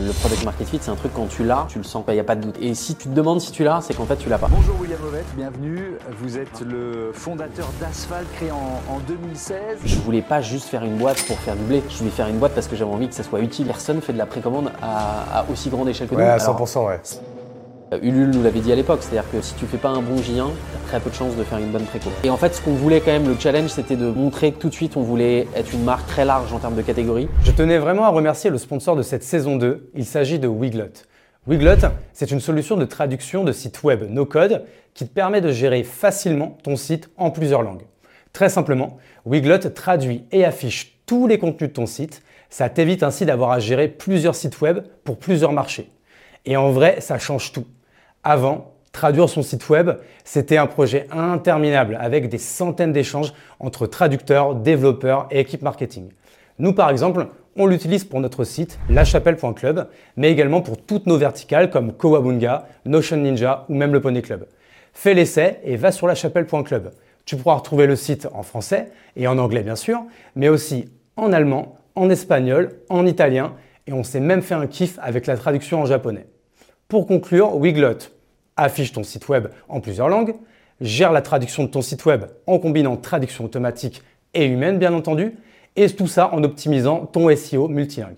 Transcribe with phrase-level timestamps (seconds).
[0.00, 2.20] Le product market fit, c'est un truc quand tu l'as, tu le sens, il n'y
[2.20, 2.54] a pas de doute.
[2.60, 4.46] Et si tu te demandes si tu l'as, c'est qu'en fait tu l'as pas.
[4.46, 5.94] Bonjour William Ovette, bienvenue.
[6.20, 9.78] Vous êtes le fondateur d'Asphalt créé en, 2016.
[9.84, 11.82] Je voulais pas juste faire une boîte pour faire du blé.
[11.88, 13.66] Je voulais faire une boîte parce que j'avais envie que ça soit utile.
[13.66, 16.20] Personne fait de la précommande à, aussi grande échelle que nous.
[16.20, 17.00] Ouais, à 100%, ouais.
[17.92, 20.16] Euh, Ulule nous l'avait dit à l'époque, c'est-à-dire que si tu fais pas un bon
[20.16, 22.10] J1, t'as très peu de chances de faire une bonne préco.
[22.22, 24.68] Et en fait, ce qu'on voulait quand même, le challenge, c'était de montrer que tout
[24.68, 27.28] de suite, on voulait être une marque très large en termes de catégories.
[27.44, 29.90] Je tenais vraiment à remercier le sponsor de cette saison 2.
[29.94, 31.04] Il s'agit de Wiglot.
[31.46, 35.82] Wiglot, c'est une solution de traduction de site web no-code qui te permet de gérer
[35.82, 37.86] facilement ton site en plusieurs langues.
[38.34, 42.22] Très simplement, Wiglot traduit et affiche tous les contenus de ton site.
[42.50, 45.88] Ça t'évite ainsi d'avoir à gérer plusieurs sites web pour plusieurs marchés.
[46.44, 47.64] Et en vrai, ça change tout.
[48.24, 49.90] Avant, traduire son site web,
[50.24, 56.10] c'était un projet interminable avec des centaines d'échanges entre traducteurs, développeurs et équipes marketing.
[56.58, 61.70] Nous, par exemple, on l'utilise pour notre site lachapelle.club, mais également pour toutes nos verticales
[61.70, 64.46] comme Kowabunga, Notion Ninja ou même le Pony Club.
[64.92, 66.92] Fais l'essai et va sur lachapelle.club.
[67.24, 70.02] Tu pourras retrouver le site en français et en anglais bien sûr,
[70.34, 73.54] mais aussi en allemand, en espagnol, en italien
[73.86, 76.26] et on s'est même fait un kiff avec la traduction en japonais.
[76.88, 77.98] Pour conclure, Wiglot
[78.56, 80.34] affiche ton site web en plusieurs langues,
[80.80, 85.34] gère la traduction de ton site web en combinant traduction automatique et humaine bien entendu,
[85.76, 88.16] et tout ça en optimisant ton SEO multilingue.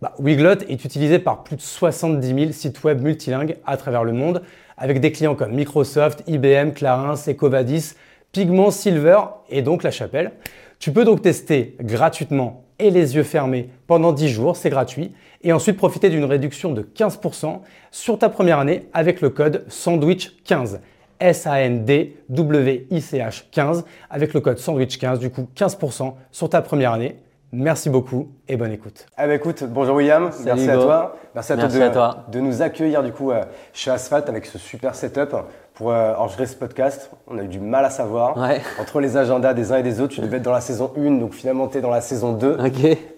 [0.00, 4.12] Bah, Wiglot est utilisé par plus de 70 000 sites web multilingues à travers le
[4.14, 4.40] monde,
[4.78, 7.92] avec des clients comme Microsoft, IBM, Clarins, Ecovadis,
[8.32, 9.20] Pigment, Silver
[9.50, 10.32] et donc La Chapelle.
[10.78, 15.52] Tu peux donc tester gratuitement et les yeux fermés pendant 10 jours, c'est gratuit, et
[15.52, 20.80] ensuite profiter d'une réduction de 15% sur ta première année avec le code SANDWICH15.
[21.20, 27.18] S-A-N-D-W-I-C-H 15 avec le code SANDWICH15, du coup 15% sur ta première année.
[27.50, 29.06] Merci beaucoup et bonne écoute.
[29.18, 31.16] Eh ben écoute, bonjour William, merci à toi.
[31.34, 33.42] Merci, à, toi de, nous accueillir du coup euh,
[33.72, 35.34] chez Asphalt avec ce super setup
[35.78, 37.08] pour euh, enregistrer ce podcast.
[37.28, 38.36] On a eu du mal à savoir.
[38.80, 41.12] Entre les agendas des uns et des autres, tu devais être dans la saison 1,
[41.12, 42.58] donc finalement tu es dans la saison 2.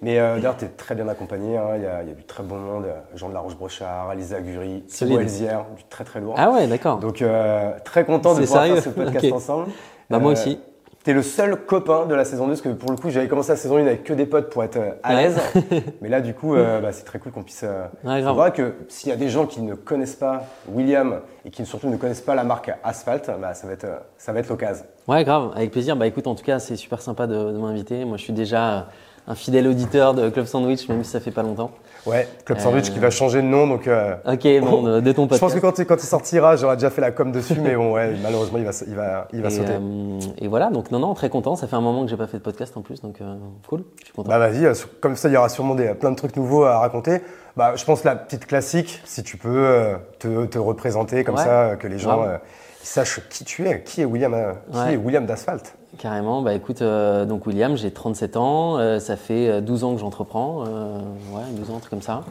[0.03, 1.56] Mais euh, d'ailleurs, tu es très bien accompagné.
[1.56, 1.76] Hein.
[1.76, 2.84] Il, y a, du très bon monde.
[2.84, 6.34] Euh, Jean de la Roche-Brochard, Alisa Gury, Thibaut Elzière, du très très lourd.
[6.37, 6.99] Ah ouais, d'accord.
[6.99, 7.25] Donc
[7.84, 9.69] très content de pouvoir faire ce podcast ensemble.
[10.10, 10.60] Bah, moi aussi.
[11.03, 13.50] T'es le seul copain de la saison 2, parce que pour le coup, j'avais commencé
[13.53, 15.41] la saison 1 avec que des potes pour être euh, à l'aise.
[16.03, 17.65] Mais là, du coup, euh, bah, c'est très cool qu'on puisse.
[17.65, 21.65] Euh, ouais, que s'il y a des gens qui ne connaissent pas William et qui
[21.65, 23.87] surtout ne connaissent pas la marque Asphalt, bah, ça va être,
[24.19, 24.84] ça va être l'occasion.
[25.09, 25.97] Ouais, grave, avec plaisir.
[25.97, 28.05] Bah écoute, en tout cas, c'est super sympa de, de m'inviter.
[28.05, 28.88] Moi, je suis déjà
[29.26, 31.70] un fidèle auditeur de Club Sandwich, même si ça fait pas longtemps.
[32.06, 33.66] Ouais, Club Sandwich qui va changer de nom.
[33.66, 35.34] Donc, euh, ok, bon, de ton podcast.
[35.34, 37.76] Je pense que quand il, quand il sortira, j'aurai déjà fait la com dessus, mais
[37.76, 39.72] bon, ouais, malheureusement, il va, il va, il va et, sauter.
[39.72, 41.56] Euh, et voilà, donc non, non, très content.
[41.56, 43.34] Ça fait un moment que j'ai pas fait de podcast en plus, donc euh,
[43.69, 44.31] cool, je suis content.
[44.31, 47.20] Bah vas-y, comme ça, il y aura sûrement des, plein de trucs nouveaux à raconter.
[47.56, 51.87] Bah, je pense la petite classique, si tu peux te, te représenter comme ça, que
[51.87, 52.25] les gens
[53.31, 55.75] qui tu es, qui est William, qui est William d'Asphalt.
[55.99, 59.95] Carrément, bah écoute, euh, donc William, j'ai 37 ans, euh, ça fait 12 euh, ans
[59.95, 62.23] que j'entreprends, ouais, 12 ans, un truc comme ça.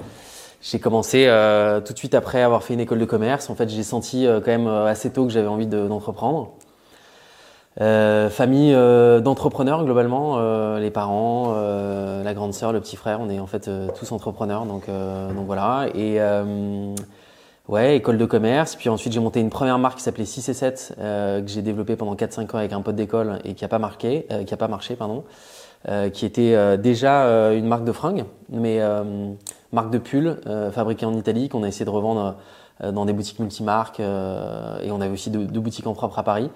[0.61, 1.25] J'ai commencé
[1.85, 3.49] tout de suite après avoir fait une école de commerce.
[3.49, 6.51] En fait, j'ai senti quand même assez tôt que j'avais envie d'entreprendre.
[7.77, 13.69] famille d'entrepreneurs globalement, les parents, la grande sœur, le petit frère, on est en fait
[13.97, 15.87] tous entrepreneurs, donc, donc voilà.
[15.95, 16.19] Et
[17.69, 18.75] Ouais, école de commerce.
[18.75, 21.61] Puis ensuite, j'ai monté une première marque qui s'appelait 6 et 7, euh, que j'ai
[21.61, 24.55] développée pendant 4-5 ans avec un pote d'école et qui n'a pas, marqué, euh, qui
[24.55, 25.23] a pas marché, pardon.
[25.87, 28.81] Euh, qui était déjà une marque de fringues, mais
[29.71, 30.37] marque de pull
[30.71, 32.35] fabriquée en Italie qu'on a essayé de revendre
[32.83, 36.49] dans des boutiques multimarques et on avait aussi deux boutiques en propre à Paris.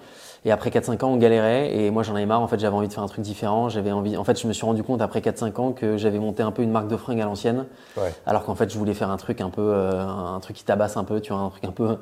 [0.46, 2.42] Et après 4-5 ans, on galérait et moi j'en avais marre.
[2.42, 3.70] En fait, j'avais envie de faire un truc différent.
[3.70, 4.16] J'avais envie.
[4.16, 6.62] En fait, je me suis rendu compte après 4-5 ans que j'avais monté un peu
[6.62, 7.64] une marque de fringues à l'ancienne.
[7.96, 8.12] Ouais.
[8.26, 10.98] Alors qu'en fait, je voulais faire un truc un peu, euh, un truc qui tabasse
[10.98, 11.96] un peu, tu vois, un truc un peu,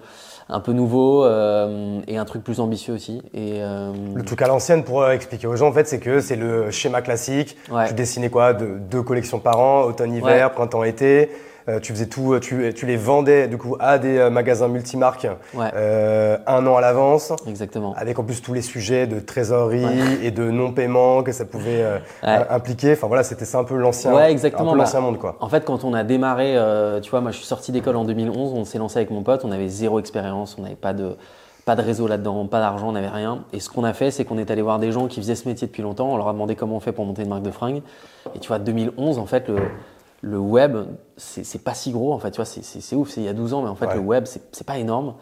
[0.49, 3.23] un peu nouveau euh, et un truc plus ambitieux aussi.
[3.33, 3.93] Et euh...
[4.15, 7.01] le truc à l'ancienne pour expliquer aux gens, en fait, c'est que c'est le schéma
[7.01, 7.57] classique.
[7.71, 7.87] Ouais.
[7.89, 10.53] Tu dessinais quoi, de, deux collections par an, automne-hiver, ouais.
[10.53, 11.31] printemps-été.
[11.69, 15.29] Euh, tu faisais tout, tu, tu, les vendais du coup à des euh, magasins multimarques
[15.57, 17.33] euh, un an à l'avance.
[17.47, 17.95] Exactement.
[17.97, 19.85] Avec en plus tous les sujets de trésorerie
[20.23, 21.85] et de non-paiement que ça pouvait
[22.23, 22.93] impliquer.
[22.93, 24.75] Enfin voilà, c'était ça un peu l'ancien, ouais, exactement.
[24.75, 25.37] l'ancien bah, monde quoi.
[25.41, 26.57] En fait, quand on a démarré,
[27.03, 29.45] tu vois, moi je suis sorti d'école en 2011, on s'est lancé avec mon pote,
[29.45, 31.17] on avait zéro expérience, on n'avait pas de
[31.65, 33.45] pas de réseau là-dedans, pas d'argent, on n'avait rien.
[33.53, 35.49] Et ce qu'on a fait, c'est qu'on est allé voir des gens qui faisaient ce
[35.49, 36.13] métier depuis longtemps.
[36.13, 37.83] On leur a demandé comment on fait pour monter une marque de fringues.
[38.35, 39.57] Et tu vois, 2011, en fait, le,
[40.23, 40.77] le web,
[41.17, 43.55] c'est pas si gros en fait, tu vois, c'est ouf, c'est il y a 12
[43.55, 45.15] ans, mais en fait le web, c'est pas énorme.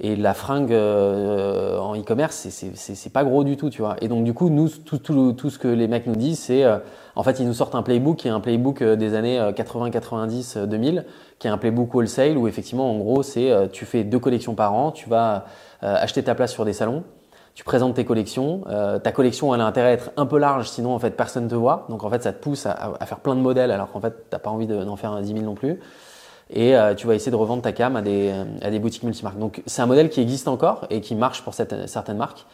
[0.00, 3.96] Et la fringue euh, en e-commerce, c'est pas gros du tout, tu vois.
[4.00, 6.64] Et donc du coup, nous, tout, tout, tout ce que les mecs nous disent, c'est,
[6.64, 6.78] euh,
[7.14, 9.90] en fait, ils nous sortent un playbook qui est un playbook euh, des années 80,
[9.90, 11.04] 90, 2000,
[11.38, 14.72] qui est un playbook wholesale où effectivement, en gros, c'est tu fais deux collections par
[14.72, 15.44] an, tu vas
[15.82, 17.04] acheter ta place sur des salons,
[17.58, 18.62] tu présentes tes collections.
[18.68, 21.46] Euh, ta collection, elle a intérêt à être un peu large, sinon en fait personne
[21.46, 21.86] ne te voit.
[21.88, 24.16] Donc en fait, ça te pousse à, faire plein de modèles alors qu'en fait, tu
[24.30, 25.80] n'as pas envie d'en faire un 10 000 non plus.
[26.50, 28.32] Et euh, tu vas essayer de revendre ta cam à des,
[28.62, 29.40] à des boutiques multimarques.
[29.40, 32.46] Donc c'est un modèle qui existe encore et qui marche pour cette, certaines marques.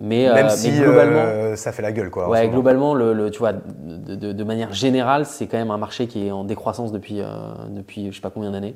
[0.00, 2.30] Mais, Même euh, si globalement, ça fait la gueule, quoi.
[2.30, 6.28] Ouais, globalement, le, tu vois, de, de manière générale, c'est quand même un marché qui
[6.28, 7.20] est en décroissance depuis,
[7.68, 8.74] depuis je sais pas combien d'années.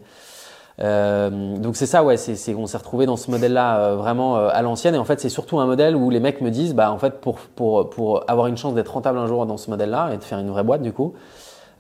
[0.83, 4.49] Euh, donc c'est ça, ouais, c'est, on s'est retrouvé dans ce modèle-là euh, vraiment euh,
[4.53, 4.95] à l'ancienne.
[4.95, 7.21] Et en fait, c'est surtout un modèle où les mecs me disent, bah en fait,
[7.21, 10.25] pour, pour, pour avoir une chance d'être rentable un jour dans ce modèle-là et de
[10.25, 11.15] faire une vraie boîte, du coup,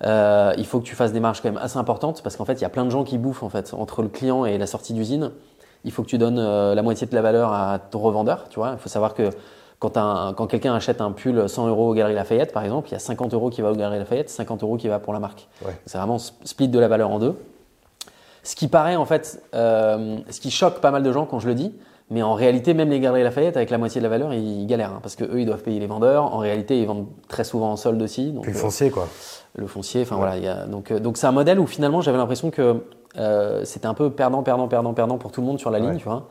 [0.02, 2.62] il faut que tu fasses des marges quand même assez importantes parce qu'en fait, il
[2.62, 4.92] y a plein de gens qui bouffent en fait entre le client et la sortie
[4.92, 5.30] d'usine.
[5.84, 8.48] Il faut que tu donnes la moitié de la valeur à ton revendeur.
[8.50, 9.30] Tu vois, il faut savoir que
[9.78, 9.92] quand,
[10.34, 12.98] quand quelqu'un achète un pull 100 euros au Galerie Lafayette, par exemple, il y a
[12.98, 15.48] 50 euros qui va au Galerie Lafayette, 50 euros qui va pour la marque.
[15.86, 17.34] C'est vraiment split de la valeur en deux.
[18.42, 21.48] Ce qui paraît en fait, euh, ce qui choque pas mal de gens quand je
[21.48, 21.74] le dis,
[22.10, 24.94] mais en réalité, même les Galeries Lafayette, avec la moitié de la valeur, ils, galèrent.
[24.94, 26.34] Hein, parce qu'eux, ils doivent payer les vendeurs.
[26.34, 28.32] En réalité, ils vendent très souvent en solde aussi.
[28.32, 29.08] Donc, le foncier, quoi.
[29.54, 30.36] Le foncier, enfin voilà.
[30.36, 32.82] Y a, donc, euh, donc c'est un modèle où finalement, j'avais l'impression que
[33.16, 35.98] euh, c'était un peu perdant, perdant, perdant, perdant pour tout le monde sur la ligne,
[35.98, 36.28] tu vois.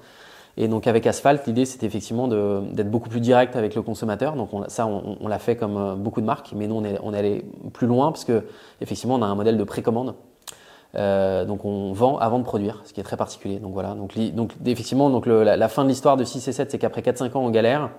[0.57, 4.35] Et donc avec Asphalt, l'idée c'était effectivement d'être beaucoup plus direct avec le consommateur.
[4.35, 7.17] Donc ça, on, l'a fait comme beaucoup de marques, mais nous on est, on est
[7.17, 8.43] allé plus loin parce que
[8.81, 10.15] effectivement on a un modèle de précommande.
[10.95, 13.59] Euh, donc on vend avant de produire, ce qui est très particulier.
[13.59, 13.93] Donc voilà.
[13.93, 17.37] Donc, donc effectivement, donc la, fin de l'histoire de 6 et 7, c'est qu'après 4-5
[17.37, 17.89] ans, on galère.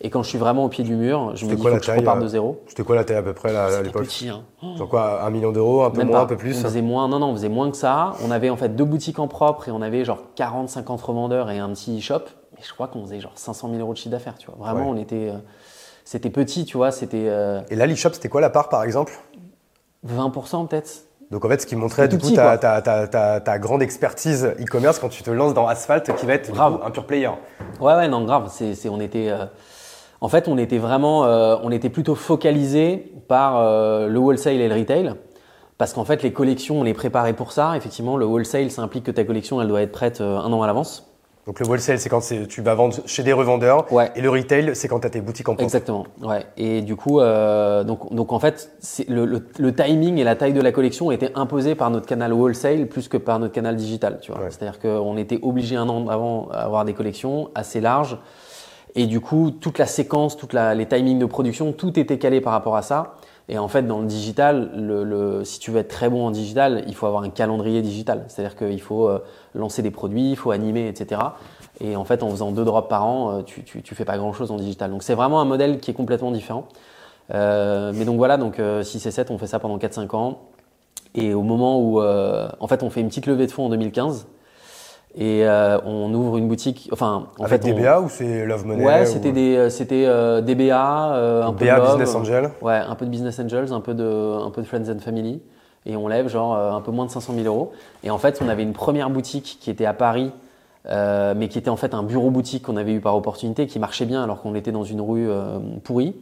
[0.00, 2.18] Et quand je suis vraiment au pied du mur, je me dis que je repars
[2.18, 2.62] de euh, zéro.
[2.68, 4.28] C'était quoi la taille à peu près à l'époque petit.
[4.28, 4.44] Hein.
[4.88, 7.30] quoi, un million d'euros, un peu moins, un peu plus On faisait moins, non, non,
[7.30, 8.12] on faisait moins que ça.
[8.24, 11.50] On avait en fait deux boutiques en propre et on avait genre 40, 50 revendeurs
[11.50, 12.22] et un petit shop.
[12.58, 14.56] Et je crois qu'on faisait genre 500 000 euros de chiffre d'affaires, tu vois.
[14.64, 15.30] Vraiment, on était.
[15.30, 15.38] Euh,
[16.04, 16.92] c'était petit, tu vois.
[16.92, 17.24] C'était.
[17.68, 19.18] Et là, l'e-shop, c'était quoi la part par exemple?
[20.06, 21.07] 20% peut-être.
[21.30, 25.30] Donc en fait, ce qui montrait du coup ta, grande expertise e-commerce quand tu te
[25.30, 26.80] lances dans Asphalt, qui va être grave.
[26.84, 27.30] un pur player.
[27.80, 28.48] Ouais, ouais, non, grave.
[28.50, 29.44] C'est, on était, euh,
[30.20, 34.68] en fait, on était vraiment, euh, on était plutôt focalisé par euh, le wholesale et
[34.68, 35.12] le retail,
[35.76, 37.76] parce qu'en fait, les collections, on les préparait pour ça.
[37.76, 40.66] Effectivement, le wholesale, ça implique que ta collection, elle doit être prête un an à
[40.66, 41.07] l'avance.
[41.48, 43.86] Donc le wholesale, c'est quand tu vas vendre chez des revendeurs.
[44.14, 45.64] Et le retail, c'est quand tu as tes boutiques en propre.
[45.64, 46.06] Exactement.
[46.20, 46.44] Ouais.
[46.58, 48.70] Et du coup, euh, donc, donc en fait,
[49.08, 52.86] le, le, timing et la taille de la collection étaient imposés par notre canal wholesale
[52.86, 54.18] plus que par notre canal digital.
[54.20, 54.42] Tu vois.
[54.50, 58.18] C'est-à-dire qu'on était obligé un an avant d'avoir des collections assez larges.
[58.94, 62.52] Et du coup, toute la séquence, toutes les timings de production, tout était calé par
[62.52, 63.14] rapport à ça.
[63.50, 66.84] Et en fait, dans le digital, le, si tu veux être très bon en digital,
[66.86, 68.24] il faut avoir un calendrier digital.
[68.28, 69.24] C'est-à-dire qu'il faut euh,
[69.54, 71.22] lancer des produits, il faut animer, etc.
[71.80, 74.50] Et en fait, en faisant deux drops par an, euh, tu, tu, fais pas grand-chose
[74.50, 74.90] en digital.
[74.90, 76.68] Donc c'est vraiment un modèle qui est complètement différent.
[77.32, 80.40] Euh, mais donc voilà, donc 6 et 7, on fait ça pendant 4-5 ans.
[81.14, 84.26] Et au moment où, en fait, on fait une petite levée de fonds en 2015.
[85.14, 86.88] Et euh, on ouvre une boutique.
[86.92, 90.40] Enfin, en Avec fait, DBA ou c'est Love Money Ouais, c'était des, euh, c'était euh,
[90.40, 92.50] DBA, euh, un peu de Business Angel.
[92.60, 95.40] Ouais, un peu de Business Angels, un peu de, un peu de Friends and Family.
[95.86, 97.72] Et on lève genre un peu moins de 500 000 euros.
[98.04, 100.32] Et en fait, on avait une première boutique qui était à Paris,
[100.84, 104.04] mais qui était en fait un bureau boutique qu'on avait eu par opportunité, qui marchait
[104.04, 105.30] bien alors qu'on était dans une rue
[105.84, 106.14] pourrie.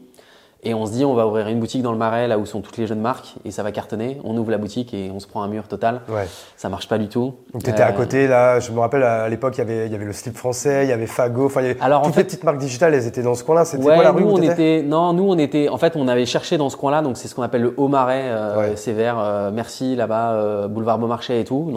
[0.67, 2.61] Et on se dit, on va ouvrir une boutique dans le Marais, là où sont
[2.61, 4.19] toutes les jeunes marques, et ça va cartonner.
[4.25, 6.01] On ouvre la boutique et on se prend un mur total.
[6.09, 6.27] Ouais.
[6.57, 7.35] Ça marche pas du tout.
[7.53, 9.87] Donc tu étais à euh, côté, là, je me rappelle à l'époque, il y avait,
[9.87, 12.43] il y avait le slip français, il y avait Fago, enfin, Alors, toutes les petites
[12.43, 13.65] marques digitales, elles étaient dans ce coin-là.
[13.65, 16.27] C'était quoi la rue nous, on était, Non, nous, on était, en fait, on avait
[16.27, 19.21] cherché dans ce coin-là, donc c'est ce qu'on appelle le Haut Marais, euh, c'est vers
[19.21, 21.73] euh, Merci, là-bas, boulevard Beaumarchais et tout.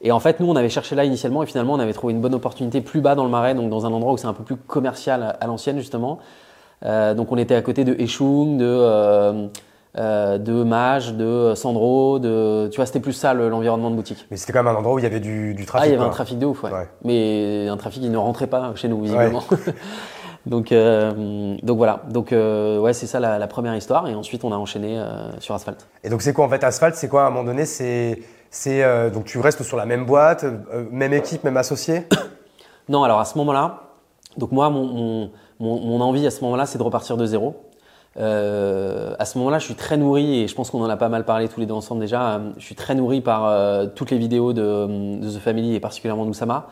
[0.00, 2.20] et en fait, nous, on avait cherché là initialement, et finalement, on avait trouvé une
[2.20, 4.44] bonne opportunité plus bas dans le Marais, donc dans un endroit où c'est un peu
[4.44, 6.20] plus commercial à l'ancienne, justement.
[6.84, 9.46] Euh, donc on était à côté de Echung, de, euh,
[9.96, 14.26] euh, de Mage, de Sandro, de, tu vois, c'était plus ça l'environnement de boutique.
[14.30, 15.84] Mais c'était quand même un endroit où il y avait du, trafic.
[15.84, 16.70] Ah, il y avait un trafic de ouf, ouais.
[17.04, 19.42] Mais un trafic qui ne rentrait pas chez nous, visiblement.
[20.46, 20.72] donc,
[21.62, 25.02] donc voilà, donc ouais, c'est ça la, première histoire, et ensuite on a enchaîné
[25.40, 25.86] sur Asphalt.
[26.04, 26.94] Et donc c'est quoi en fait Asphalt?
[26.94, 28.20] C'est quoi à un moment donné C'est
[29.12, 30.44] donc tu restes sur la même boîte,
[30.90, 32.06] même équipe, même associé?
[32.88, 33.80] Non, alors à ce moment-là,
[34.36, 37.56] donc moi mon mon, envie à ce moment-là, c'est de repartir de zéro.
[38.18, 41.08] Euh, à ce moment-là, je suis très nourri, et je pense qu'on en a pas
[41.08, 44.10] mal parlé tous les deux ensemble déjà, euh, je suis très nourri par euh, toutes
[44.10, 46.68] les vidéos de, The Family et particulièrement d'Oussama.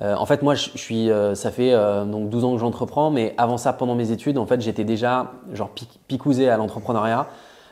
[0.00, 1.72] en fait, moi, je, suis, ça fait
[2.06, 5.32] donc 12 ans que j'entreprends, mais avant ça, pendant mes études, en fait, j'étais déjà
[5.52, 5.70] genre
[6.06, 7.26] picousé à l'entrepreneuriat.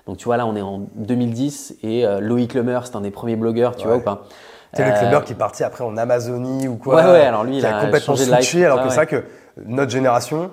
[0.07, 3.37] Donc tu vois, là, on est en 2010 et Loïc Lemer, c'est un des premiers
[3.37, 4.25] blogueurs, tu vois ou pas
[4.73, 6.97] C'est le clubber qui est parti après en Amazonie ou quoi.
[6.97, 9.23] Ouais, ouais, alors lui, il a, complètement switché, alors que ça que
[9.57, 10.51] notre génération,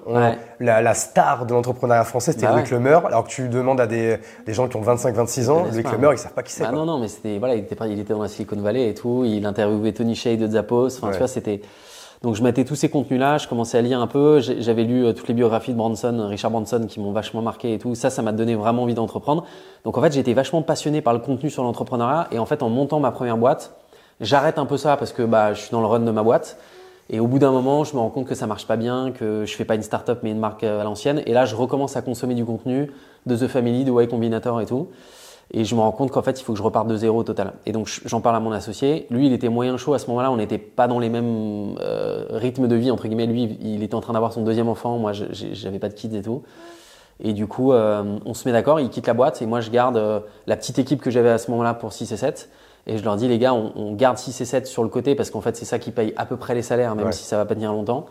[0.60, 3.06] la, star de l'entrepreneuriat français, c'était bah Louis ouais.
[3.06, 6.34] Alors que tu demandes à des, gens qui ont 25-26 ans, Louis Clemer, ils savent
[6.34, 6.64] pas qui c'est.
[6.64, 8.94] Bah non, non, mais c'était voilà, il était, il était dans la Silicon Valley et
[8.94, 9.24] tout.
[9.26, 10.98] Il interviewait Tony Shea de Zappos.
[10.98, 11.62] Enfin, tu vois, c'était.
[12.22, 14.40] Donc je mettais tous ces contenus-là, je commençais à lire un peu.
[14.40, 17.80] J'avais lu euh, toutes les biographies de Branson, Richard Branson, qui m'ont vachement marqué et
[17.80, 17.96] tout.
[17.96, 19.46] Ça, ça m'a donné vraiment envie d'entreprendre.
[19.86, 22.28] Donc en fait, j'étais vachement passionné par le contenu sur l'entrepreneuriat.
[22.32, 23.74] Et en fait, en montant ma première boîte,
[24.20, 26.60] j'arrête un peu ça parce que bah, je suis dans le run de ma boîte.
[27.14, 29.44] Et au bout d'un moment, je me rends compte que ça marche pas bien, que
[29.46, 31.22] je fais pas une start-up mais une marque euh, à l'ancienne.
[31.26, 32.90] Et là, je recommence à consommer du contenu
[33.26, 34.88] de The Family, de Y Combinator et tout.
[35.54, 37.24] Et je me rends compte qu'en fait, il faut que je reparte de zéro au
[37.24, 37.52] total.
[37.66, 39.08] Et donc, j'en parle à mon associé.
[39.10, 40.32] Lui, il était moyen chaud à ce moment-là.
[40.32, 43.26] On n'était pas dans les mêmes euh, rythmes de vie, entre guillemets.
[43.26, 44.98] Lui, il était en train d'avoir son deuxième enfant.
[44.98, 46.44] Moi, j'avais pas de kids et tout.
[47.20, 48.80] Et du coup, euh, on se met d'accord.
[48.80, 49.42] Il quitte la boîte.
[49.42, 52.18] Et moi, je garde la petite équipe que j'avais à ce moment-là pour 6 et
[52.18, 52.50] 7.
[52.88, 55.30] Et je leur dis, les gars, on, garde 6 et 7 sur le côté parce
[55.30, 57.46] qu'en fait, c'est ça qui paye à peu près les salaires, même si ça va
[57.46, 58.06] pas tenir longtemps.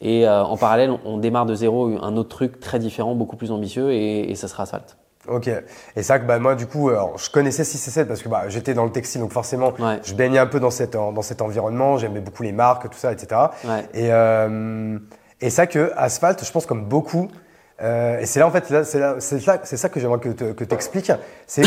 [0.00, 3.50] Et euh, en parallèle, on, démarre de zéro un autre truc très différent, beaucoup plus
[3.50, 4.96] ambitieux, et, ça sera Asphalt.
[5.28, 5.50] Ok.
[5.96, 8.44] Et ça que bah, moi, du coup, je connaissais 6 et 7 parce que bah,
[8.48, 9.72] j'étais dans le textile, donc forcément,
[10.02, 13.12] je baignais un peu dans, cette, dans cet environnement, j'aimais beaucoup les marques, tout ça,
[13.12, 13.40] etc.
[13.94, 14.98] Et, euh,
[15.40, 17.28] et ça que Asphalt, je pense comme beaucoup,
[17.80, 21.12] euh, et c'est là en fait, c'est ça, ça que j'aimerais que tu expliques,
[21.46, 21.62] c'est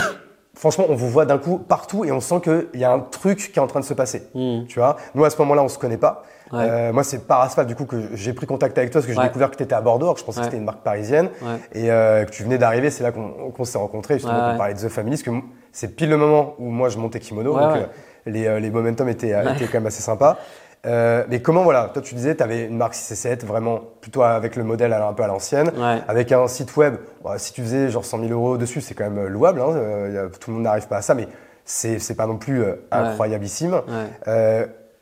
[0.56, 3.52] franchement, on vous voit d'un coup partout et on sent qu'il y a un truc
[3.52, 4.28] qui est en train de se passer.
[4.34, 4.66] Hmm.
[4.68, 6.24] Tu vois, nous à ce moment-là, on se connaît pas.
[6.54, 9.14] Euh, moi, c'est par Asphalt du coup que j'ai pris contact avec toi parce que
[9.14, 11.30] j'ai découvert que tu étais à Bordeaux, que je pensais que c'était une marque parisienne
[11.74, 12.90] et euh, que tu venais d'arriver.
[12.90, 15.32] C'est là qu'on s'est rencontrés justement pour parler de The Family, parce que
[15.72, 17.86] c'est pile le moment où moi je montais Kimono, donc euh,
[18.26, 20.38] les, les momentum étaient, étaient quand même assez sympas.
[20.86, 24.24] Euh, mais comment, voilà, toi tu disais, tu avais une marque 6 7 vraiment plutôt
[24.24, 25.72] avec le modèle un peu à l'ancienne,
[26.08, 26.96] avec un site web,
[27.38, 30.50] si tu faisais genre 100 000 euros dessus, c'est quand même louable, hein, euh, tout
[30.50, 31.28] le monde n'arrive pas à ça, mais
[31.66, 33.82] c'est pas non plus euh, incroyableissime.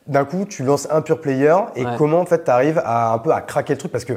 [0.07, 3.19] D'un coup, tu lances un pure player et comment en fait tu arrives à un
[3.19, 3.91] peu à craquer le truc?
[3.91, 4.13] Parce que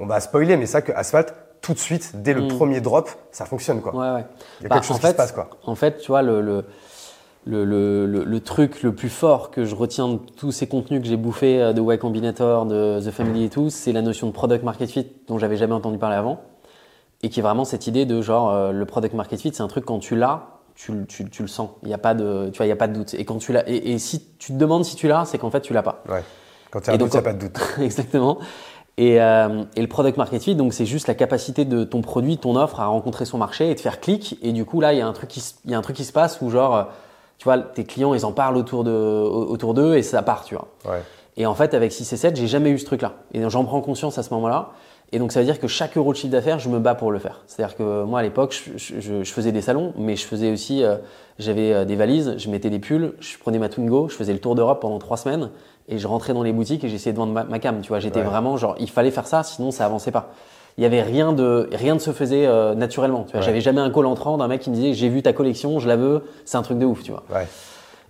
[0.00, 2.48] on va spoiler, mais ça que Asphalt, tout de suite, dès le mm.
[2.48, 3.92] premier drop, ça fonctionne quoi.
[3.94, 5.50] Il y a bah, quelque chose qui se passe quoi.
[5.64, 6.64] En fait, tu vois, le le,
[7.46, 11.16] le, le, truc le plus fort que je retiens de tous ces contenus que j'ai
[11.16, 14.64] bouffés euh, de Y Combinator, de The Family et tout, c'est la notion de product
[14.64, 16.40] market fit dont j'avais jamais entendu parler avant.
[17.22, 19.68] Et qui est vraiment cette idée de genre, euh, le product market fit, c'est un
[19.68, 21.70] truc quand tu l'as, tu, tu, tu, le sens.
[21.82, 23.14] Il n'y a pas de, tu vois, y a pas de doute.
[23.14, 25.60] Et quand tu l'as, et, si tu te demandes si tu l'as, c'est qu'en fait
[25.60, 26.02] tu l'as pas.
[26.08, 26.22] Ouais.
[26.70, 27.58] Quand tu as un doute, il n'y a pas de doute.
[27.80, 28.38] exactement.
[28.98, 32.38] Et, euh, et, le product market fit, donc c'est juste la capacité de ton produit,
[32.38, 34.38] ton offre à rencontrer son marché et de faire clic.
[34.42, 35.96] Et du coup là, il y a un truc qui, il y a un truc
[35.96, 36.88] qui se passe où genre
[37.38, 40.54] tu vois, tes clients, ils en parlent autour de autour d'eux et ça part, tu
[40.54, 40.68] vois.
[40.84, 41.02] Ouais.
[41.36, 43.14] Et en fait, avec 6 et 7, j'ai jamais eu ce truc-là.
[43.34, 44.70] Et j'en prends conscience à ce moment-là.
[45.12, 47.12] Et donc, ça veut dire que chaque euro de chiffre d'affaires, je me bats pour
[47.12, 47.42] le faire.
[47.46, 50.82] C'est-à-dire que moi, à l'époque, je, je, je, faisais des salons, mais je faisais aussi,
[50.82, 50.96] euh,
[51.38, 54.40] j'avais euh, des valises, je mettais des pulls, je prenais ma Twingo, je faisais le
[54.40, 55.50] tour d'Europe pendant trois semaines
[55.88, 57.80] et je rentrais dans les boutiques et j'essayais de vendre ma, cam.
[57.82, 60.32] Tu vois, j'étais vraiment genre, il fallait faire ça, sinon ça avançait pas
[60.78, 63.24] il y avait rien de rien ne se faisait euh, naturellement.
[63.24, 65.32] Tu vois, j'avais jamais un call entrant d'un mec qui me disait j'ai vu ta
[65.32, 67.24] collection, je la veux, c'est un truc de ouf, tu vois.
[67.34, 67.46] Ouais.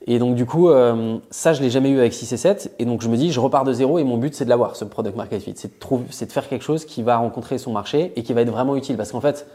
[0.09, 2.75] Et donc du coup, euh, ça je l'ai jamais eu avec 6 et 7.
[2.79, 4.77] Et donc je me dis, je repars de zéro et mon but c'est de l'avoir,
[4.77, 5.55] ce product market fit.
[5.57, 8.33] C'est de, trouver, c'est de faire quelque chose qui va rencontrer son marché et qui
[8.33, 8.97] va être vraiment utile.
[8.97, 9.47] Parce qu'en fait,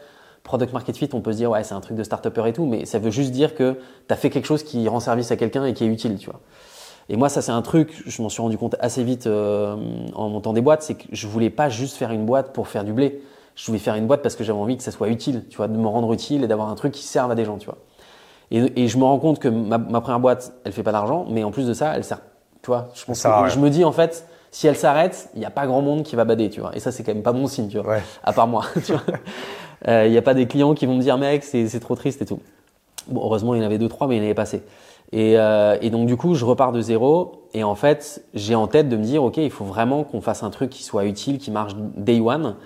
[0.42, 2.66] product market fit, on peut se dire, ouais, c'est un truc de start-upper et tout,
[2.66, 3.78] mais ça veut juste dire que
[4.08, 6.30] tu as fait quelque chose qui rend service à quelqu'un et qui est utile, tu
[6.30, 6.40] vois.
[7.08, 9.76] Et moi, ça c'est un truc, je m'en suis rendu compte assez vite euh,
[10.14, 12.84] en montant des boîtes, c'est que je voulais pas juste faire une boîte pour faire
[12.84, 13.22] du blé.
[13.54, 15.68] Je voulais faire une boîte parce que j'avais envie que ça soit utile, tu vois,
[15.68, 17.78] de me rendre utile et d'avoir un truc qui serve à des gens, tu vois.
[18.50, 21.50] Et, je me rends compte que ma, première boîte, elle fait pas d'argent, mais en
[21.50, 22.20] plus de ça, elle sert.
[22.60, 25.50] Tu vois, je, pense je me dis en fait, si elle s'arrête, il n'y a
[25.50, 26.76] pas grand monde qui va bader, tu vois.
[26.76, 27.96] Et ça, c'est quand même pas bon signe, tu vois.
[28.22, 29.02] À part moi, tu vois.
[29.88, 32.22] Euh, il n'y a pas des clients qui vont me dire, mec, c'est trop triste
[32.22, 32.40] et tout.
[33.08, 34.62] Bon, heureusement, il y en avait deux, trois, mais il en avait passé.
[35.10, 37.48] Et, euh, et, donc, du coup, je repars de zéro.
[37.54, 40.42] Et en fait, j'ai en tête de me dire, OK, il faut vraiment qu'on fasse
[40.42, 42.56] un truc qui soit utile, qui marche day one.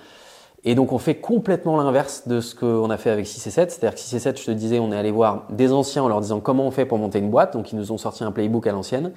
[0.63, 3.71] Et donc on fait complètement l'inverse de ce qu'on a fait avec 6 et 7.
[3.71, 6.07] C'est-à-dire que 6 et 7, je te disais, on est allé voir des anciens en
[6.09, 7.53] leur disant comment on fait pour monter une boîte.
[7.53, 9.13] Donc ils nous ont sorti un playbook à l'ancienne.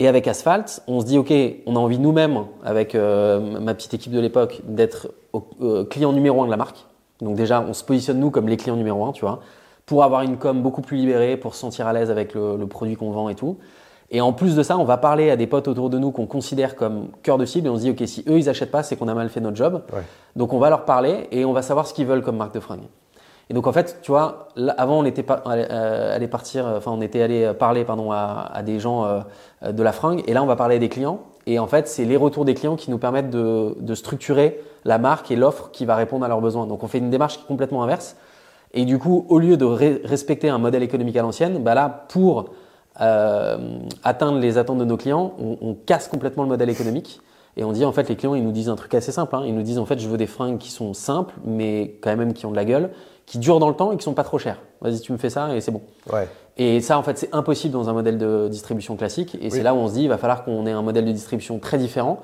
[0.00, 1.32] Et avec Asphalt, on se dit, OK,
[1.66, 5.12] on a envie nous-mêmes, avec euh, ma petite équipe de l'époque, d'être
[5.62, 6.84] euh, client numéro un de la marque.
[7.20, 9.40] Donc déjà, on se positionne nous comme les clients numéro un, tu vois,
[9.86, 12.66] pour avoir une com beaucoup plus libérée, pour se sentir à l'aise avec le, le
[12.66, 13.58] produit qu'on vend et tout.
[14.10, 16.26] Et en plus de ça, on va parler à des potes autour de nous qu'on
[16.26, 18.82] considère comme cœur de cible et on se dit, OK, si eux, ils achètent pas,
[18.82, 19.82] c'est qu'on a mal fait notre job.
[20.36, 22.60] Donc on va leur parler et on va savoir ce qu'ils veulent comme marque de
[22.60, 22.86] fringues.
[23.50, 24.48] Et donc en fait, tu vois,
[24.78, 28.62] avant on était pas euh, allé partir, enfin on était allé parler pardon à, à
[28.62, 31.20] des gens euh, de la fringue, et là on va parler à des clients.
[31.46, 34.96] Et en fait, c'est les retours des clients qui nous permettent de, de structurer la
[34.96, 36.66] marque et l'offre qui va répondre à leurs besoins.
[36.66, 38.16] Donc on fait une démarche complètement inverse.
[38.74, 42.50] Et du coup, au lieu de respecter un modèle économique à l'ancienne, bah là, pour
[43.00, 47.20] euh, atteindre les attentes de nos clients, on, casse complètement le modèle économique.
[47.56, 49.36] Et on dit en fait, les clients, ils nous disent un truc assez simple.
[49.36, 49.44] Hein.
[49.46, 52.34] Ils nous disent en fait, je veux des fringues qui sont simples, mais quand même
[52.34, 52.90] qui ont de la gueule,
[53.26, 54.58] qui durent dans le temps et qui sont pas trop chères.
[54.80, 55.82] Vas-y, tu me fais ça et c'est bon.
[56.12, 56.28] Ouais.
[56.56, 59.38] Et ça, en fait, c'est impossible dans un modèle de distribution classique.
[59.40, 61.12] Et c'est là où on se dit, il va falloir qu'on ait un modèle de
[61.12, 62.20] distribution très différent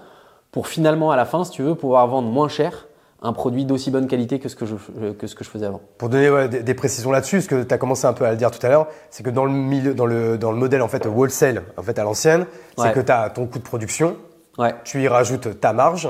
[0.51, 2.89] pour finalement, à la fin, si tu veux, pouvoir vendre moins cher
[3.23, 4.75] un produit d'aussi bonne qualité que ce que je,
[5.13, 5.81] que ce que je faisais avant.
[5.99, 8.51] Pour donner des, précisions là-dessus, ce que tu as commencé un peu à le dire
[8.51, 11.07] tout à l'heure, c'est que dans le, milieu, dans, le, dans le modèle en fait
[11.07, 12.47] wholesale en fait, à l'ancienne,
[12.79, 14.17] c'est que tu as ton coût de production,
[14.59, 14.75] ouais.
[14.85, 16.09] tu y rajoutes ta marge,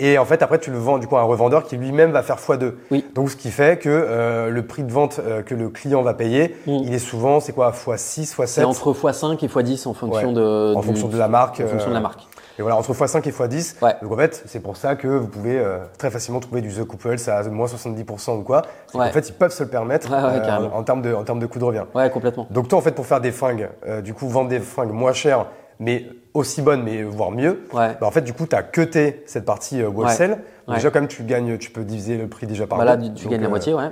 [0.00, 2.22] et en fait après tu le vends du coup à un revendeur qui lui-même va
[2.22, 2.72] faire x2.
[2.90, 3.04] Oui.
[3.14, 6.14] Donc ce qui fait que euh, le prix de vente euh, que le client va
[6.14, 6.72] payer, mm.
[6.84, 10.74] il est souvent, c'est quoi, x6, x7 C'est entre x5 et x10 en fonction, de,
[10.74, 11.60] en fonction de la marque.
[11.60, 12.26] En fonction de la euh, marque.
[12.58, 14.02] Et voilà, entre x5 et x10.
[14.02, 16.84] Donc en fait, c'est pour ça que vous pouvez euh, très facilement trouver du The
[16.84, 18.62] Couple à moins 70% ou quoi.
[18.94, 21.60] En fait, ils peuvent se le permettre euh, en, termes de, en termes de coût
[21.60, 21.84] de revient.
[21.94, 22.48] Ouais, complètement.
[22.50, 25.12] Donc toi, en fait, pour faire des fringues, euh, du coup, vendre des fringues moins
[25.12, 25.46] chères,
[25.78, 29.44] mais aussi bonnes, mais voire mieux, bah, en fait, du coup, tu as cuté cette
[29.44, 30.40] partie wholesale.
[30.68, 33.28] Déjà, quand même, tu gagnes, tu peux diviser le prix déjà par bah, Là, tu,
[33.28, 33.90] gagnes la moitié, ouais.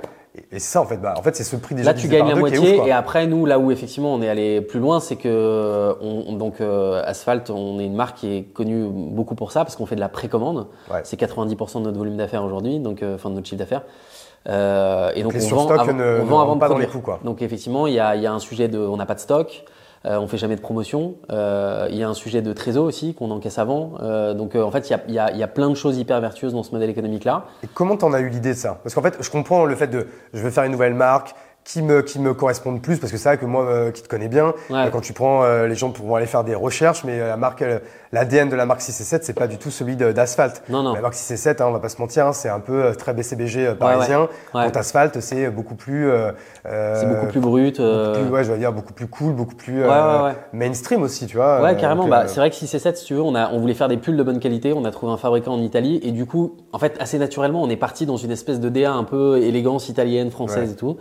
[0.51, 1.91] Et, ça, en fait, bah, en fait c'est ce prix déjà.
[1.91, 2.77] Là, tu gagnes la moitié.
[2.85, 6.61] et après, nous, là où effectivement on est allé plus loin, c'est que on, donc
[6.61, 9.95] euh, Asphalt, on est une marque qui est connue beaucoup pour ça parce qu'on fait
[9.95, 10.67] de la précommande.
[11.03, 13.83] C'est 90% de notre volume d'affaires aujourd'hui, donc euh, enfin de notre chiffre d'affaires.
[14.49, 17.19] Euh, et donc, on, vend, on vend avant de pas dans les Quoi.
[17.23, 19.65] Donc effectivement, il y a, y a, un sujet de, on n'a pas de stock.
[20.07, 21.15] Euh, on fait jamais de promotion.
[21.31, 23.95] Euh, il y a un sujet de trésor aussi qu'on encaisse avant.
[24.01, 26.89] Euh, donc en fait, il y, a, plein de choses hyper vertueuses dans ce modèle
[26.89, 27.45] économique-là.
[27.63, 28.79] Et comment tu en as eu l'idée de ça?
[28.83, 31.35] Parce qu'en fait, je comprends le fait de je veux faire une nouvelle marque,
[31.67, 34.29] qui me, qui me correspondent plus, parce que c'est vrai que moi, qui te connais
[34.29, 37.63] bien, quand tu prends les gens pour aller faire des recherches, mais la marque,
[38.11, 40.63] l'ADN de la marque 6 et 7, c'est pas du tout celui d'asphalte.
[40.69, 40.93] Non, non.
[40.93, 42.85] La marque 6 et 7, hein, on va pas se mentir, hein, c'est un peu
[42.85, 44.29] euh, très BCBG euh, parisien.
[44.53, 44.77] Ouais, ouais.
[44.77, 46.09] asphalte, c'est beaucoup plus.
[46.09, 46.31] Euh,
[46.63, 47.79] c'est beaucoup plus brut.
[47.79, 49.83] ouais, je veux dire beaucoup plus cool, beaucoup plus
[50.53, 51.61] mainstream aussi, tu vois.
[51.61, 52.07] Ouais, carrément.
[52.07, 53.89] bah, c'est vrai que 6 et 7, si tu veux, on, a, on voulait faire
[53.89, 56.55] des pulls de bonne qualité, on a trouvé un fabricant en Italie, et du coup,
[56.71, 59.89] en fait, assez naturellement, on est parti dans une espèce de DA un peu élégance
[59.89, 60.97] italienne, française et tout.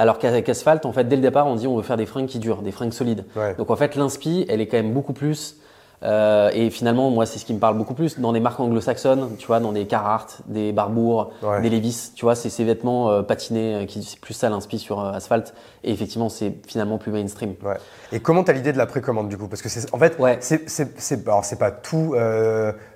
[0.00, 2.24] Alors qu'avec Asphalt, en fait, dès le départ, on dit on veut faire des fringues
[2.24, 3.26] qui durent, des fringues solides.
[3.58, 5.56] Donc en fait, l'inspi, elle est quand même beaucoup plus
[6.02, 8.18] euh, et finalement, moi, c'est ce qui me parle beaucoup plus.
[8.18, 12.34] Dans des marques anglo-saxonnes, tu vois, dans des Carhartt, des Barbour, des Levi's, tu vois,
[12.34, 15.54] c'est ces vêtements euh, patinés euh, qui c'est plus ça l'inspire sur euh, asphalte.
[15.84, 17.54] Et effectivement, c'est finalement plus mainstream.
[17.62, 17.76] Ouais.
[18.12, 19.48] Et comment tu as l'idée de la précommande du coup?
[19.48, 20.38] Parce que c'est en fait, ouais.
[20.40, 22.14] c'est c'est alors c'est pas tout.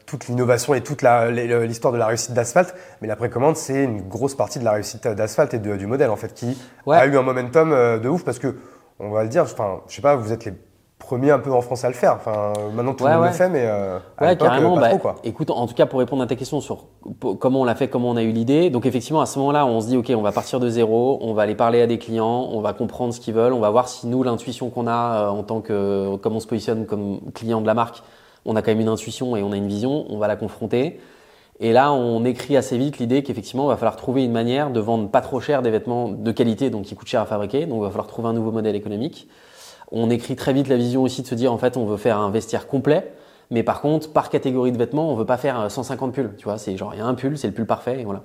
[0.06, 4.34] toute l'innovation et toute l'histoire de la réussite d'asphalte, mais la précommande, c'est une grosse
[4.34, 7.22] partie de la réussite d'asphalte et de, du modèle en fait, qui a eu un
[7.22, 8.54] momentum de ouf parce que,
[8.98, 10.52] on va le dire, enfin, je sais pas, vous êtes les
[11.04, 12.14] premier un peu en France à le faire.
[12.14, 14.74] Enfin, maintenant tout le monde le fait, mais euh, ouais, carrément.
[14.74, 15.14] Pas bah, trop, quoi.
[15.24, 16.86] Écoute, en tout cas pour répondre à ta question sur
[17.38, 18.70] comment on l'a fait, comment on a eu l'idée.
[18.70, 21.34] Donc effectivement, à ce moment-là, on se dit ok, on va partir de zéro, on
[21.34, 23.88] va aller parler à des clients, on va comprendre ce qu'ils veulent, on va voir
[23.88, 27.60] si nous l'intuition qu'on a euh, en tant que comment on se positionne comme client
[27.60, 28.02] de la marque,
[28.44, 31.00] on a quand même une intuition et on a une vision, on va la confronter.
[31.60, 34.80] Et là, on écrit assez vite l'idée qu'effectivement, il va falloir trouver une manière de
[34.80, 37.66] vendre pas trop cher des vêtements de qualité, donc qui coûtent cher à fabriquer.
[37.66, 39.28] Donc, il va falloir trouver un nouveau modèle économique.
[39.92, 42.18] On écrit très vite la vision aussi de se dire en fait on veut faire
[42.18, 43.12] un vestiaire complet,
[43.50, 46.58] mais par contre par catégorie de vêtements on veut pas faire 150 pulls, tu vois,
[46.58, 48.22] c'est genre il y a un pull, c'est le pull parfait et voilà.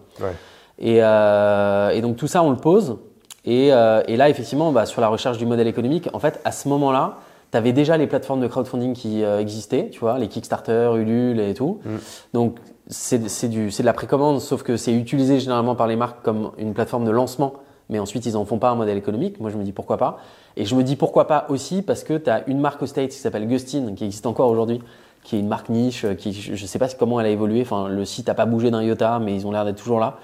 [0.82, 2.98] Euh, et, donc tout ça on le pose
[3.48, 6.67] euh, et, là effectivement bah, sur la recherche du modèle économique, en fait à ce
[6.69, 7.17] moment-là
[7.52, 11.39] tu avais déjà les plateformes de crowdfunding qui euh, existaient, tu vois, les Kickstarter, Ulule
[11.39, 11.80] et tout.
[11.84, 11.89] Mm.
[12.34, 16.74] Donc c'est de la précommande, sauf que c'est utilisé généralement par les marques comme une
[16.74, 17.54] plateforme de lancement
[17.89, 19.39] mais ensuite ils en font pas un modèle économique.
[19.39, 20.19] Moi je me dis pourquoi pas.
[20.56, 23.10] Et je me dis pourquoi pas aussi parce que tu as une marque au States
[23.10, 24.82] qui s'appelle Gustin, qui existe encore aujourd'hui,
[25.23, 27.62] qui est une marque niche, qui je ne sais pas comment elle a évolué.
[27.62, 30.19] Enfin, le site n'a pas bougé d'un iota, mais ils ont l'air d'être toujours là.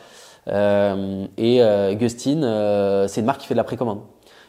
[0.47, 4.01] Euh, et euh, Gustin, euh, c'est une marque qui fait de la précommande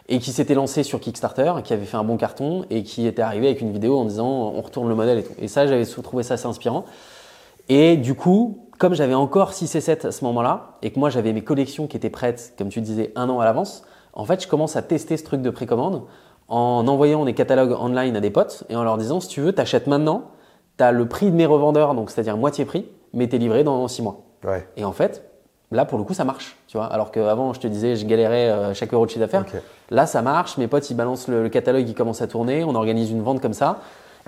[0.08, 3.22] et qui s'était lancée sur Kickstarter, qui avait fait un bon carton et qui était
[3.22, 5.32] arrivé avec une vidéo en disant on retourne le modèle et tout.
[5.40, 6.84] Et ça, j'avais trouvé ça assez inspirant.
[7.68, 11.10] Et du coup, comme j'avais encore 6 et 7 à ce moment-là, et que moi
[11.10, 14.42] j'avais mes collections qui étaient prêtes, comme tu disais, un an à l'avance, en fait
[14.42, 16.02] je commence à tester ce truc de précommande
[16.48, 19.52] en envoyant des catalogues online à des potes et en leur disant si tu veux,
[19.52, 20.30] t'achètes maintenant,
[20.76, 24.02] t'as le prix de mes revendeurs, donc c'est-à-dire moitié prix, mais t'es livré dans 6
[24.02, 24.20] mois.
[24.76, 25.28] Et en fait,
[25.72, 26.86] là pour le coup ça marche, tu vois.
[26.86, 29.44] Alors qu'avant je te disais je galérais euh, chaque euro de chiffre d'affaires.
[29.90, 33.10] Là ça marche, mes potes ils balancent le, catalogue, ils commencent à tourner, on organise
[33.10, 33.80] une vente comme ça.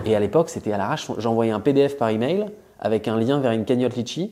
[0.05, 2.47] Et à l'époque c'était à l'arrache, j'envoyais un PDF par email
[2.79, 4.31] avec un lien vers une cagnotte Litchi.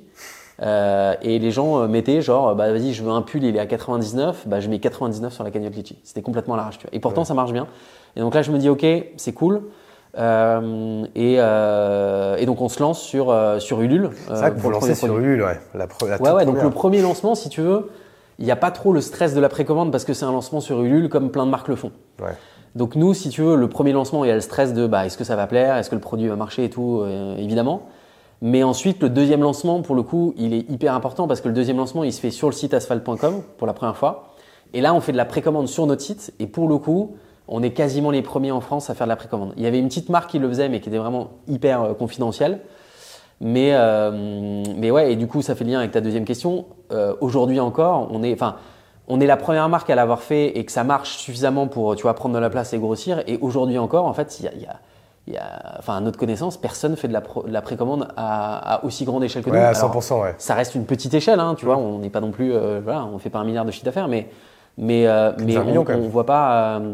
[0.64, 3.60] Euh, et les gens euh, mettaient genre, bah vas-y, je veux un pull, il est
[3.60, 6.00] à 99, bah je mets 99 sur la cagnotte Litchi.
[6.04, 6.96] C'était complètement à l'arrache, tu vois.
[6.96, 7.68] Et pourtant, ça marche bien.
[8.16, 8.86] Et donc là, je me dis, ok,
[9.18, 9.62] c'est cool.
[10.18, 14.10] Euh, et, et, donc on se lance sur, sur Ulule.
[14.28, 15.60] c'est vrai que pour lancer sur Ulule, ouais.
[15.76, 17.92] La, ouais, ouais donc le premier lancement, si tu veux,
[18.40, 20.60] il n'y a pas trop le stress de la précommande parce que c'est un lancement
[20.60, 21.92] sur Ulule comme plein de marques le font.
[22.76, 25.06] Donc nous, si tu veux, le premier lancement, il y a le stress de bah,
[25.06, 27.88] est-ce que ça va plaire, est-ce que le produit va marcher et tout, euh, évidemment.
[28.42, 31.54] Mais ensuite, le deuxième lancement, pour le coup, il est hyper important parce que le
[31.54, 34.34] deuxième lancement, il se fait sur le site asphalt.com pour la première fois.
[34.74, 36.34] Et là, on fait de la précommande sur notre site.
[36.40, 37.16] Et pour le coup,
[37.48, 39.54] on est quasiment les premiers en France à faire de la précommande.
[39.58, 41.94] Il y avait une petite marque qui le faisait, mais qui était vraiment hyper euh,
[41.94, 42.60] confidentielle.
[43.40, 46.66] Mais, euh, mais ouais, et du coup, ça fait lien avec ta deuxième question.
[46.92, 48.58] Euh, aujourd'hui encore, on est, enfin,
[49.08, 52.04] on est la première marque à l'avoir fait et que ça marche suffisamment pour, tu
[52.04, 53.24] vois, prendre de la place et grossir.
[53.28, 54.80] Et aujourd'hui encore, en fait, il y a,
[55.34, 59.06] y a, enfin, à notre connaissance, personne fait de la, la précommande à, à, aussi
[59.06, 59.66] grande échelle que ouais, nous.
[59.66, 60.36] À 100%, ouais.
[60.38, 61.78] Ça reste une petite échelle, hein, tu vois.
[61.78, 64.08] On n'est pas non plus, euh, voilà, on fait pas un milliard de chiffre d'affaires,
[64.08, 64.30] mais,
[64.78, 66.94] mais, euh, mais on, on, voit pas, euh,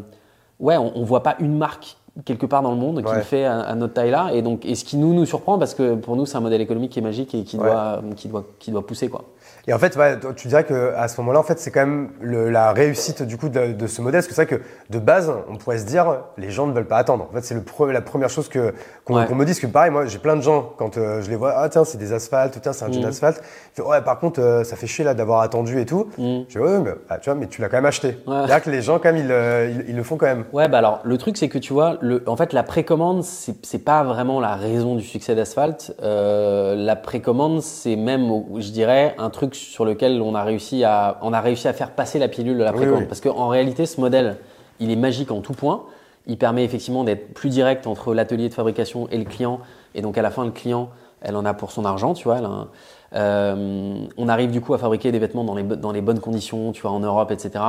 [0.59, 3.45] ouais, on, on, voit pas une marque quelque part dans le monde qui le fait
[3.45, 4.31] à, à, notre taille-là.
[4.33, 6.61] Et donc, et ce qui nous nous surprend, parce que pour nous, c'est un modèle
[6.61, 9.25] économique qui est magique et qui doit, qui doit, qui doit pousser, quoi.
[9.67, 12.49] Et en fait, ouais, tu dirais qu'à ce moment-là, en fait, c'est quand même le,
[12.49, 14.19] la réussite du coup de, de ce modèle.
[14.19, 16.87] Parce que c'est vrai que de base, on pourrait se dire, les gens ne veulent
[16.87, 17.27] pas attendre.
[17.31, 17.55] En fait, c'est
[17.93, 18.73] la première chose que
[19.05, 19.27] qu'on ouais.
[19.27, 19.51] qu me dit.
[19.51, 21.85] Parce que pareil, moi, j'ai plein de gens quand euh, je les vois, ah tiens,
[21.85, 23.05] c'est des asphaltes, tiens, c'est un jean mmh.
[23.05, 23.41] asphalte.
[23.79, 26.09] ouais, par contre, euh, ça fait chier là d'avoir attendu et tout.
[26.17, 26.41] Mmh.
[26.49, 28.17] Je dis ouais, mais, ah, tu vois, mais tu l'as quand même acheté.
[28.27, 28.47] Ouais.
[28.47, 30.43] Là que les gens, quand même, ils, euh, ils, ils, le font quand même.
[30.51, 33.83] Ouais, bah alors le truc, c'est que tu vois, le, en fait, la précommande, c'est
[33.83, 35.95] pas vraiment la raison du succès d'asphalte.
[36.01, 41.17] Euh, la précommande, c'est même, je dirais, un truc sur lequel on a réussi à,
[41.21, 42.95] on a réussi à faire passer la pilule de la précommande.
[42.95, 43.07] Oui, oui.
[43.07, 44.37] Parce qu'en réalité, ce modèle,
[44.79, 45.83] il est magique en tout point.
[46.25, 49.59] Il permet effectivement d'être plus direct entre l'atelier de fabrication et le client.
[49.95, 50.89] Et donc, à la fin, le client,
[51.21, 52.37] elle en a pour son argent, tu vois.
[52.37, 52.67] Un,
[53.15, 56.71] euh, on arrive du coup à fabriquer des vêtements dans les, dans les bonnes conditions,
[56.71, 57.63] tu vois, en Europe, etc.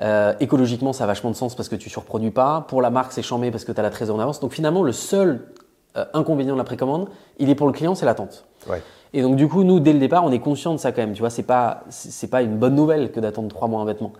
[0.00, 2.64] Euh, écologiquement, ça a vachement de sens parce que tu surproduis pas.
[2.68, 4.40] Pour la marque, c'est chambé parce que tu as la trésor en avance.
[4.40, 5.40] Donc finalement, le seul
[5.96, 8.44] euh, inconvénient de la précommande, il est pour le client, c'est l'attente.
[8.68, 8.82] Ouais.
[9.14, 11.12] Et donc du coup, nous, dès le départ, on est conscient de ça quand même.
[11.12, 14.12] Tu vois, c'est pas c'est pas une bonne nouvelle que d'attendre trois mois un vêtement.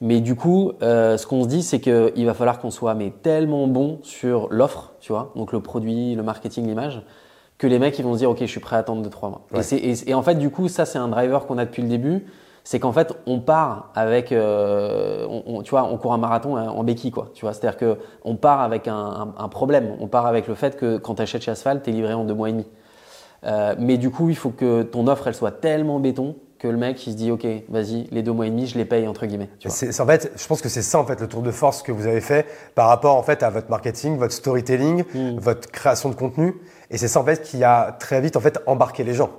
[0.00, 3.10] Mais du coup, euh, ce qu'on se dit, c'est qu'il va falloir qu'on soit mais
[3.22, 7.02] tellement bon sur l'offre, tu vois, donc le produit, le marketing, l'image,
[7.56, 9.30] que les mecs ils vont se dire ok, je suis prêt à attendre de trois
[9.30, 9.46] mois.
[9.52, 9.62] Ouais.
[9.72, 11.88] Et, et, et, en fait, du coup, ça c'est un driver qu'on a depuis le
[11.88, 12.26] début.
[12.62, 16.56] C'est qu'en fait, on part avec, euh, on, on, tu vois, on court un marathon
[16.56, 17.30] en béquille, quoi.
[17.32, 19.94] Tu vois, c'est-à-dire que on part avec un, un, un, problème.
[20.00, 22.34] On part avec le fait que quand tu achètes chez Asphalt, t'es livré en deux
[22.34, 22.66] mois et demi.
[23.46, 26.76] Euh, mais du coup, il faut que ton offre elle soit tellement béton que le
[26.76, 29.26] mec il se dit ok vas-y les deux mois et demi je les paye entre
[29.26, 29.50] guillemets.
[29.66, 31.92] C'est en fait je pense que c'est ça en fait le tour de force que
[31.92, 35.38] vous avez fait par rapport en fait à votre marketing, votre storytelling, mmh.
[35.38, 36.54] votre création de contenu
[36.90, 39.30] et c'est ça en fait qui a très vite en fait embarqué les gens.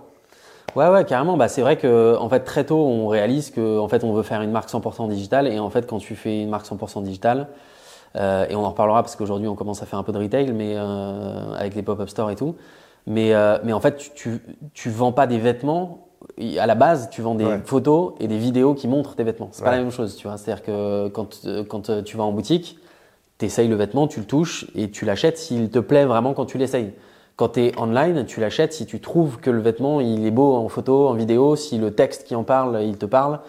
[0.76, 3.88] Ouais ouais carrément bah c'est vrai que en fait très tôt on réalise que en
[3.88, 6.50] fait on veut faire une marque 100% digitale et en fait quand tu fais une
[6.50, 7.48] marque 100% digitale
[8.16, 10.52] euh, et on en reparlera parce qu'aujourd'hui on commence à faire un peu de retail
[10.54, 12.56] mais euh, avec les pop-up stores et tout.
[13.08, 14.40] Mais, euh, mais en fait, tu, tu,
[14.74, 16.10] tu vends pas des vêtements.
[16.60, 17.62] À la base, tu vends des ouais.
[17.64, 19.50] photos et des vidéos qui montrent tes vêtements.
[19.54, 19.70] C'est ouais.
[19.70, 20.38] pas la même chose, tu vois.
[20.38, 22.78] C'est-à-dire que quand, quand tu vas en boutique,
[23.40, 26.46] tu essayes le vêtement, tu le touches et tu l'achètes s'il te plaît vraiment quand
[26.46, 26.92] tu l'essayes.
[27.38, 30.56] Quand tu es online, tu l'achètes si tu trouves que le vêtement il est beau
[30.56, 33.40] en photo, en vidéo, si le texte qui en parle, il te parle.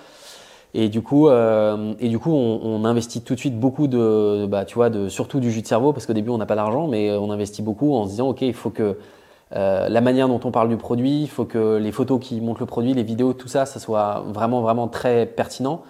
[0.74, 4.44] Et du coup, euh, et du coup, on, on, investit tout de suite beaucoup de,
[4.46, 6.56] bah, tu vois, de surtout du jus de cerveau parce qu'au début on n'a pas
[6.56, 8.98] d'argent, mais on investit beaucoup en se disant ok, il faut que
[9.54, 12.60] euh, la manière dont on parle du produit, il faut que les photos qui montrent
[12.60, 15.82] le produit, les vidéos, tout ça, ça soit vraiment vraiment très pertinent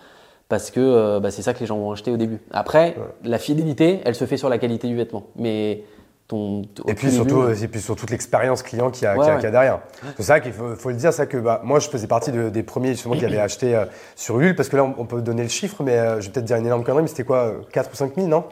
[0.49, 2.41] parce que euh, bah, c'est ça que les gens vont acheter au début.
[2.51, 3.05] Après, ouais.
[3.25, 5.83] la fidélité, elle se fait sur la qualité du vêtement, mais
[6.29, 9.37] ton, et puis surtout, début, et puis sur toute l'expérience client qu'il y, ouais, ouais.
[9.39, 9.81] qu y, a derrière.
[10.17, 12.51] C'est ça qu'il faut, faut, le dire, ça que bah, moi je faisais partie de,
[12.51, 15.23] des premiers justement qui avaient acheté euh, sur Ulule parce que là on, on, peut
[15.23, 17.53] donner le chiffre, mais euh, je vais peut-être dire une énorme connerie, mais c'était quoi,
[17.73, 18.45] 4 ou 5 000, non?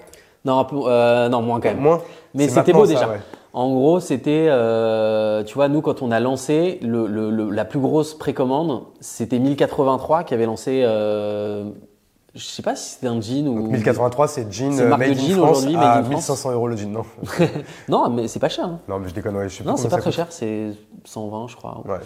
[0.46, 1.80] Non, euh, non, moins quand même.
[1.80, 2.00] Moins?
[2.34, 3.08] Mais c'était beau déjà.
[3.08, 3.20] Ouais.
[3.56, 7.64] En gros, c'était, euh, tu vois, nous, quand on a lancé, le, le, le, la
[7.64, 11.64] plus grosse précommande, c'était 1083 qui avait lancé, euh,
[12.34, 13.62] je sais pas si c'était un jean ou.
[13.62, 17.04] Donc 1083, c'est jean euh, made jean in France à 1500 euros le jean, non
[17.88, 18.66] Non, mais c'est pas cher.
[18.66, 18.80] Hein.
[18.88, 19.70] Non, mais je déconne, je sais pas.
[19.70, 20.72] Non, c'est pas très cher, c'est
[21.06, 21.82] 120, je crois.
[21.86, 21.96] Ouais.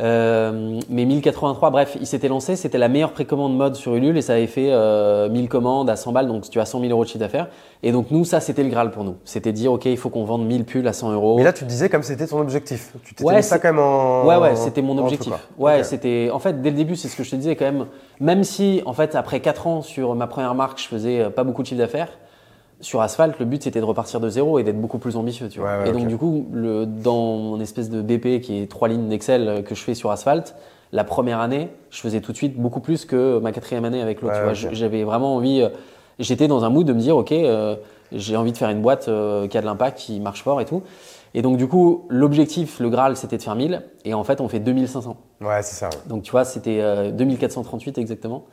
[0.00, 4.22] Euh, mais 1083, bref, il s'était lancé, c'était la meilleure précommande mode sur Ulule et
[4.22, 7.04] ça avait fait euh, 1000 commandes à 100 balles, donc tu as 100 000 euros
[7.04, 7.48] de chiffre d'affaires.
[7.82, 9.16] Et donc nous, ça c'était le Graal pour nous.
[9.24, 11.36] C'était dire, ok, il faut qu'on vende 1000 pulls à 100 euros.
[11.36, 12.92] Mais là, tu te disais comme c'était ton objectif.
[13.04, 14.24] Tu t'étais ouais, mis ça quand même en.
[14.24, 15.32] Ouais, ouais, c'était mon objectif.
[15.58, 15.84] Ouais, okay.
[15.84, 16.30] c'était.
[16.32, 17.86] En fait, dès le début, c'est ce que je te disais quand même.
[18.20, 21.62] Même si, en fait, après 4 ans sur ma première marque, je faisais pas beaucoup
[21.62, 22.08] de chiffre d'affaires
[22.80, 25.60] sur Asphalt, le but c'était de repartir de zéro et d'être beaucoup plus ambitieux, tu
[25.60, 25.70] vois.
[25.70, 26.10] Ouais, ouais, et donc okay.
[26.10, 29.82] du coup, le, dans mon espèce de BP qui est trois lignes d'Excel que je
[29.82, 30.54] fais sur Asphalt,
[30.92, 34.22] la première année, je faisais tout de suite beaucoup plus que ma quatrième année avec
[34.22, 34.34] l'autre.
[34.44, 34.74] Ouais, okay.
[34.74, 35.62] J'avais vraiment envie.
[35.62, 35.68] Euh,
[36.18, 37.76] j'étais dans un mood de me dire, ok, euh,
[38.12, 40.82] J'ai envie de faire une boîte qui a de l'impact, qui marche fort et tout.
[41.32, 43.84] Et donc, du coup, l'objectif, le Graal, c'était de faire 1000.
[44.04, 45.16] Et en fait, on fait 2500.
[45.40, 45.90] Ouais, c'est ça.
[46.06, 48.46] Donc, tu vois, c'était 2438 exactement.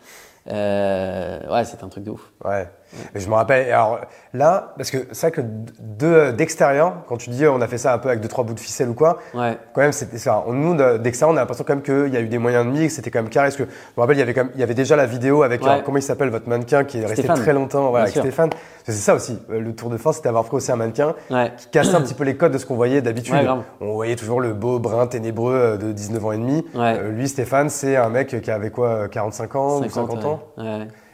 [0.51, 2.31] Euh, ouais, c'est un truc de ouf.
[2.45, 2.69] Ouais.
[3.15, 3.71] Je me rappelle.
[3.71, 3.99] Alors
[4.33, 7.97] là, parce que c'est vrai que d'extérieur, quand tu dis on a fait ça un
[7.97, 9.57] peu avec deux trois bouts de ficelle ou quoi, ouais.
[9.73, 10.43] quand même c'était ça.
[10.47, 12.95] Nous d'extérieur, on a l'impression quand même qu'il y a eu des moyens de mix,
[12.95, 13.47] c'était quand même carré.
[13.47, 15.61] Parce que je me rappelle, il y avait il y avait déjà la vidéo avec
[15.85, 18.49] comment il s'appelle votre mannequin qui est resté très longtemps, voilà, avec Stéphane.
[18.85, 19.37] C'est ça aussi.
[19.49, 21.13] Euh, le tour de force, c'était avoir pris aussi un mannequin
[21.57, 23.35] qui cassait un petit peu les codes de ce qu'on voyait d'habitude.
[23.81, 26.65] on voyait toujours le beau brun ténébreux euh, de 19 ans et demi.
[27.09, 30.39] lui, Stéphane, c'est un mec qui avait quoi, 45 ans ou 50 ans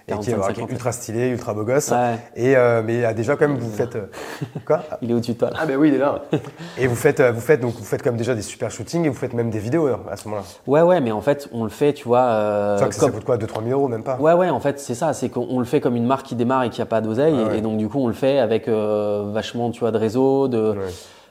[0.08, 1.92] et qui est ultra stylé, ultra beau gosse.
[2.36, 4.08] Et euh, mais euh, déjà quand même vous faites euh,
[4.66, 5.50] quoi Il est au-dessus de toi.
[5.56, 6.24] Ah ben oui, il est là.
[6.78, 9.16] et vous faites vous faites donc vous faites comme déjà des super shootings et vous
[9.16, 10.46] faites même des vidéos à ce moment-là.
[10.68, 12.24] Ouais ouais, mais en fait on le fait, tu vois.
[12.24, 14.18] Euh, ça, ça coûte quoi 2 3 000 euros même pas.
[14.18, 16.64] Ouais ouais, en fait c'est ça, c'est qu'on le fait comme une marque qui démarre
[16.64, 19.80] et qui a pas d'oseille et, donc du coup on le fait avec vachement tu
[19.80, 20.76] vois de réseau de.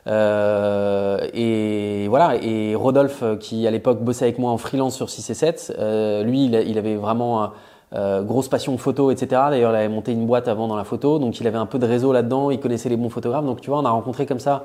[0.08, 2.36] Euh, et voilà.
[2.42, 6.22] Et Rodolphe, qui à l'époque bossait avec moi en freelance sur 6 et 7, euh,
[6.22, 7.52] lui, il, il, avait vraiment
[7.94, 9.42] euh, grosse passion photo, etc.
[9.50, 11.78] D'ailleurs, il avait monté une boîte avant dans la photo, donc il avait un peu
[11.78, 13.44] de réseau là-dedans, il connaissait les bons photographes.
[13.44, 14.64] Donc tu vois, on a rencontré comme ça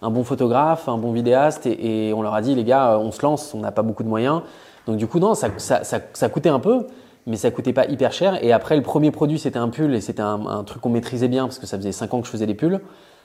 [0.00, 3.20] un bon photographe, un bon vidéaste, et, on leur a dit, les gars, on se
[3.22, 4.42] lance, on n'a pas beaucoup de moyens.
[4.86, 6.86] Donc du coup, non, ça, ça, ça, coûtait un peu,
[7.26, 8.42] mais ça coûtait pas hyper cher.
[8.44, 11.44] Et après, le premier produit, c'était un pull, et c'était un, truc qu'on maîtrisait bien,
[11.46, 12.80] parce que ça faisait 5 ans que je faisais des pulls.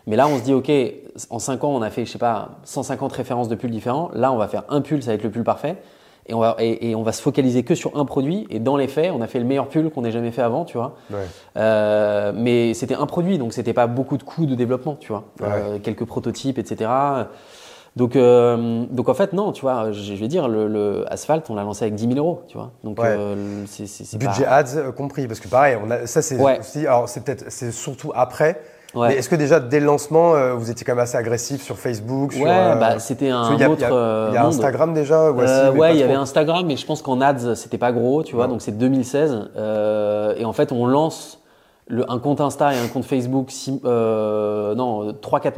[0.07, 0.71] Mais là, on se dit, OK,
[1.29, 4.09] en 5 ans, on a fait, je sais pas, 150 références de pulls différents.
[4.15, 5.77] Là, on va faire un pull, ça va être le pull parfait
[6.27, 8.47] et on va et, on va se focaliser que sur un produit.
[8.49, 10.65] Et dans les faits on a fait le meilleur pull qu'on ait jamais fait avant
[10.65, 10.95] tu vois.
[11.57, 15.25] Euh, mais c'était un produit donc c'était pas beaucoup de coûts de développement tu vois.
[15.41, 16.89] Euh, quelques prototypes etc
[17.95, 21.55] donc euh, donc en fait non tu vois je, vais dire le, le Asphalt on
[21.55, 22.71] l'a lancé avec 10 000 euros tu vois.
[22.83, 22.99] Donc
[23.67, 27.45] c'est budget ads compris parce que pareil on a ça c'est aussi alors c'est peut-être
[27.49, 28.61] c'est surtout après
[28.95, 32.33] est-ce que déjà dès le lancement, euh, vous étiez quand même assez agressif sur Facebook
[32.35, 33.77] Ouais, euh, bah, c'était un autre.
[33.77, 37.01] Il y a, y a Instagram déjà Ouais, il y avait Instagram, mais je pense
[37.01, 38.47] qu'en ads c'était pas gros, tu vois.
[38.47, 39.49] Donc c'est 2016
[40.37, 41.39] et en fait on lance
[41.87, 43.49] le, un compte Insta et un compte Facebook,
[43.83, 45.53] non, 3-4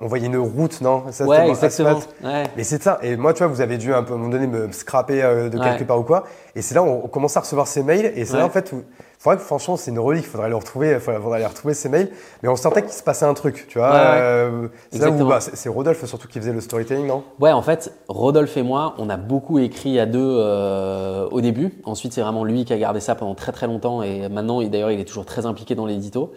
[0.00, 2.00] On voyait une route, non ça, Ouais, exactement.
[2.22, 2.98] Mais c'est ça.
[3.02, 5.22] Et moi, tu vois, vous avez dû un peu, à un moment donné me scraper
[5.22, 6.24] euh, de quelque part ou quoi.
[6.54, 8.12] Et c'est là où on commence à recevoir ces mails.
[8.16, 8.82] Et c'est là, en fait, où,
[9.18, 10.26] faudrait que, franchement, c'est une relique.
[10.26, 12.10] Faudrait le retrouver, faudrait aller retrouver ces mails.
[12.42, 13.94] Mais on sentait qu'il se passait un truc, tu vois.
[13.94, 17.22] Euh, c'est là où, bah, c'est Rodolphe surtout qui faisait le storytelling, non?
[17.38, 21.74] Ouais, en fait, Rodolphe et moi, on a beaucoup écrit à deux euh, au début.
[21.84, 24.02] Ensuite, c'est vraiment lui qui a gardé ça pendant très très longtemps.
[24.02, 26.32] Et maintenant, d'ailleurs, il est toujours très impliqué dans l'édito.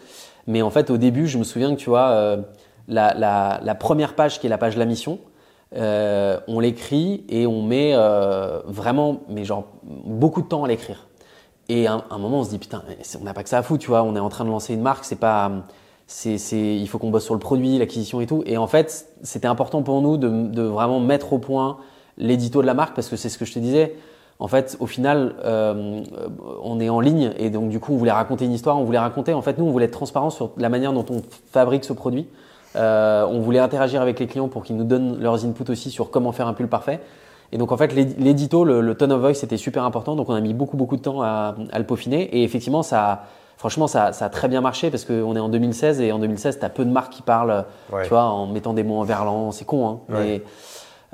[0.45, 2.37] Mais en fait, au début, je me souviens que, tu vois,
[2.87, 5.19] la, première page qui est la page de la mission,
[5.75, 11.07] euh, on l'écrit et on met euh, vraiment, mais genre beaucoup de temps à l'écrire.
[11.69, 12.83] Et à un, moment, on se dit putain,
[13.19, 14.03] on n'a pas que ça à foutre, tu vois.
[14.03, 15.49] On est en train de lancer une marque, c'est pas,
[16.07, 16.37] c'est,
[16.77, 18.43] il faut qu'on bosse sur le produit, l'acquisition et tout.
[18.45, 21.77] Et en fait, c'était important pour nous de, vraiment mettre au point
[22.17, 23.95] l'édito de la marque parce que c'est ce que je te disais.
[24.39, 26.03] En fait, au final, euh,
[26.61, 28.99] on est en ligne et donc du coup, on voulait raconter une histoire, on voulait
[28.99, 29.33] raconter.
[29.33, 32.27] En fait, nous, on voulait être transparent sur la manière dont on fabrique ce produit.
[32.75, 36.09] Euh, on voulait interagir avec les clients pour qu'ils nous donnent leurs inputs aussi sur
[36.11, 36.99] comment faire un pull parfait.
[37.51, 40.15] Et donc en fait, l'édito, le, tone of voice, c'était super important.
[40.15, 42.23] Donc on a mis beaucoup beaucoup de temps à, le peaufiner.
[42.35, 43.25] Et effectivement, ça,
[43.57, 46.65] franchement, ça, a très bien marché parce qu'on est en 2016 et en 2016, tu
[46.65, 47.65] as peu de marques qui parlent,
[48.03, 49.51] tu vois, en mettant des mots en verlan.
[49.51, 49.99] C'est con, hein.
[50.09, 50.41] Mais,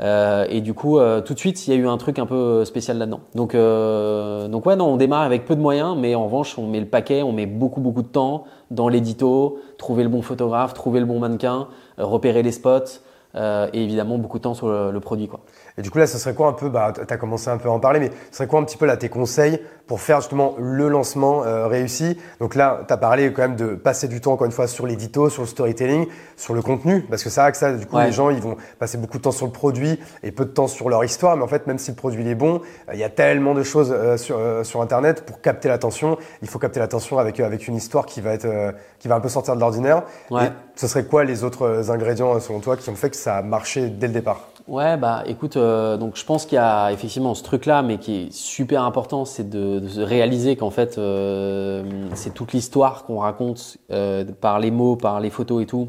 [0.01, 2.25] euh, et du coup, euh, tout de suite, il y a eu un truc un
[2.25, 3.21] peu spécial là-dedans.
[3.35, 6.67] Donc, euh, donc ouais, non, on démarre avec peu de moyens, mais en revanche, on
[6.67, 10.73] met le paquet, on met beaucoup, beaucoup de temps dans l'édito, trouver le bon photographe,
[10.73, 13.01] trouver le bon mannequin, repérer les spots,
[13.35, 15.27] et évidemment beaucoup de temps sur le produit.
[15.27, 15.41] Quoi.
[15.79, 17.69] Et du coup, là, ce serait quoi un peu, bah, tu as commencé un peu
[17.69, 20.19] à en parler, mais ce serait quoi un petit peu là tes conseils pour faire
[20.19, 22.17] justement le lancement euh, réussi?
[22.41, 24.85] Donc là, tu as parlé quand même de passer du temps, encore une fois, sur
[24.85, 27.97] l'édito, sur le storytelling, sur le contenu, parce que c'est vrai que ça, du coup,
[27.97, 30.67] les gens, ils vont passer beaucoup de temps sur le produit et peu de temps
[30.67, 32.55] sur leur histoire, mais en fait, même si le produit est bon,
[32.89, 36.17] euh, il y a tellement de choses euh, sur, sur Internet pour capter l'attention.
[36.41, 39.29] Il faut capter l'attention avec, avec une histoire qui va, être, qui va un peu
[39.29, 40.03] sortir de l'ordinaire.
[40.29, 40.51] Ouais.
[40.75, 43.87] ce serait quoi les autres ingrédients, selon toi, qui ont fait que ça a marché
[43.87, 44.49] dès le départ?
[44.69, 48.15] Ouais, bah écoute, euh, donc je pense qu'il y a effectivement ce truc-là, mais qui
[48.17, 53.77] est super important, c'est de, de, réaliser qu'en fait, euh, c'est toute l'histoire qu'on raconte
[53.89, 55.87] euh, par les mots, par les photos et tout,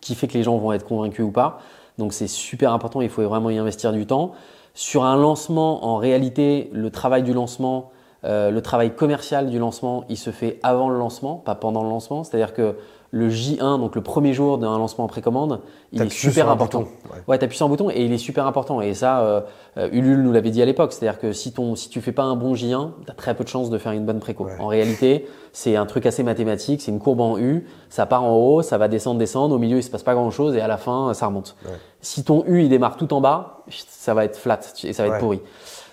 [0.00, 1.58] qui fait que les gens vont être convaincus ou pas.
[1.98, 4.32] Donc c'est super important, il faut vraiment y investir du temps.
[4.72, 7.90] Sur un lancement, en réalité, le travail du lancement,
[8.22, 12.24] le travail commercial du lancement, il se fait avant le lancement, pas pendant le lancement.
[12.24, 12.76] C'est-à-dire que
[13.10, 15.60] le J1, donc le premier jour d'un lancement en précommande,
[15.92, 16.80] il est super important.
[16.80, 18.82] ouais, ouais tu appuies sur un bouton et il est super important.
[18.82, 19.40] Et ça, euh,
[19.78, 20.92] euh, Ulule nous l'avait dit à l'époque.
[20.92, 23.44] C'est-à-dire que si, ton, si tu fais pas un bon J1, tu as très peu
[23.44, 24.46] de chances de faire une bonne préco.
[24.58, 26.82] En réalité, c'est un truc assez mathématique.
[26.82, 27.66] C'est une courbe en U.
[27.88, 29.54] Ça part en haut, ça va descendre, descendre.
[29.54, 31.56] Au milieu, il se passe pas grand-chose et à la fin, ça remonte.
[32.02, 35.14] Si ton U, il démarre tout en bas, ça va être flat et ça va
[35.14, 35.40] être pourri.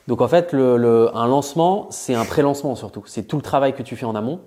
[0.08, 3.04] Donc en fait, le, un lancement, c'est un pré-lancement surtout.
[3.06, 4.39] C'est tout le travail que tu fais en amont.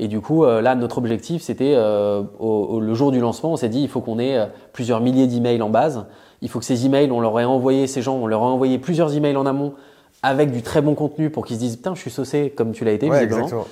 [0.00, 3.68] Et du coup, euh, là, notre objectif, c'était euh, le jour du lancement, on s'est
[3.68, 6.06] dit, il faut qu'on ait euh, plusieurs milliers d'emails en base.
[6.40, 8.78] Il faut que ces emails, on leur ait envoyé, ces gens, on leur a envoyé
[8.78, 9.74] plusieurs emails en amont
[10.22, 12.84] avec du très bon contenu pour qu'ils se disent, putain, je suis saucé comme tu
[12.84, 13.66] l'as été, visiblement.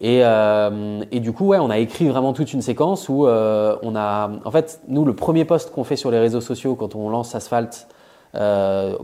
[0.00, 0.20] Et,
[1.10, 4.50] et, du coup, ouais, on a écrit vraiment toute une séquence où on a, en
[4.52, 7.88] fait, nous, le premier post qu'on fait sur les réseaux sociaux quand on lance Asphalt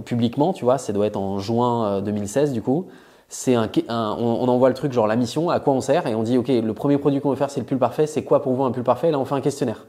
[0.04, 2.86] publiquement, tu vois, ça doit être en juin 2016 du coup
[3.28, 6.22] c'est un, on, envoie le truc genre la mission, à quoi on sert, et on
[6.22, 8.52] dit ok, le premier produit qu'on veut faire c'est le pull parfait, c'est quoi pour
[8.52, 9.10] vous un pull parfait?
[9.10, 9.86] Là on fait un questionnaire.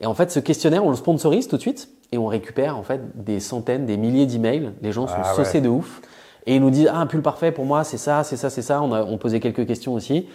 [0.00, 2.82] Et en fait ce questionnaire on le sponsorise tout de suite et on récupère en
[2.82, 4.72] fait des centaines, des milliers d'emails.
[4.82, 6.00] Les gens sont ah saucés de ouf
[6.46, 8.62] et ils nous disent ah un pull parfait pour moi c'est ça, c'est ça, c'est
[8.62, 8.82] ça.
[8.82, 10.26] On, a, on posait quelques questions aussi.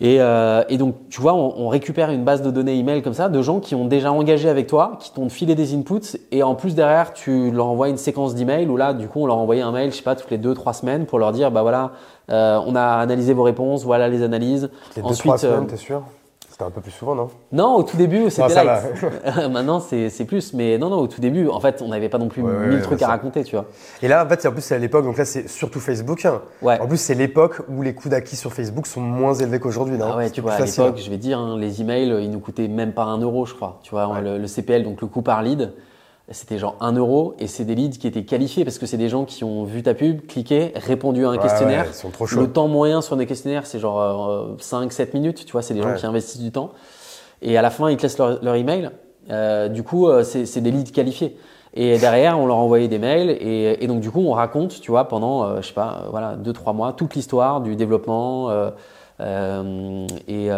[0.00, 3.14] Et, euh, et, donc, tu vois, on, on, récupère une base de données email comme
[3.14, 6.42] ça de gens qui ont déjà engagé avec toi, qui t'ont filé des inputs, et
[6.42, 9.38] en plus derrière, tu leur envoies une séquence d'emails où là, du coup, on leur
[9.38, 11.62] envoyait un mail, je sais pas, toutes les deux, trois semaines pour leur dire, bah
[11.62, 11.92] voilà,
[12.30, 14.70] euh, on a analysé vos réponses, voilà les analyses.
[14.96, 16.02] Les deux, trois semaines, euh, t'es sûr?
[16.56, 17.28] C'était un peu plus souvent, non?
[17.52, 18.82] Non, au tout début, c'était light.
[19.50, 20.54] Maintenant, c'est plus.
[20.54, 23.02] Mais non, non, au tout début, en fait, on n'avait pas non plus mille trucs
[23.02, 23.66] à raconter, tu vois.
[24.00, 26.26] Et là, en fait, en plus, c'est à l'époque, donc là, c'est surtout Facebook.
[26.62, 26.80] Ouais.
[26.80, 30.08] En plus, c'est l'époque où les coûts d'acquis sur Facebook sont moins élevés qu'aujourd'hui, non?
[30.14, 32.68] Ah ouais, tu vois, à l'époque, je vais dire, hein, les emails, ils nous coûtaient
[32.68, 33.80] même pas un euro, je crois.
[33.82, 35.74] Tu vois, le, CPL, donc le coût par lead,
[36.30, 39.08] c'était genre 1 euro et c'est des leads qui étaient qualifiés parce que c'est des
[39.08, 41.94] gens qui ont vu ta pub, cliqué, répondu à un questionnaire.
[41.94, 45.44] sont trop Le temps moyen sur des questionnaires, c'est genre 5-7 euh, minutes.
[45.44, 46.72] Tu vois, c'est des gens qui investissent du temps.
[47.42, 48.90] Et à la fin, ils te laissent leur, leur email.
[49.30, 51.36] Euh, du coup, euh, c'est des leads qualifiés.
[51.74, 53.30] Et derrière, on leur envoyait des mails.
[53.30, 56.36] Et, et donc, du coup, on raconte, tu vois, pendant, euh, je sais pas, voilà,
[56.36, 58.50] 2-3 mois, toute l'histoire du développement.
[59.20, 60.48] Et,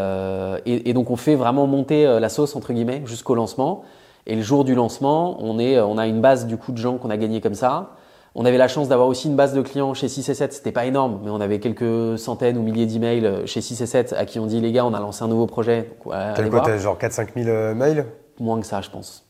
[0.67, 3.85] et, et, donc, on fait vraiment monter la sauce, entre guillemets, jusqu'au lancement.
[4.29, 6.99] Et le jour du lancement, on, est, on a une base du coup de gens
[6.99, 7.91] qu'on a gagné comme ça.
[8.35, 10.53] On avait la chance d'avoir aussi une base de clients chez 6 et 7.
[10.53, 14.15] C'était pas énorme, mais on avait quelques centaines ou milliers d'emails chez 6 et 7
[14.17, 15.91] à qui on dit les gars, on a lancé un nouveau projet.
[16.05, 18.05] T'as quoi T'as genre 4-5 000 euh, mails?
[18.39, 19.25] Moins que ça, je pense.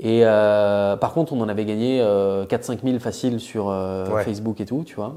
[0.00, 4.60] Et euh, par contre, on en avait gagné euh, 4-5 000 faciles sur euh, Facebook
[4.60, 5.14] et tout, tu vois.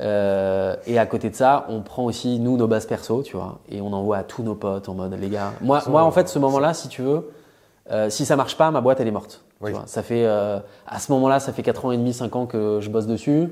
[0.00, 3.58] Euh, et à côté de ça, on prend aussi nous nos bases perso, tu vois,
[3.68, 5.52] et on envoie à tous nos potes en mode les gars.
[5.60, 7.30] Moi, moi en fait, ce moment-là, si tu veux,
[7.90, 9.42] euh, si ça marche pas, ma boîte elle est morte.
[9.86, 12.78] ça fait euh, à ce moment-là, ça fait 4 ans et demi, 5 ans que
[12.80, 13.48] je bosse dessus.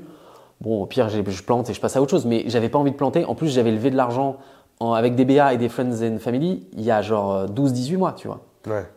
[0.61, 2.91] Bon, au pire, je plante et je passe à autre chose, mais j'avais pas envie
[2.91, 3.25] de planter.
[3.25, 4.37] En plus, j'avais levé de l'argent
[4.79, 8.13] avec des BA et des Friends and Family il y a genre 12-18 euh, mois,
[8.13, 8.41] tu vois.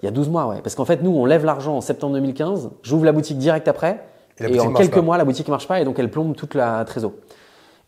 [0.02, 0.60] Il y a 12 mois, ouais.
[0.62, 4.04] Parce qu'en fait, nous, on lève l'argent en septembre 2015, j'ouvre la boutique direct après,
[4.40, 7.12] et, en quelques mois, la boutique marche pas, et donc elle plombe toute la trésor.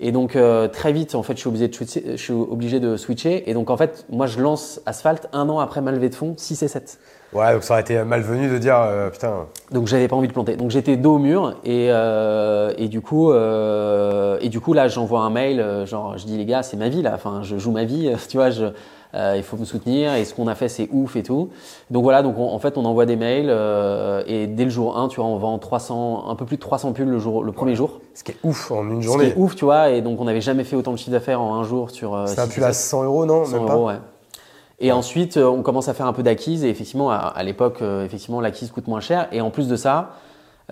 [0.05, 0.37] Et donc
[0.73, 3.49] très vite, en fait, je suis obligé de switcher, je suis obligé de switcher.
[3.49, 6.35] Et donc en fait, moi, je lance Asphalt un an après ma levée de fonds,
[6.37, 6.99] 6 et 7.
[7.33, 9.47] Ouais, donc ça aurait été malvenu de dire euh, putain.
[9.71, 10.57] Donc j'avais pas envie de planter.
[10.57, 14.89] Donc j'étais dos au mur et, euh, et du coup euh, et du coup là
[14.89, 17.13] j'envoie un mail euh, genre je dis les gars c'est ma vie là.
[17.15, 18.13] Enfin je joue ma vie.
[18.29, 18.67] Tu vois je
[19.15, 21.51] euh, il faut me soutenir et ce qu'on a fait c'est ouf et tout.
[21.91, 23.51] Donc voilà donc en fait on envoie des mails
[24.27, 26.93] et dès le jour 1 tu vois on vend 300 un peu plus de 300
[26.93, 28.01] pulls le jour le premier jour.
[28.15, 29.27] Ce qui est ouf en une journée.
[29.27, 31.11] Ce qui est ouf tu vois et donc on n'avait jamais fait autant de chiffre
[31.11, 32.23] d'affaires en un jour sur.
[32.27, 33.99] C'est un pull à 100 euros non 100 euros ouais.
[34.83, 36.65] Et ensuite, euh, on commence à faire un peu d'acquise.
[36.65, 39.29] Et effectivement, à, l'époque, euh, effectivement, l'acquise coûte moins cher.
[39.31, 40.17] Et en plus de ça,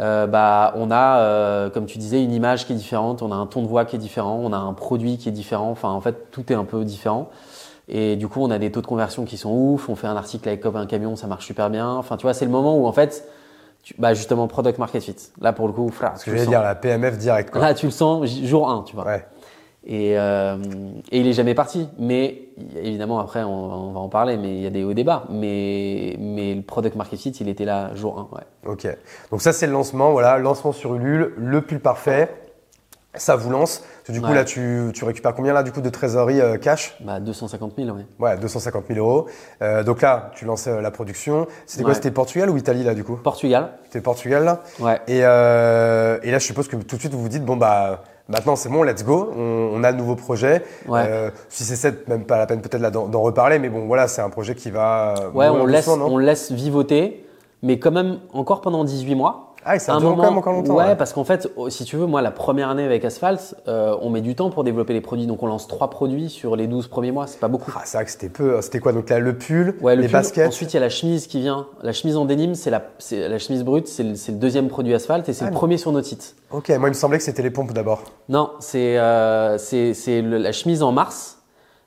[0.01, 3.23] euh, bah, on a, comme tu disais, une image qui est différente.
[3.23, 4.41] On a un ton de voix qui est différent.
[4.43, 5.71] On a un produit qui est différent.
[5.71, 7.31] Enfin, en fait, tout est un peu différent.
[7.93, 9.89] Et du coup, on a des taux de conversion qui sont ouf.
[9.89, 11.91] On fait un article avec un camion, ça marche super bien.
[11.91, 13.29] Enfin, tu vois, c'est le moment où en fait,
[13.99, 15.17] bah justement, product market fit.
[15.41, 16.17] Là, pour le coup, frère.
[16.17, 17.55] Ce que je vais dire, la PMF direct.
[17.57, 19.07] Là, tu le sens jour 1, tu vois.
[19.07, 19.27] Ouais.
[19.85, 20.57] Et, euh,
[21.11, 21.89] et, il est jamais parti.
[21.99, 22.43] Mais
[22.77, 25.25] évidemment, après, on, va en parler, mais il y a des hauts débats.
[25.29, 28.37] Mais, mais le product market fit, il était là jour 1.
[28.37, 28.73] Ouais.
[28.73, 28.87] Ok.
[29.33, 30.13] Donc ça, c'est le lancement.
[30.13, 32.33] Voilà, lancement sur Ulule, le pull parfait.
[33.15, 33.83] Ça vous lance.
[34.11, 36.97] Du coup, là, tu, tu, récupères combien là, du coup, de trésorerie euh, cash?
[37.01, 38.07] Bah, 250 000, ouais.
[38.19, 39.27] Ouais, 250 000 euros.
[39.63, 41.47] Euh, donc là, tu lances euh, la production.
[41.67, 43.17] C'était quoi C'était Portugal ou Italie, là, du coup?
[43.17, 43.71] Portugal.
[43.85, 44.63] C'était Portugal, là?
[44.79, 45.01] Ouais.
[45.09, 48.55] Et, et là, je suppose que tout de suite, vous vous dites, bon, bah, Maintenant,
[48.55, 49.33] c'est bon, let's go.
[49.37, 50.63] On, a de nouveaux projets.
[50.89, 54.23] Euh, si c'est ça, même pas la peine peut-être d'en reparler, mais bon, voilà, c'est
[54.23, 55.15] un projet qui va.
[55.35, 57.27] Ouais, on laisse, on laisse vivoter,
[57.63, 59.50] mais quand même encore pendant 18 mois.
[59.65, 60.77] Ah, ça dure quand même encore longtemps.
[60.77, 63.97] Ouais, parce qu'en fait, oh, si tu veux, moi, la première année avec Asphalt, euh,
[64.01, 65.27] on met du temps pour développer les produits.
[65.27, 67.27] Donc, on lance trois produits sur les 12 premiers mois.
[67.27, 67.73] C'est pas beaucoup.
[67.77, 68.61] Ah, c'est vrai que c'était peu.
[68.63, 68.93] C'était quoi?
[68.93, 70.49] Donc, là, le pull, les baskets.
[70.49, 71.67] Ensuite, il y a la chemise qui vient.
[71.83, 72.83] La chemise en dénime, c'est la,
[73.13, 73.87] la chemise brute.
[73.87, 76.37] C'est le, le, deuxième produit Asphalt et c'est le ah, premier sur notre site.
[76.51, 78.03] Ok, moi, il me semblait que c'était les pompes d'abord.
[78.29, 79.59] Non, c'est euh,
[80.07, 81.40] la chemise en mars.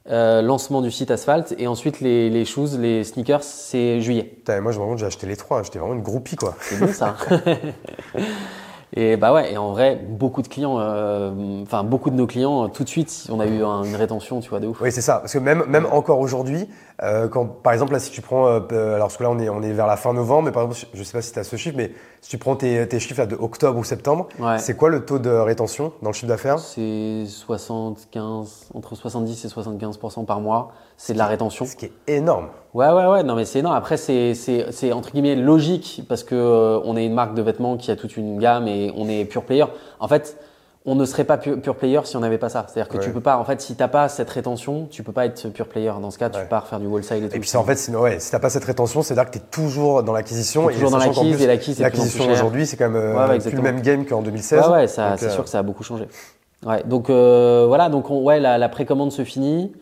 [0.10, 4.24] Euh, lancement du site Asphalt et ensuite les, les shoes, les sneakers, c'est juillet.
[4.24, 5.64] Putain, moi, je me j'ai acheté les trois.
[5.64, 6.56] J'étais vraiment une groupie, quoi.
[6.60, 7.16] C'est bon, ça.
[8.96, 12.70] Et bah ouais, et en vrai, beaucoup de clients, euh, enfin beaucoup de nos clients,
[12.70, 14.80] tout de suite, on a eu une rétention, tu vois, de ouf.
[14.82, 15.18] Oui, c'est ça.
[15.18, 16.70] Parce que même, même encore aujourd'hui,
[17.02, 19.50] euh, quand, par exemple, là, si tu prends, euh, alors parce que là, on est,
[19.50, 21.44] on est vers la fin novembre, mais par exemple, je sais pas si tu as
[21.44, 21.92] ce chiffre, mais
[22.22, 24.28] si tu prends tes, tes chiffres de octobre ou septembre,
[24.60, 26.60] c'est quoi le taux de rétention dans le chiffre d'affaires?
[26.60, 30.72] C'est 75, entre 70 et 75% par mois.
[30.98, 31.66] C'est de la rétention.
[31.66, 32.48] Ce qui est énorme.
[32.74, 33.24] Ouais, ouais, ouais.
[33.24, 33.76] Non, mais c'est énorme.
[33.76, 37.78] Après, c'est, c'est, entre guillemets logique parce que euh, on est une marque de vêtements
[37.78, 39.66] qui a toute une gamme et on est pure player.
[40.00, 40.38] En fait,
[40.86, 42.66] on ne serait pas pure player si on n'avait pas ça.
[42.68, 45.26] C'est-à-dire que tu peux pas, en fait, si t'as pas cette rétention, tu peux pas
[45.26, 45.92] être pure player.
[46.02, 47.36] Dans ce cas, tu pars faire du wholesale et tout.
[47.36, 49.48] Et puis, en fait, si, ouais, si t'as pas cette rétention, c'est-à-dire que tu es
[49.50, 50.68] toujours dans l'acquisition.
[50.68, 54.06] Toujours dans l'acquise et l'acquise, L'acquisition aujourd'hui, c'est quand même euh, plus le même game
[54.06, 54.60] qu'en 2016.
[54.60, 56.08] Ouais, ouais, ça, c'est euh, sûr que ça a beaucoup changé.
[56.66, 59.74] Ouais, donc euh, voilà, donc ouais, la, la précommande se finit.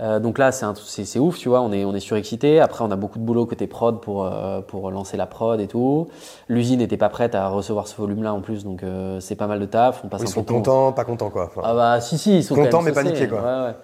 [0.00, 2.60] Euh, donc là, c'est ouf, tu vois, on est, on est surexcité.
[2.60, 5.66] Après, on a beaucoup de boulot côté prod pour, euh, pour lancer la prod et
[5.66, 6.08] tout.
[6.48, 9.60] L'usine n'était pas prête à recevoir ce volume-là en plus, donc euh, c'est pas mal
[9.60, 10.02] de taf.
[10.04, 11.50] On passe ils sont contents, pas contents quoi.
[11.62, 13.40] ah bah si, si, ils sont contents mais paniqués quoi.
[13.40, 13.74] Ouais, ouais.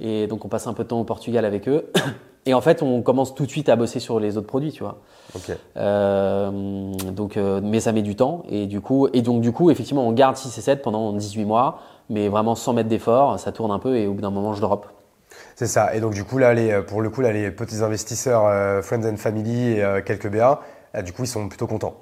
[0.00, 1.90] Et donc on passe un peu de temps au Portugal avec eux.
[2.46, 4.82] Et en fait, on commence tout de suite à bosser sur les autres produits, tu
[4.82, 4.98] vois.
[5.34, 5.56] Ok.
[7.14, 8.42] donc, mais ça met du temps.
[8.50, 11.46] Et du coup, et donc du coup, effectivement, on garde 6 et 7 pendant 18
[11.46, 11.78] mois,
[12.10, 13.38] mais vraiment sans mettre d'effort.
[13.38, 14.86] Ça tourne un peu et au bout d'un moment, je drop.
[15.56, 15.94] C'est ça.
[15.94, 19.04] Et donc, du coup, là, les, pour le coup, là, les petits investisseurs, euh, Friends
[19.04, 20.60] and Family et euh, quelques BA,
[21.02, 21.94] du coup, ils sont plutôt contents.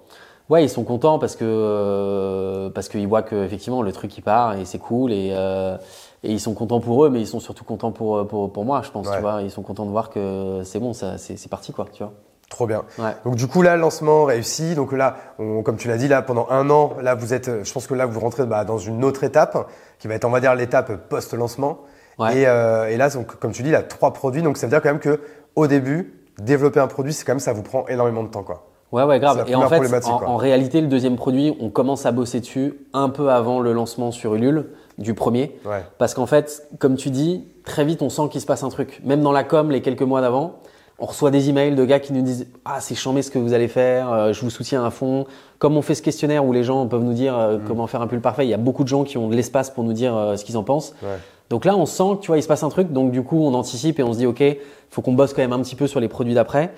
[0.49, 4.23] Ouais, ils sont contents parce que euh, parce qu'ils voient que effectivement le truc il
[4.23, 7.65] part et c'est cool et, et ils sont contents pour eux, mais ils sont surtout
[7.65, 9.11] contents pour pour, pour moi, je pense.
[9.11, 12.03] Tu vois, ils sont contents de voir que c'est bon, ça c'est parti quoi, tu
[12.03, 12.13] vois.
[12.51, 12.83] Trop bien.
[13.25, 14.75] Donc du coup là, lancement réussi.
[14.75, 15.17] Donc là,
[15.65, 18.05] comme tu l'as dit, là pendant un an, là vous êtes, je pense que là
[18.05, 21.79] vous rentrez bah, dans une autre étape qui va être, on va dire, l'étape post-lancement.
[22.21, 24.43] Euh, et, là, donc, comme tu dis, il a trois produits.
[24.43, 25.21] Donc ça veut dire quand même que
[25.57, 28.69] au début, développer un produit, c'est quand même ça vous prend énormément de temps, quoi.
[28.93, 29.47] Ouais, ouais, grave.
[29.49, 33.31] Et en fait, en, réalité, le deuxième produit, on commence à bosser dessus un peu
[33.31, 34.67] avant le lancement sur Ulule
[34.99, 35.59] du premier.
[35.97, 39.01] Parce qu'en fait, comme tu dis, très vite, on sent qu'il se passe un truc.
[39.03, 40.59] Même dans la com, les quelques mois d'avant,
[40.99, 43.55] on reçoit des emails de gars qui nous disent Ah, c'est chambé ce que vous
[43.55, 45.27] allez faire, euh, je vous soutiens à fond.
[45.59, 47.63] Comme on fait ce questionnaire où les gens peuvent nous dire euh, mm.
[47.67, 49.71] comment faire un pull parfait, il y a beaucoup de gens qui ont de l'espace
[49.71, 50.95] pour nous dire ce qu'ils en pensent.
[51.03, 51.17] Ouais.
[51.53, 52.93] Donc là, on sent que tu vois, il se passe un truc.
[52.93, 54.43] Donc du coup, on anticipe et on se dit, ok,
[54.89, 56.73] faut qu'on bosse quand même un petit peu sur les produits d'après.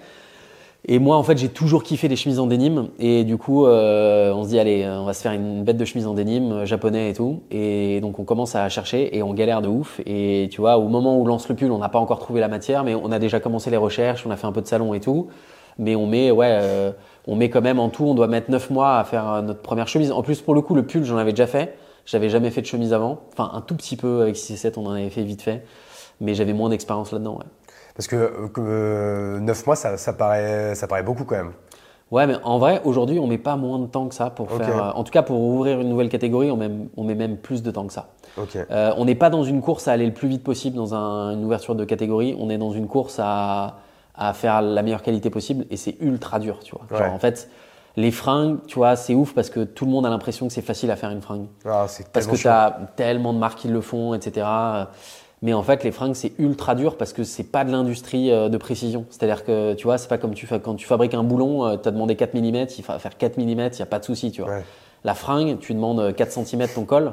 [0.88, 2.88] Et moi, en fait, j'ai toujours kiffé les chemises en dénime.
[2.98, 5.84] Et du coup, euh, on se dit, allez, on va se faire une bête de
[5.84, 7.42] chemises en dénime, euh, japonais et tout.
[7.52, 10.00] Et donc, on commence à chercher et on galère de ouf.
[10.06, 12.48] Et tu vois, au moment où lance le pull, on n'a pas encore trouvé la
[12.48, 14.92] matière, mais on a déjà commencé les recherches, on a fait un peu de salon
[14.92, 15.28] et tout.
[15.78, 16.90] Mais on met, ouais, euh,
[17.28, 19.86] on met quand même en tout, on doit mettre 9 mois à faire notre première
[19.86, 20.10] chemise.
[20.10, 21.76] En plus, pour le coup, le pull, j'en avais déjà fait.
[22.06, 23.20] J'avais jamais fait de chemise avant.
[23.32, 25.64] Enfin, un tout petit peu avec 6 et 7, on en avait fait vite fait.
[26.20, 27.38] Mais j'avais moins d'expérience là-dedans.
[27.38, 27.46] Ouais.
[27.94, 31.52] Parce que, euh, 9 mois, ça, ça, paraît, ça paraît beaucoup quand même.
[32.10, 34.84] Ouais, mais en vrai, aujourd'hui, on met pas moins de temps que ça pour faire.
[34.84, 37.62] Euh, en tout cas, pour ouvrir une nouvelle catégorie, on met, on met même plus
[37.62, 38.08] de temps que ça.
[38.70, 41.32] Euh, on n'est pas dans une course à aller le plus vite possible dans un,
[41.32, 42.36] une ouverture de catégorie.
[42.38, 43.78] On est dans une course à,
[44.14, 46.98] à faire la meilleure qualité possible et c'est ultra dur, tu vois.
[46.98, 47.48] Genre, en fait,
[47.96, 50.62] les fringues, tu vois, c'est ouf parce que tout le monde a l'impression que c'est
[50.62, 51.46] facile à faire une fringue.
[51.64, 54.46] Ah, parce que tu as tellement de marques qui le font, etc.
[55.42, 58.48] Mais en fait, les fringues, c'est ultra dur parce que c'est pas de l'industrie euh,
[58.48, 59.04] de précision.
[59.10, 61.86] C'est-à-dire que, tu vois, c'est pas comme tu, quand tu fabriques un boulon, euh, tu
[61.86, 64.32] as demandé 4 mm, il faut faire 4 mm, il n'y a pas de souci,
[64.32, 64.52] tu vois.
[65.04, 67.12] La fringue, tu demandes 4 cm ton col.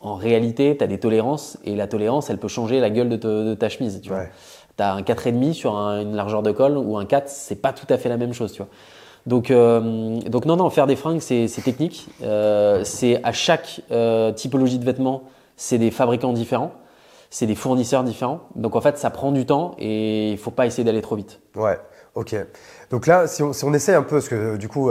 [0.00, 3.54] En réalité, tu as des tolérances et la tolérance, elle peut changer la gueule de,
[3.54, 4.24] ta chemise, tu vois.
[4.76, 7.86] Tu as un 4,5 sur une largeur de col ou un 4, c'est pas tout
[7.88, 8.70] à fait la même chose, tu vois.
[9.26, 12.08] Donc, euh, donc non, non, faire des fringues, c'est technique.
[12.22, 15.24] Euh, c'est à chaque euh, typologie de vêtements,
[15.56, 16.72] c'est des fabricants différents,
[17.30, 18.40] c'est des fournisseurs différents.
[18.56, 21.40] Donc en fait, ça prend du temps et il faut pas essayer d'aller trop vite.
[21.54, 21.78] Ouais,
[22.14, 22.34] ok.
[22.90, 24.90] Donc là, si on, si on essaie un peu, parce que du coup,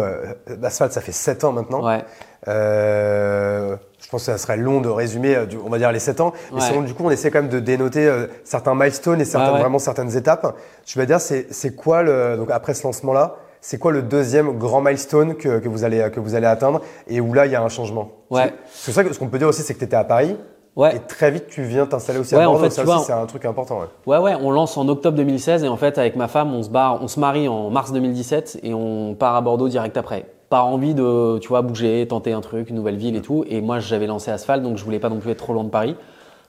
[0.62, 1.84] l'asphalte, ça fait 7 ans maintenant.
[1.84, 2.06] Ouais.
[2.46, 6.34] je pense que ça serait long de résumer, on va dire les 7 ans.
[6.54, 8.10] Mais si du coup, on essaie quand même de dénoter
[8.44, 10.56] certains milestones et certaines, vraiment certaines étapes.
[10.86, 14.82] Je vais dire, c'est quoi, le, donc après ce lancement-là, c'est quoi le deuxième grand
[14.82, 17.70] milestone que, vous allez, que vous allez atteindre et où là, il y a un
[17.70, 18.12] changement?
[18.30, 18.54] Ouais.
[18.72, 20.36] C'est ça que ce qu'on peut dire aussi, c'est que tu étais à Paris.
[20.76, 20.96] Ouais.
[20.96, 22.60] Et très vite, tu viens t'installer aussi à Bordeaux.
[22.60, 23.80] En fait, ça aussi, c'est un truc important.
[23.80, 24.18] Ouais.
[24.18, 26.70] ouais, ouais, on lance en octobre 2016 et en fait, avec ma femme, on se,
[26.70, 30.26] barre, on se marie en mars 2017 et on part à Bordeaux direct après.
[30.50, 33.44] pas envie de, tu vois, bouger, tenter un truc, une nouvelle ville et tout.
[33.50, 35.70] Et moi, j'avais lancé Asphalt, donc je voulais pas non plus être trop loin de
[35.70, 35.98] Paris.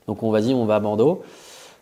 [0.07, 1.23] Donc on va dire, on va à Bordeaux.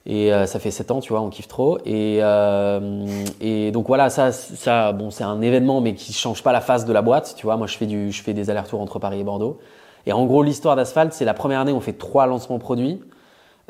[0.08, 1.78] Et euh, ça fait 7 ans, tu vois, on kiffe trop.
[1.84, 3.06] Et, euh,
[3.42, 6.86] et donc voilà, ça, ça bon, c'est un événement, mais qui change pas la face
[6.86, 7.34] de la boîte.
[7.36, 9.58] Tu vois, moi, je fais, du, je fais des allers-retours entre Paris et Bordeaux.
[10.06, 13.02] Et en gros, l'histoire d'Asphalt, c'est la première année, on fait trois lancements produits.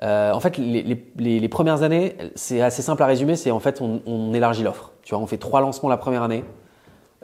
[0.04, 0.84] Euh, en fait, les,
[1.16, 3.34] les, les, premières années, c'est assez simple à résumer.
[3.34, 4.92] C'est en fait, on, on élargit l'offre.
[5.02, 6.44] Tu vois, on fait trois lancements la première année,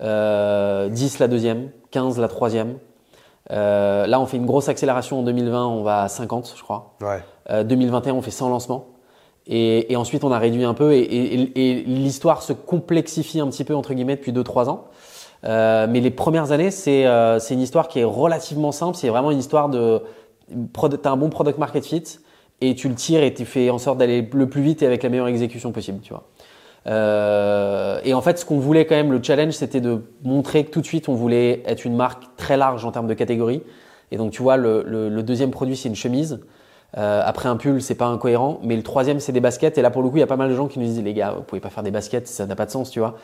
[0.03, 2.79] euh, 10 la deuxième, 15 la troisième.
[3.53, 6.97] Euh, là, on fait une grosse accélération en 2020, on va à 50, je crois.
[7.01, 7.65] Ouais.
[7.65, 8.94] 2021, on fait 100 lancements.
[9.47, 13.49] Et, et, ensuite, on a réduit un peu et, et, et l'histoire se complexifie un
[13.49, 14.87] petit peu, entre guillemets, depuis 2-3 ans.
[15.45, 18.97] Euh, mais les premières années, c'est euh, une histoire qui est relativement simple.
[18.97, 20.03] C'est vraiment une histoire de.
[20.49, 22.19] Tu as un bon product market fit
[22.61, 25.03] et tu le tires et tu fais en sorte d'aller le plus vite et avec
[25.03, 26.25] la meilleure exécution possible, tu vois.
[26.87, 30.71] Euh, et en fait, ce qu'on voulait quand même, le challenge, c'était de montrer que
[30.71, 33.63] tout de suite, on voulait être une marque très large en termes de catégorie.
[34.11, 36.41] Et donc, tu vois, le, le, le deuxième produit, c'est une chemise.
[36.97, 39.79] Euh, après un pull, c'est pas incohérent, mais le troisième, c'est des baskets.
[39.79, 41.03] Et là, pour le coup, il y a pas mal de gens qui nous disent,
[41.03, 43.17] les gars, vous pouvez pas faire des baskets, ça n'a pas de sens, tu vois.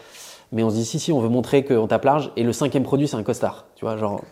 [0.52, 2.32] Mais on se dit, si, si, on veut montrer qu'on tape large.
[2.36, 4.22] Et le cinquième produit, c'est un costard, tu vois, genre.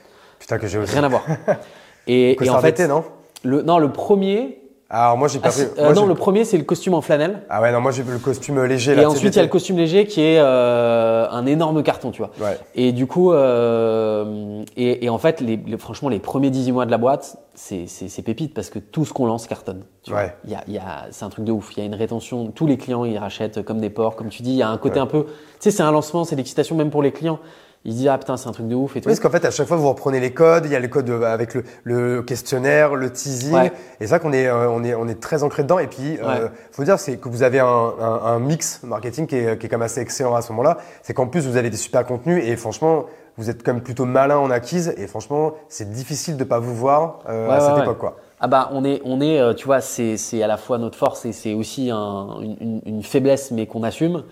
[0.40, 1.24] Putain, que j'ai Rien à voir.
[2.08, 3.04] et, et en fait, non?
[3.44, 4.60] le, non, le premier,
[4.90, 7.42] alors moi j'ai pas ah, euh, non, le premier c'est le costume en flanelle.
[7.50, 8.98] Ah ouais, non, moi j'ai le costume léger.
[8.98, 12.22] Et ensuite il y a le costume léger qui est euh, un énorme carton, tu
[12.22, 12.30] vois.
[12.40, 12.58] Ouais.
[12.74, 16.90] Et du coup, euh, et, et, en fait, les, franchement, les premiers 18 mois de
[16.90, 19.84] la boîte, c'est pépite parce que tout ce qu'on lance cartonne.
[20.04, 20.34] Tu ouais.
[20.46, 21.76] Il y a, y a, c'est un truc de ouf.
[21.76, 22.46] Il y a une rétention.
[22.46, 24.52] Tous les clients ils rachètent comme des porcs, comme tu dis.
[24.52, 25.24] Il y a un côté un peu.
[25.24, 27.40] Tu sais, c'est un lancement, c'est l'excitation même pour les clients
[27.84, 29.08] il se dit ah putain c'est un truc de ouf et tout.
[29.08, 30.90] Oui, parce qu'en fait à chaque fois vous reprenez les codes, il y a les
[30.90, 33.70] codes avec le, le questionnaire, le teasing, et
[34.00, 35.78] c'est ça qu'on est, euh, on est on est très ancré dedans.
[35.78, 39.36] Et puis euh, faut dire c'est que vous avez un, un, un, mix marketing qui
[39.36, 40.78] est, qui est quand même assez excellent à ce moment-là.
[41.02, 43.06] C'est qu'en plus vous avez des super contenus et franchement
[43.38, 46.74] vous êtes quand même plutôt malin en acquise et franchement c'est difficile de pas vous
[46.74, 48.16] voir euh, à cette époque quoi.
[48.40, 50.98] Ah bah on est on est euh, tu vois c'est c'est à la fois notre
[50.98, 54.24] force et c'est aussi un, une, une, faiblesse mais qu'on assume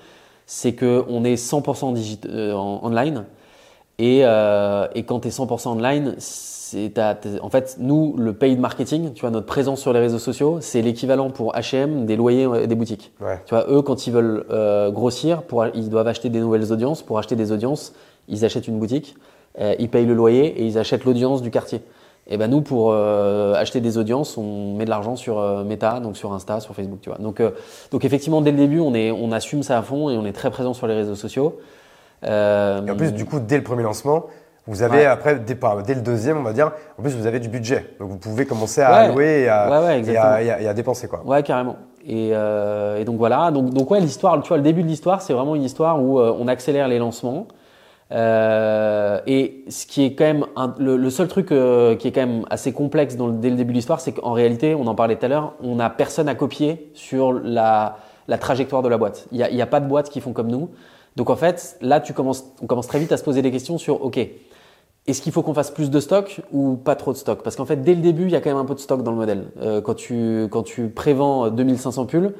[0.45, 3.25] c'est que on est 100% digit, en online
[3.99, 6.93] et, euh, et quand tu es 100% online, c'est
[7.41, 10.83] en fait, nous, le paid marketing, tu vois, notre présence sur les réseaux sociaux, c'est
[10.83, 13.13] l'équivalent pour H&M des loyers des boutiques.
[13.21, 13.41] Ouais.
[13.47, 17.03] Tu vois, eux, quand ils veulent euh, grossir, pour, ils doivent acheter des nouvelles audiences.
[17.03, 17.95] Pour acheter des audiences,
[18.29, 19.17] ils achètent une boutique,
[19.61, 21.83] euh, ils payent le loyer et ils achètent l'audience du quartier.
[22.29, 26.01] Et ben nous, pour euh, acheter des audiences, on met de l'argent sur euh, Meta,
[26.01, 27.19] donc sur Insta, sur Facebook, tu vois.
[27.19, 27.53] Donc, euh,
[27.93, 30.33] donc effectivement, dès le début, on, est, on assume ça à fond et on est
[30.33, 31.61] très présent sur les réseaux sociaux.
[32.25, 34.27] Euh, et en plus, du coup, dès le premier lancement,
[34.67, 35.55] vous avez après, dès,
[35.87, 37.95] dès, le deuxième, on va dire, en plus, vous avez du budget.
[38.01, 41.09] Donc, vous pouvez commencer à allouer et à, et, à, et à, dépenser.
[41.09, 41.23] Quoi.
[41.25, 41.77] Ouais, carrément.
[42.07, 43.51] Et, euh, et donc voilà.
[43.51, 46.19] Donc, donc ouais, l'histoire, tu vois, le début de l'histoire, c'est vraiment une histoire où
[46.19, 47.47] euh, on accélère les lancements.
[48.13, 52.25] Euh, et ce qui est quand même un, le, seul truc euh, qui est quand
[52.27, 54.95] même assez complexe dans le, dès le début de l'histoire, c'est qu'en réalité, on en
[54.95, 57.97] parlait tout à l'heure, on n'a personne à copier sur la,
[58.29, 59.27] la trajectoire de la boîte.
[59.33, 60.71] Il n'y a, pas de boîtes qui font comme nous.
[61.17, 63.79] Donc en fait, là, tu commences, on commence très vite à se poser des questions
[63.79, 64.19] sur, OK,
[65.07, 67.43] est-ce qu'il faut qu'on fasse plus de stock ou pas trop de stock?
[67.43, 69.03] Parce qu'en fait, dès le début, il y a quand même un peu de stock
[69.03, 69.47] dans le modèle.
[69.61, 72.35] Euh, quand, tu, quand tu prévends 2500 pulls,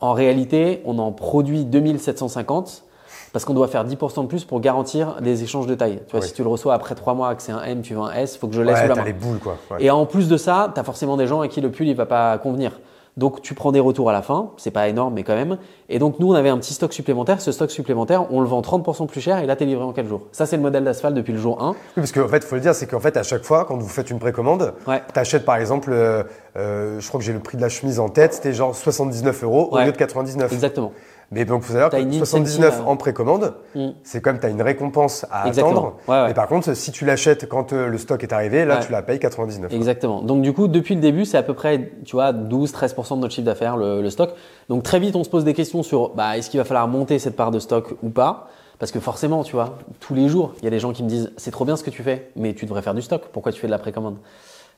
[0.00, 2.84] en réalité, on en produit 2750
[3.32, 6.00] parce qu'on doit faire 10% de plus pour garantir les échanges de taille.
[6.06, 8.00] Tu vois, si tu le reçois après 3 mois que c'est un M, tu veux
[8.00, 9.04] un S, il faut que je laisse ouais, la main.
[9.04, 9.56] les boules, quoi.
[9.78, 11.94] Et en plus de ça, tu as forcément des gens à qui le pull, il
[11.94, 12.78] va pas convenir.
[13.18, 15.58] Donc tu prends des retours à la fin, c'est pas énorme mais quand même.
[15.90, 18.62] Et donc nous on avait un petit stock supplémentaire, ce stock supplémentaire on le vend
[18.62, 20.22] 30% plus cher et là t'es livré en 4 jours.
[20.32, 21.70] Ça c'est le modèle d'asphalte depuis le jour 1.
[21.70, 23.76] Oui parce qu'en fait il faut le dire c'est qu'en fait à chaque fois quand
[23.76, 25.02] vous faites une précommande, ouais.
[25.12, 26.22] tu achètes par exemple, euh,
[26.56, 29.44] euh, je crois que j'ai le prix de la chemise en tête, c'était genre 79
[29.44, 30.50] euros au lieu de 99.
[30.50, 30.92] Exactement.
[31.32, 33.88] Mais donc, vous savez que 79 en précommande, mm.
[34.02, 35.96] c'est comme tu as une récompense à attendre.
[36.06, 38.92] Ouais, Mais par contre, si tu l'achètes quand euh, le stock est arrivé, là, tu
[38.92, 39.72] la payes 99.
[39.72, 40.20] Exactement.
[40.20, 43.34] Donc, du coup, depuis le début, c'est à peu près, tu vois, 12-13% de notre
[43.34, 44.34] chiffre d'affaires, le, le, stock.
[44.68, 47.18] Donc, très vite, on se pose des questions sur, bah, est-ce qu'il va falloir monter
[47.18, 48.50] cette part de stock ou pas?
[48.78, 51.08] Parce que forcément, tu vois, tous les jours, il y a des gens qui me
[51.08, 53.22] disent, c'est trop bien ce que tu fais, mais tu devrais faire du stock.
[53.32, 54.16] Pourquoi tu fais de la précommande?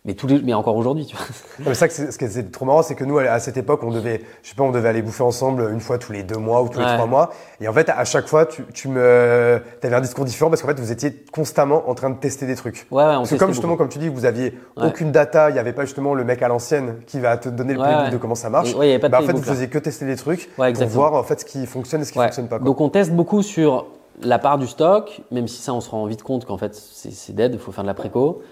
[0.07, 1.25] Mais tous les, mais encore aujourd'hui, tu vois.
[1.67, 4.51] Mais ça, ce qui trop marrant, c'est que nous, à cette époque, on devait, je
[4.51, 6.79] sais pas, on devait aller bouffer ensemble une fois tous les deux mois ou tous
[6.79, 7.31] les trois mois.
[7.61, 10.69] Et en fait, à chaque fois, tu, tu me, avais un discours différent parce qu'en
[10.69, 12.87] fait, vous étiez constamment en train de tester des trucs.
[12.91, 15.55] Ouais, ouais, on parce que comme justement, comme tu dis, vous aviez aucune data, il
[15.55, 18.19] n'y avait pas justement le mec à l'ancienne qui va te donner le playbook de
[18.19, 18.75] comment ça marche.
[18.75, 20.87] Ouais, y avait pas de bah, en fait, vous faisiez que tester des trucs pour
[20.89, 22.59] voir en fait ce qui fonctionne et ce qui fonctionne pas.
[22.59, 22.67] Quoi.
[22.67, 23.87] Donc, on teste beaucoup sur
[24.21, 27.35] la part du stock, même si ça, on se rend vite compte qu'en fait, c'est
[27.35, 28.43] dead, il faut faire de la préco.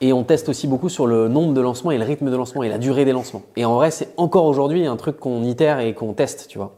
[0.00, 2.62] Et on teste aussi beaucoup sur le nombre de lancements et le rythme de lancement
[2.62, 3.42] et la durée des lancements.
[3.56, 6.72] Et en vrai, c'est encore aujourd'hui un truc qu'on itère et qu'on teste, tu vois.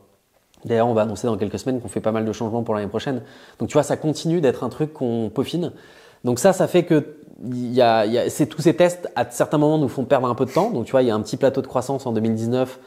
[0.64, 2.88] D'ailleurs, on va annoncer dans quelques semaines qu'on fait pas mal de changements pour l'année
[2.88, 3.22] prochaine.
[3.58, 5.72] Donc, tu vois, ça continue d'être un truc qu'on peaufine.
[6.24, 7.16] Donc ça, ça fait que
[7.52, 10.46] y a, y a, tous ces tests, à certains moments, nous font perdre un peu
[10.46, 10.70] de temps.
[10.70, 12.78] Donc, tu vois, il y a un petit plateau de croissance en 2019.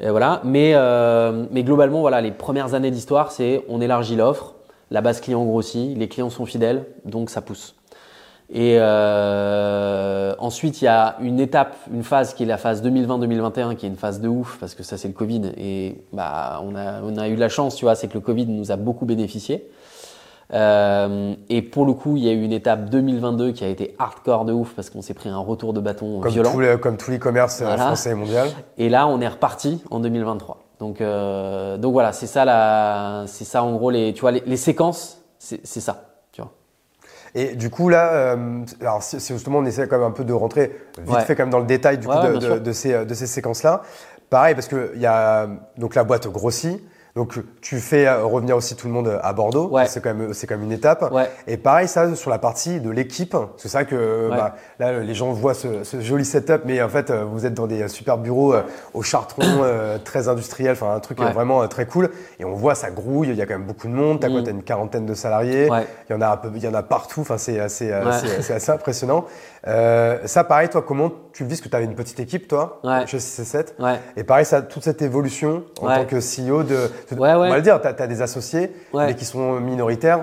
[0.00, 0.40] Et voilà.
[0.44, 4.54] Mais, euh, mais globalement, voilà, les premières années d'histoire, c'est on élargit l'offre,
[4.90, 7.74] la base client grossit, les clients sont fidèles, donc ça pousse.
[8.54, 13.76] Et euh, ensuite, il y a une étape, une phase qui est la phase 2020-2021,
[13.76, 15.52] qui est une phase de ouf, parce que ça, c'est le Covid.
[15.56, 18.20] Et bah, on, a, on a eu de la chance, tu vois, c'est que le
[18.20, 19.68] Covid nous a beaucoup bénéficié.
[20.54, 23.94] Euh, et pour le coup, il y a eu une étape 2022 qui a été
[23.98, 26.52] hardcore de ouf parce qu'on s'est pris un retour de bâton comme violent.
[26.52, 28.48] Tous comme tous les commerces euh, français et mondial.
[28.76, 30.58] Et là, on est reparti en 2023.
[30.78, 34.42] Donc, euh, donc voilà, c'est ça, la, c'est ça en gros les, tu vois, les,
[34.44, 36.11] les séquences, c'est, ça.
[37.34, 40.32] Et du coup là, euh, alors si, justement on essaie quand même un peu de
[40.32, 43.14] rentrer vite fait quand même dans le détail du coup de, de, de, ces, de
[43.14, 43.82] ces séquences là.
[44.28, 46.82] Pareil parce que y a donc la boîte grossit.
[47.14, 50.46] Donc tu fais euh, revenir aussi tout le monde à Bordeaux, c'est quand même c'est
[50.46, 51.12] quand même une étape.
[51.46, 55.30] Et pareil ça sur la partie de l'équipe, c'est ça que bah, là les gens
[55.32, 58.54] voient ce, ce, joli setup, mais en fait euh, vous êtes dans des super bureaux
[58.54, 58.62] euh,
[58.94, 59.42] au Chartron,
[60.04, 62.10] très industriel, enfin un truc vraiment très cool.
[62.40, 64.20] Et on voit ça grouille, il y a quand même beaucoup de monde.
[64.20, 64.44] T'as quoi, mm.
[64.44, 65.68] t'as une quarantaine de salariés,
[66.08, 67.20] il y en a un peu, il y en a partout.
[67.20, 67.92] Enfin c'est assez,
[68.40, 69.26] c'est assez impressionnant.
[69.66, 71.60] ça pareil toi comment tu le vis?
[71.60, 73.66] Que tu avais une petite équipe toi chez C7
[74.16, 77.62] Et pareil ça toute cette évolution en tant que CEO de Ouais, On va le
[77.62, 80.22] dire, tu as, des associés, mais qui sont minoritaires.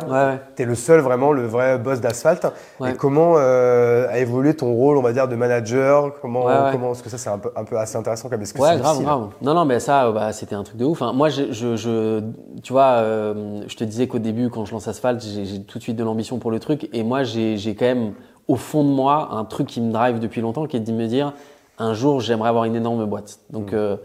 [0.56, 2.48] tu es le seul, vraiment, le vrai boss d'asphalte.
[2.86, 6.14] Et comment euh, a évolué ton rôle, on va dire, de manager?
[6.22, 9.02] Comment, comment, Parce que ça, c'est un peu, un peu assez intéressant comme Ouais, grave,
[9.02, 9.28] grave.
[9.42, 11.02] Non, non, mais ça, bah, c'était un truc de ouf.
[11.02, 11.14] Hein.
[11.14, 12.22] Moi, je, je,
[12.64, 15.84] tu vois, euh, je te disais qu'au début, quand je lance Asphalt, j'ai tout de
[15.84, 16.90] suite de l'ambition pour le truc.
[16.94, 18.14] Et moi, j'ai quand même,
[18.48, 21.08] au fond de moi, un truc qui me drive depuis longtemps, qui est de me
[21.08, 21.34] dire,
[21.78, 23.40] un jour, j'aimerais avoir une énorme boîte.
[23.50, 23.76] Donc, mm.
[23.76, 23.96] euh,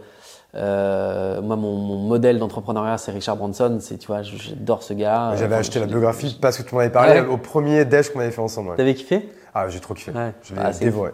[0.55, 3.77] euh, moi, mon, modèle d'entrepreneuriat, c'est Richard Branson.
[3.79, 5.33] C'est, tu vois, j'adore ce gars.
[5.35, 8.31] J'avais acheté la biographie parce que tu m'en avais parlé au premier déj qu'on avait
[8.31, 8.75] fait ensemble.
[8.75, 9.29] T'avais kiffé?
[9.53, 10.11] Ah, j'ai trop kiffé.
[10.43, 11.11] Je l'ai ah, dévoré.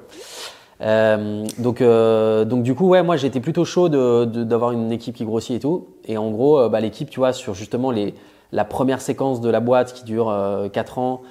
[0.82, 5.26] Euh, donc, euh, donc du coup, ouais, moi j'étais plutôt chaud d'avoir une équipe qui
[5.26, 5.88] grossit et tout.
[6.06, 8.16] Et en gros, euh, bah, l'équipe, tu vois, sur justement les,
[8.52, 10.34] la première séquence de la boîte qui dure
[10.74, 11.22] 4 ans,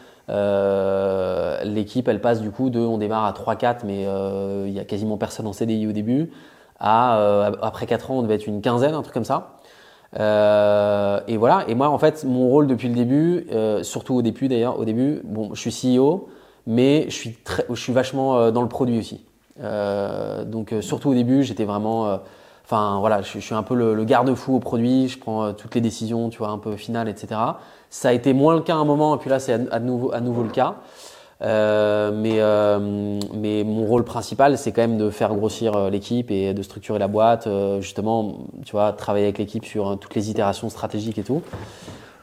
[1.65, 4.07] l'équipe, elle passe du coup de, on démarre à 3-4, mais
[4.69, 6.31] il y a quasiment personne en CDI au début
[6.81, 9.59] à euh, après 4 ans, on devait être une quinzaine, un truc comme ça.
[10.19, 11.65] Euh, et voilà.
[11.69, 14.85] Et moi, en fait, mon rôle depuis le début, euh, surtout au début d'ailleurs, au
[14.85, 16.29] début, bon, je suis CEO,
[16.67, 19.25] mais je suis très, je suis vachement dans le produit aussi.
[20.47, 22.21] donc surtout au début, j'étais vraiment,
[22.65, 25.09] enfin voilà, je, suis un peu le, garde-fou au produit.
[25.09, 27.41] Je prends toutes les décisions, tu vois, un peu finales, etc.
[27.91, 30.13] Ça a été moins le cas à un moment, et puis là, c'est à, nouveau,
[30.13, 30.77] à nouveau le cas.
[31.43, 36.31] Euh, mais, euh, mais mon rôle principal, c'est quand même de faire grossir euh, l'équipe
[36.31, 37.49] et de structurer la boîte,
[37.81, 41.43] justement, tu vois, travailler avec l'équipe sur toutes les itérations stratégiques et tout.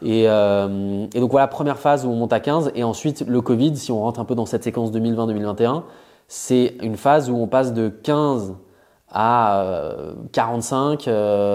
[0.03, 3.91] Et, donc voilà, première phase où on monte à 15, et ensuite le Covid, si
[3.91, 5.84] on rentre un peu dans cette séquence 2020-2021,
[6.28, 8.53] c'est une phase où on passe de 15
[9.11, 9.63] à
[10.34, 11.09] 45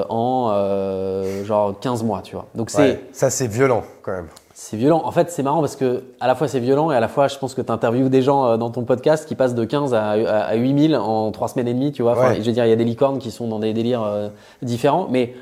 [0.09, 2.47] en genre 15 mois, tu vois.
[2.55, 4.29] Donc c'est ça c'est violent quand même.
[4.65, 5.03] C'est violent.
[5.05, 7.27] En fait, c'est marrant parce que à la fois c'est violent et à la fois
[7.27, 9.93] je pense que tu interviews des gens euh, dans ton podcast qui passent de 15
[9.93, 12.13] à, à 8000 en 3 semaines et demie, tu vois.
[12.13, 14.29] Enfin, Je veux dire, il y a des licornes qui sont dans des délires euh,
[14.63, 15.35] différents, mais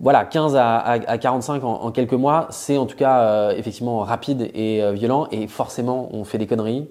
[0.00, 4.48] voilà, 15 à, à 45 en, quelques mois, c'est en tout cas euh, effectivement rapide
[4.54, 6.86] et violent et forcément on fait des conneries.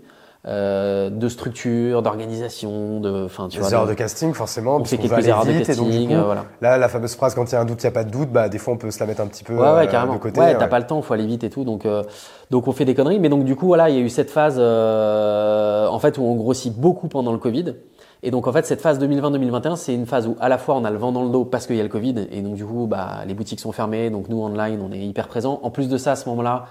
[0.46, 4.76] Euh, de structure, d'organisation, de, enfin, tu des heures de casting, forcément.
[4.76, 6.44] On fait quelques erreurs de casting, euh, voilà.
[6.60, 8.10] Là, la fameuse phrase quand il y a un doute, il n'y a pas de
[8.10, 9.88] doute, bah, des fois, on peut se la mettre un petit peu ouais, ouais, euh,
[9.88, 10.16] carrément.
[10.16, 10.42] de côté.
[10.42, 11.88] Ouais, t'as pas le temps, faut aller vite et tout, donc,
[12.52, 13.20] donc on fait des conneries.
[13.20, 16.36] Mais donc, du coup, voilà, il y a eu cette phase, en fait, où on
[16.36, 17.76] grossit beaucoup pendant le Covid.
[18.22, 20.84] Et donc, en fait, cette phase 2020-2021, c'est une phase où, à la fois, on
[20.84, 22.66] a le vent dans le dos parce qu'il y a le Covid, et donc, du
[22.66, 25.62] coup, bah, les boutiques sont fermées, donc nous, online, on est hyper présents.
[25.64, 26.66] En plus de ça, à ce moment-là,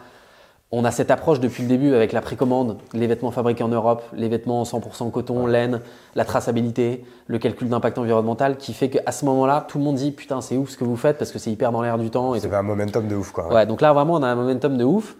[0.75, 4.03] on a cette approche depuis le début avec la précommande, les vêtements fabriqués en Europe,
[4.14, 5.81] les vêtements 100% coton, laine,
[6.16, 10.12] la traçabilité, le calcul d'impact environnemental qui fait qu'à ce moment-là, tout le monde dit
[10.12, 12.35] putain, c'est ouf ce que vous faites parce que c'est hyper dans l'air du temps.
[12.39, 13.53] C'est un momentum de ouf quoi.
[13.53, 15.14] Ouais, donc là vraiment on a un momentum de ouf.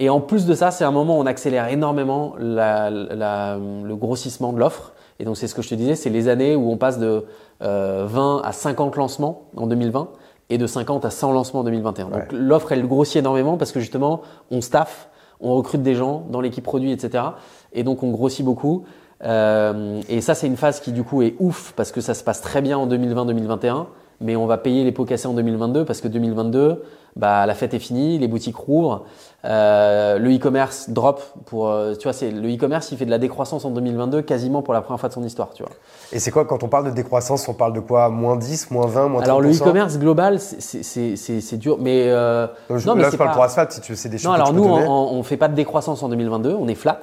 [0.00, 4.60] Et en plus de ça, c'est un moment où on accélère énormément le grossissement de
[4.60, 4.92] l'offre.
[5.18, 7.24] Et donc c'est ce que je te disais, c'est les années où on passe de
[7.60, 10.10] 20 euh, à 50 lancements en 2020
[10.50, 12.08] et de 50 à 100 lancements en 2021.
[12.08, 15.08] Donc l'offre, elle grossit énormément parce que justement, on staff,
[15.40, 17.24] on recrute des gens dans l'équipe produit, etc.
[17.72, 18.84] Et donc on grossit beaucoup.
[19.24, 22.24] Euh, et ça, c'est une phase qui du coup est ouf parce que ça se
[22.24, 23.86] passe très bien en 2020-2021.
[24.20, 26.82] Mais on va payer les pots cassés en 2022 parce que 2022,
[27.16, 29.04] bah, la fête est finie, les boutiques rouvrent,
[29.44, 33.18] euh, le e-commerce drop pour, euh, tu vois, c'est le e-commerce, il fait de la
[33.18, 35.72] décroissance en 2022 quasiment pour la première fois de son histoire, tu vois.
[36.12, 38.08] Et c'est quoi quand on parle de décroissance, on parle de quoi?
[38.08, 42.46] Moins 10, moins 20, moins 30 Alors le e-commerce global, c'est dur, mais euh,
[42.86, 44.30] non, mais là, je parle pour Asphalt, si tu c'est des chiffres.
[44.30, 47.00] Non, alors nous, on, on fait pas de décroissance en 2022, on est flat.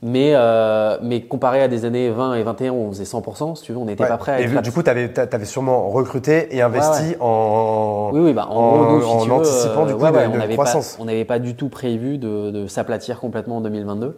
[0.00, 3.64] Mais, euh, mais comparé à des années 20 et 21 où on faisait 100%, si
[3.64, 4.56] tu veux, on n'était pas prêt à être.
[4.56, 9.00] Et du coup, tu avais, avais, sûrement recruté et investi en, oui, oui, bah, en,
[9.02, 10.96] en, anticipant du coup de, on de croissance.
[11.00, 14.16] on n'avait pas du tout prévu de, de s'aplatir complètement en 2022.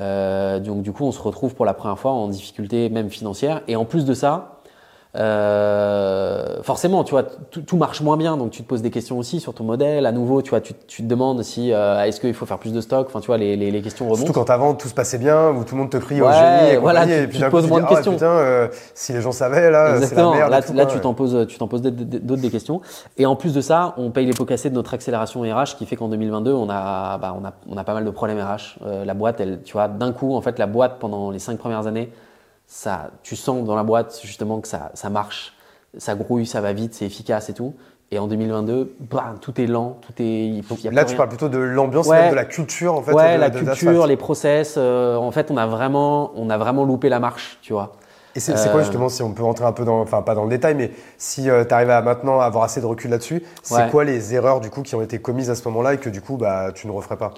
[0.00, 3.62] Euh, donc du coup, on se retrouve pour la première fois en difficulté même financière.
[3.68, 4.53] Et en plus de ça,
[5.16, 9.38] euh, forcément, tu vois, tout, marche moins bien, donc tu te poses des questions aussi
[9.38, 10.06] sur ton modèle.
[10.06, 12.72] À nouveau, tu vois, tu, tu te demandes si euh, est-ce qu'il faut faire plus
[12.72, 13.06] de stock?
[13.08, 14.24] Enfin, tu vois, les, les, les, questions remontent.
[14.24, 16.72] Surtout quand avant tout se passait bien, où tout le monde te crie au génie
[16.72, 18.12] et voilà, tu, et puis tu te poses moins de questions.
[18.12, 20.50] Ah, putain, euh, si les gens savaient, là, c'est la merde.
[20.50, 22.80] Là, tout, là tu t'en poses, tu t'en poses d'autres des questions.
[23.16, 25.86] Et en plus de ça, on paye les pots cassés de notre accélération RH, qui
[25.86, 28.78] fait qu'en 2022, on a, bah, on a, on a pas mal de problèmes RH.
[28.84, 31.58] Euh, la boîte, elle, tu vois, d'un coup, en fait, la boîte pendant les cinq
[31.58, 32.10] premières années,
[32.66, 35.54] ça, tu sens dans la boîte justement que ça, ça marche
[35.98, 37.74] ça grouille, ça va vite, c'est efficace et tout.
[38.10, 40.46] Et en 2022, bah, tout est lent, tout est.
[40.46, 43.12] Y a là, tu parles plutôt de l'ambiance, de la culture en fait.
[43.12, 44.74] Ouais, la culture, les process.
[44.76, 47.94] Euh, en fait, on a vraiment, on a vraiment loupé la marche, tu vois.
[48.36, 50.42] Et c'est quoi euh, justement, si on peut rentrer un peu dans, enfin pas dans
[50.42, 53.88] le détail, mais si euh, tu arrives à maintenant avoir assez de recul là-dessus, c'est
[53.90, 56.20] quoi les erreurs du coup qui ont été commises à ce moment-là et que du
[56.20, 57.32] coup bah tu ne referais pas?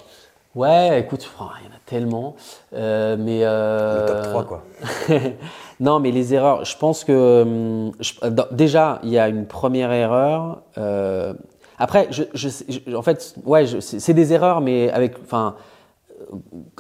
[0.57, 2.34] Ouais, écoute, il y en a tellement.
[2.72, 4.00] Euh, mais euh...
[4.00, 4.64] Le top 3, quoi.
[5.80, 7.42] non, mais les erreurs, je pense que.
[7.42, 7.92] Hum,
[8.52, 10.62] déjà, il y a une première erreur.
[10.78, 11.34] Euh,
[11.78, 15.57] après, je, je, en fait, ouais, c'est des erreurs, mais avec, enfin,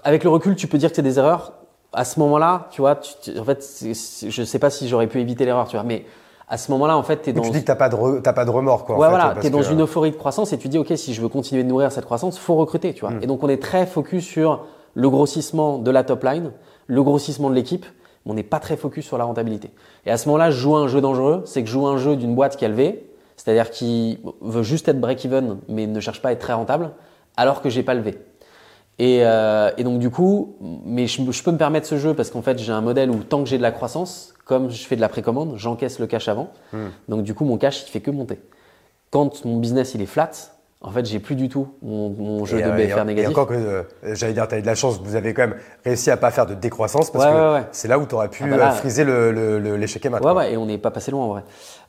[0.04, 1.52] avec le recul, tu peux dire que c'est des erreurs.
[1.92, 5.44] À ce moment-là, tu vois, tu, en fait, je sais pas si j'aurais pu éviter
[5.44, 6.06] l'erreur, tu vois, mais
[6.48, 7.42] à ce moment-là, en fait, tu es dans.
[7.42, 8.98] Tu dis que tu pas, de pas de remords, quoi.
[8.98, 11.20] Ouais, voilà, tu es dans une euphorie de croissance et tu dis, OK, si je
[11.20, 13.10] veux continuer de nourrir cette croissance, faut recruter, tu vois.
[13.10, 13.22] Hmm.
[13.22, 16.52] Et donc, on est très focus sur le grossissement de la top line,
[16.86, 17.84] le grossissement de l'équipe,
[18.24, 19.70] mais on n'est pas très focus sur la rentabilité.
[20.06, 22.16] Et à ce moment-là, je joue un jeu dangereux, c'est que je joue un jeu
[22.16, 26.28] d'une boîte qui a levé, c'est-à-dire qui veut juste être break-even, mais ne cherche pas
[26.28, 26.92] à être très rentable,
[27.36, 28.18] alors que j'ai pas levé.
[28.98, 32.30] Et, euh, et, donc du coup, mais je, je, peux me permettre ce jeu parce
[32.30, 34.96] qu'en fait j'ai un modèle où tant que j'ai de la croissance, comme je fais
[34.96, 36.50] de la précommande, j'encaisse le cash avant.
[36.72, 36.86] Hmm.
[37.08, 38.40] Donc du coup mon cash il fait que monter.
[39.10, 40.30] Quand mon business il est flat,
[40.82, 43.28] en fait, j'ai plus du tout mon, jeu de euh, BFR négatif.
[43.28, 43.82] Et encore que, euh,
[44.12, 46.30] j'allais dire, tu as eu de la chance, vous avez quand même réussi à pas
[46.30, 49.04] faire de décroissance parce que c'est là où tu aurais pu ah bah euh, friser
[49.04, 51.42] l'échec le, le, Ouais, ouais, et on n'est pas passé loin en vrai.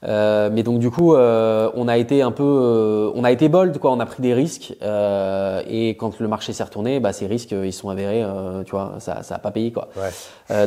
[0.03, 3.99] Mais donc, du coup, on a été un peu, on a été bold, quoi, on
[3.99, 4.75] a pris des risques.
[4.81, 8.23] et quand le marché s'est retourné, bah, ces risques, ils sont avérés,
[8.65, 9.89] tu vois, ça n'a pas payé, quoi.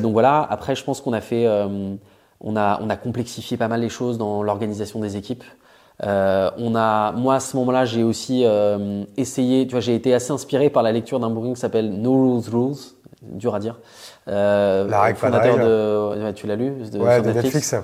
[0.00, 1.46] donc voilà, après, je pense qu'on a fait,
[2.40, 5.44] on, a, on a complexifié pas mal les choses dans l'organisation des équipes.
[6.02, 10.14] Euh, on a, moi à ce moment-là, j'ai aussi euh, essayé, tu vois, j'ai été
[10.14, 12.76] assez inspiré par la lecture d'un bouquin qui s'appelle No Rules Rules,
[13.22, 13.78] dur à dire.
[14.28, 17.74] Euh, la règle fondateur de, tu l'as lu de, ouais, de Netflix.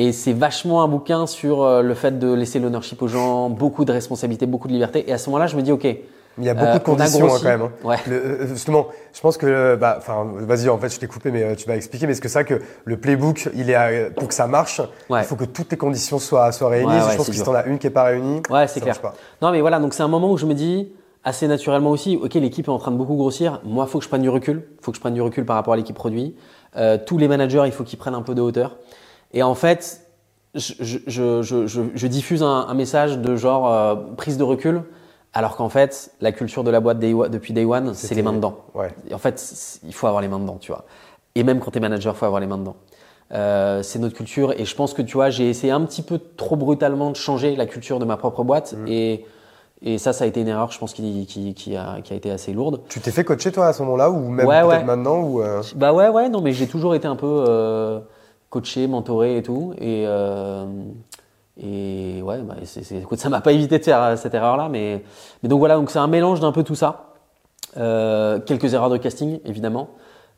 [0.00, 3.84] Et c'est vachement un bouquin sur euh, le fait de laisser l'ownership aux gens, beaucoup
[3.84, 5.04] de responsabilité, beaucoup de liberté.
[5.10, 7.26] Et à ce moment-là, je me dis, ok, il y a beaucoup de euh, conditions
[7.26, 7.62] hein, quand même.
[7.62, 7.72] Hein.
[7.82, 7.96] Ouais.
[8.08, 11.74] Euh, justement, je pense que, bah, vas-y, en fait, je t'ai coupé, mais tu vas
[11.74, 12.06] expliquer.
[12.06, 14.80] Mais est-ce que ça que le playbook, il est pour que ça marche,
[15.10, 16.92] il faut que toutes les conditions soient, soient réunies.
[17.10, 19.00] je pense que si t'en as une qui est pas réunie, ouais, c'est clair.
[19.00, 19.14] Pas.
[19.42, 20.92] Non, mais voilà, donc c'est un moment où je me dis
[21.24, 23.60] assez naturellement aussi, ok, l'équipe est en train de beaucoup grossir.
[23.64, 24.62] Moi, faut que je prenne du recul.
[24.80, 26.36] Faut que je prenne du recul par rapport à l'équipe produit.
[26.76, 28.76] Euh, tous les managers, il faut qu'ils prennent un peu de hauteur.
[29.32, 30.02] Et en fait,
[30.54, 34.82] je, je, je, je diffuse un, un, message de genre prise de recul
[35.34, 38.56] alors qu'en fait, la culture de la boîte depuis Day One, c'est les mains dedans.
[39.12, 40.84] En fait, il faut avoir les mains dedans, tu vois.
[41.34, 42.76] Et même quand tu es manager, il faut avoir les mains dedans.
[43.32, 46.18] Euh, c'est notre culture et je pense que tu vois, j'ai essayé un petit peu
[46.36, 48.88] trop brutalement de changer la culture de ma propre boîte mm.
[48.88, 49.26] et,
[49.82, 52.16] et ça, ça a été une erreur, je pense, qui, qui, qui, a, qui a,
[52.16, 52.80] été assez lourde.
[52.88, 55.62] Tu t'es fait coacher toi à ce moment-là ou même peut-être maintenant ou euh...
[55.76, 58.00] Bah ouais, ouais, non, mais j'ai toujours été un peu euh,
[58.50, 60.66] coaché, mentoré et tout et euh,
[61.60, 65.02] et ouais, bah, c'est, écoute, ça m'a pas évité de faire euh, cette erreur-là, mais,
[65.42, 67.14] mais donc voilà, donc c'est un mélange d'un peu tout ça.
[67.76, 69.90] Euh, quelques erreurs de casting, évidemment.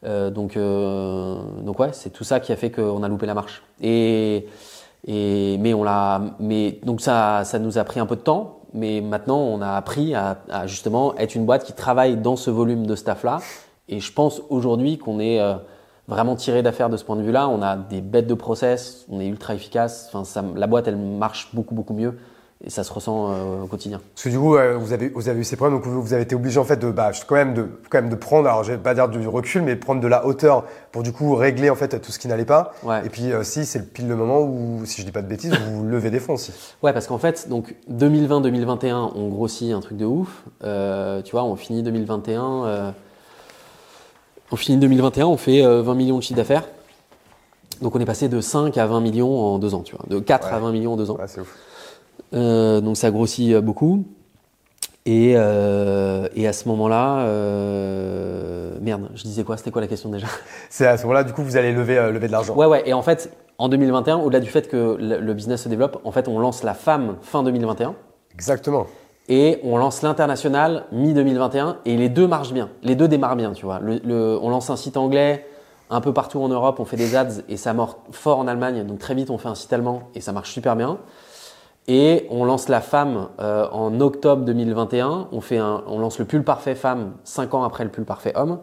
[0.04, 3.34] Euh, donc, euh, donc ouais, c'est tout ça qui a fait qu'on a loupé la
[3.34, 3.62] marche.
[3.82, 4.46] Et,
[5.06, 8.60] et mais on l'a, mais donc ça, ça nous a pris un peu de temps,
[8.72, 12.50] mais maintenant on a appris à, à justement être une boîte qui travaille dans ce
[12.50, 13.40] volume de staff-là.
[13.90, 15.54] Et je pense aujourd'hui qu'on est euh,
[16.10, 17.48] vraiment tiré d'affaire de ce point de vue-là.
[17.48, 20.08] On a des bêtes de process, on est ultra efficace.
[20.08, 22.18] Enfin, ça, la boîte, elle marche beaucoup, beaucoup mieux.
[22.62, 24.00] et ça se ressent euh, au quotidien.
[24.14, 26.34] Parce que du coup, vous, avez, vous avez eu ces problèmes, donc vous avez été
[26.34, 28.78] obligé en fait de, bah, quand même de, quand même de prendre, alors je vais
[28.78, 32.00] pas dire du recul, mais prendre de la hauteur pour du coup régler en fait
[32.00, 32.72] tout ce qui n'allait pas.
[33.04, 35.54] Et puis euh, si c'est pile le moment où, si je dis pas de bêtises,
[35.54, 36.52] vous levez des fonds aussi.
[36.82, 40.44] Ouais, parce qu'en fait, donc 2020-2021, on grossit un truc de ouf.
[40.62, 42.92] Euh, tu vois, on finit 2021,
[44.52, 46.64] on finit 2021, on fait 20 millions de chiffre d'affaires.
[47.82, 50.18] Donc on est passé de 5 à 20 millions en deux ans, tu vois, de
[50.18, 51.16] 4 à 20 millions en deux ans.
[51.16, 51.56] Ouais, c'est ouf.
[52.34, 54.04] Euh, donc ça grossit euh, beaucoup.
[55.06, 57.24] Et, euh, et à ce moment-là,
[58.80, 59.56] merde, je disais quoi?
[59.56, 60.26] C'était quoi la question déjà?
[60.70, 62.54] C'est à ce moment-là, du coup, vous allez lever, lever de l'argent.
[62.54, 62.82] Ouais, ouais.
[62.84, 66.28] Et en fait, en 2021, au-delà du fait que le business se développe, en fait,
[66.28, 67.94] on lance la femme fin 2021.
[68.34, 68.86] Exactement.
[69.32, 72.68] Et on lance l'international mi-2021 et les deux marchent bien.
[72.82, 73.78] Les deux démarrent bien, tu vois.
[73.78, 75.46] Le, on lance un site anglais
[75.88, 78.84] un peu partout en Europe, on fait des ads et ça mord fort en Allemagne.
[78.84, 80.98] Donc très vite, on fait un site allemand et ça marche super bien.
[81.86, 85.28] Et on lance la femme euh, en octobre 2021.
[85.30, 88.32] On, fait un, on lance le pull parfait femme 5 ans après le pull parfait
[88.34, 88.58] homme.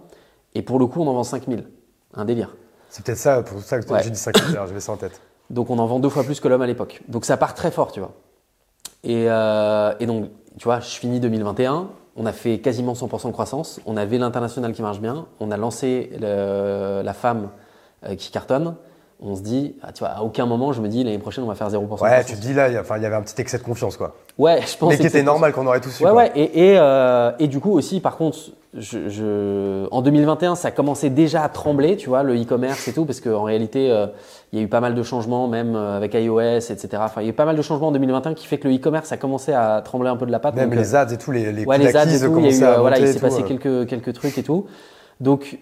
[0.54, 1.66] Et pour le coup, on en vend 5000.
[2.14, 2.56] Un délire.
[2.90, 5.22] C'est peut-être ça, pour ça que j'ai dit 5000, je vais ça en tête.
[5.50, 7.02] Donc on en vend deux fois plus que l'homme à l'époque.
[7.08, 8.12] Donc ça part très fort, tu vois.
[9.04, 11.90] Et, euh, et, donc, tu vois, je finis 2021.
[12.16, 13.80] On a fait quasiment 100% de croissance.
[13.86, 15.28] On avait l'international qui marche bien.
[15.40, 17.50] On a lancé la femme
[18.06, 18.76] euh, qui cartonne
[19.20, 21.48] on se dit, ah, tu vois, à aucun moment je me dis l'année prochaine on
[21.48, 22.02] va faire 0%.
[22.02, 24.16] Ouais, tu te dis là, il y avait un petit excès de confiance quoi.
[24.38, 24.90] Ouais, je pense.
[24.90, 26.06] Mais qui était normal qu'on aurait tous su.
[26.06, 26.32] Ouais, ouais.
[26.36, 28.38] Et, et, euh, et, du coup aussi, par contre,
[28.76, 33.06] je, je, en 2021, ça commençait déjà à trembler, tu vois, le e-commerce et tout,
[33.06, 34.06] parce qu'en réalité, euh,
[34.54, 36.90] il y a eu pas mal de changements, même euh, avec iOS, etc.
[37.00, 38.76] Enfin, il y a eu pas mal de changements en 2021 qui fait que le
[38.76, 40.54] e-commerce a commencé à trembler un peu de la patte.
[40.54, 42.76] Même les ads et tout, les, les ouais, les ads et tout, il y a
[42.76, 44.68] eu, voilà, il s'est passé quelques, quelques trucs et tout.
[45.20, 45.58] Donc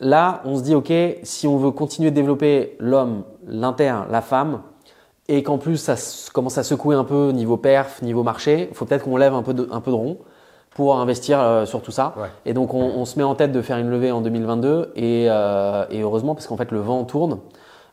[0.00, 0.92] là, on se dit, OK,
[1.22, 4.62] si on veut continuer de développer l'homme, l'inter, la femme,
[5.30, 5.94] et qu'en plus ça
[6.32, 9.42] commence à secouer un peu niveau perf, niveau marché, il faut peut-être qu'on lève un
[9.42, 10.18] peu de, un peu de rond
[10.70, 12.14] pour investir euh, sur tout ça.
[12.46, 16.00] Et donc on, se met en tête de faire une levée en 2022 euh, et,
[16.00, 17.38] heureusement parce qu'en fait le vent tourne,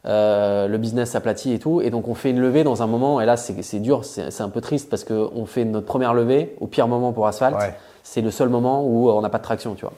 [0.06, 3.22] euh, le business s'aplatit et tout, et donc on fait une levée dans un moment,
[3.22, 6.66] et là c'est dur, c'est un peu triste parce qu'on fait notre première levée au
[6.66, 7.56] pire moment pour Asphalt,
[8.02, 9.94] c'est le seul moment où on n'a pas de traction, tu vois.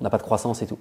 [0.00, 0.78] On n'a pas de croissance et tout.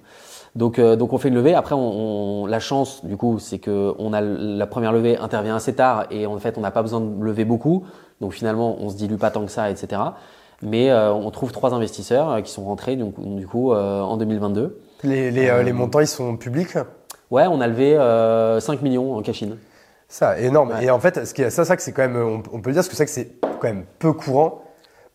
[0.56, 1.54] Donc, euh, donc on fait une levée.
[1.54, 5.74] Après, on, la chance, du coup, c'est que on a la première levée intervient assez
[5.74, 7.86] tard et en fait, on n'a pas besoin de lever beaucoup.
[8.20, 10.02] Donc finalement, on se dilue pas tant que ça, etc.
[10.62, 14.80] Mais euh, on trouve trois investisseurs euh, qui sont rentrés donc, du coup en 2022.
[15.04, 16.78] Les, les, les, montants, ils sont publics?
[17.32, 17.96] Ouais, on a levé
[18.60, 19.52] 5 millions en cash-in.
[20.08, 20.74] Ça, énorme.
[20.82, 22.74] Et en fait, ce qui est, ça, ça, c'est quand même, on, on peut le
[22.74, 24.62] dire, parce que c'est que c'est quand même peu courant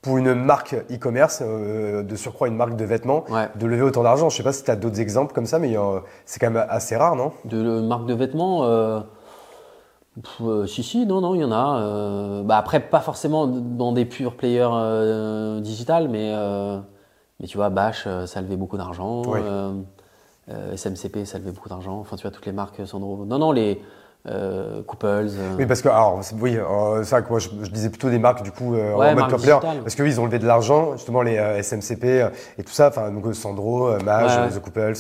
[0.07, 3.25] pour une marque e-commerce, euh, de surcroît une marque de vêtements,
[3.57, 4.29] de lever autant d'argent.
[4.29, 6.49] Je ne sais pas si tu as d'autres exemples comme ça, mais euh, c'est quand
[6.49, 7.33] même assez rare, non?
[7.45, 9.01] De marque de vêtements euh,
[10.69, 12.43] Si, si, non, non, il y en a.
[12.45, 16.33] Bah, après, pas forcément dans des purs players digital, mais,
[17.41, 19.23] mais tu vois, Bash, ça levait beaucoup d'argent.
[20.49, 21.99] SMCP, ça levait beaucoup d'argent.
[21.99, 23.25] Enfin, tu vois, toutes les marques Sandro.
[23.27, 23.83] Non, non, les
[24.29, 25.07] euh, Couples.
[25.07, 25.57] Euh.
[25.59, 28.43] Oui, parce que, alors, oui, euh, c'est vrai que moi, je, disais plutôt des marques,
[28.43, 32.05] du coup, en mode player, parce qu'eux, ils ont levé de l'argent, justement, les SMCP
[32.59, 34.95] et tout ça, enfin, donc Sandro, Mage, The Couples,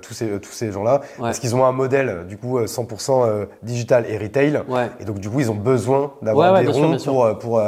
[0.00, 4.18] tous ces, tous ces gens-là, parce qu'ils ont un modèle, du coup, 100% digital et
[4.18, 4.62] retail,
[5.00, 7.62] et donc, du coup, ils ont besoin d'avoir des ronds pour, pour,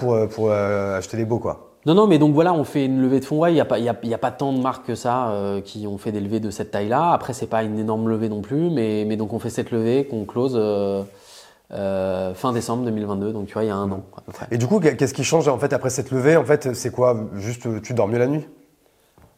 [0.00, 1.63] pour, pour acheter les beaux, quoi.
[1.86, 3.40] Non, non, mais donc voilà, on fait une levée de fonds.
[3.40, 5.60] Ouais, il n'y a, pas, y a, a pas tant de marques que ça euh,
[5.60, 7.12] qui ont fait des levées de cette taille-là.
[7.12, 10.06] Après, c'est pas une énorme levée non plus, mais, mais donc on fait cette levée
[10.06, 11.02] qu'on close euh,
[11.72, 13.32] euh, fin décembre 2022.
[13.32, 14.02] Donc tu vois, il y a un an.
[14.50, 16.38] Et du coup, qu'est-ce qui change en fait après cette levée?
[16.38, 17.28] En fait, c'est quoi?
[17.34, 18.46] Juste, tu dors mieux la nuit?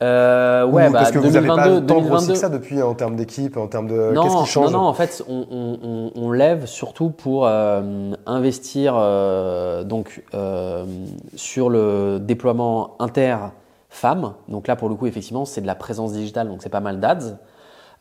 [0.03, 3.17] Euh, ouais, bah, parce que vous n'avez pas tant grossi que ça depuis en termes
[3.17, 4.13] d'équipe, en termes de.
[4.15, 8.95] Qu'est-ce qui change Non, non, en fait, on, on, on lève surtout pour euh, investir
[8.97, 10.85] euh, donc euh,
[11.35, 13.37] sur le déploiement inter
[13.89, 14.35] femme.
[14.49, 17.01] Donc là, pour le coup, effectivement, c'est de la présence digitale, donc c'est pas mal
[17.01, 17.39] d'ads.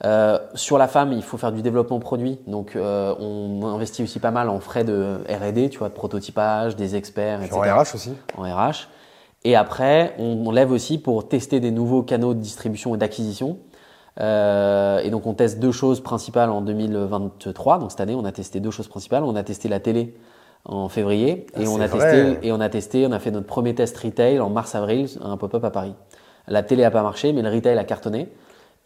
[0.03, 2.39] Euh, sur la femme, il faut faire du développement produit.
[2.47, 6.75] Donc, euh, on investit aussi pas mal en frais de R&D, tu vois, de prototypage,
[6.75, 7.55] des experts, etc.
[7.55, 8.13] En RH aussi.
[8.37, 8.87] En RH.
[9.45, 13.59] Et après, on, lève aussi pour tester des nouveaux canaux de distribution et d'acquisition.
[14.19, 17.77] Euh, et donc on teste deux choses principales en 2023.
[17.77, 19.23] Donc cette année, on a testé deux choses principales.
[19.23, 20.15] On a testé la télé
[20.65, 23.45] en février et ah, on a testé et on a testé, on a fait notre
[23.45, 25.93] premier test retail en mars-avril, un pop-up à Paris.
[26.47, 28.29] La télé a pas marché, mais le retail a cartonné.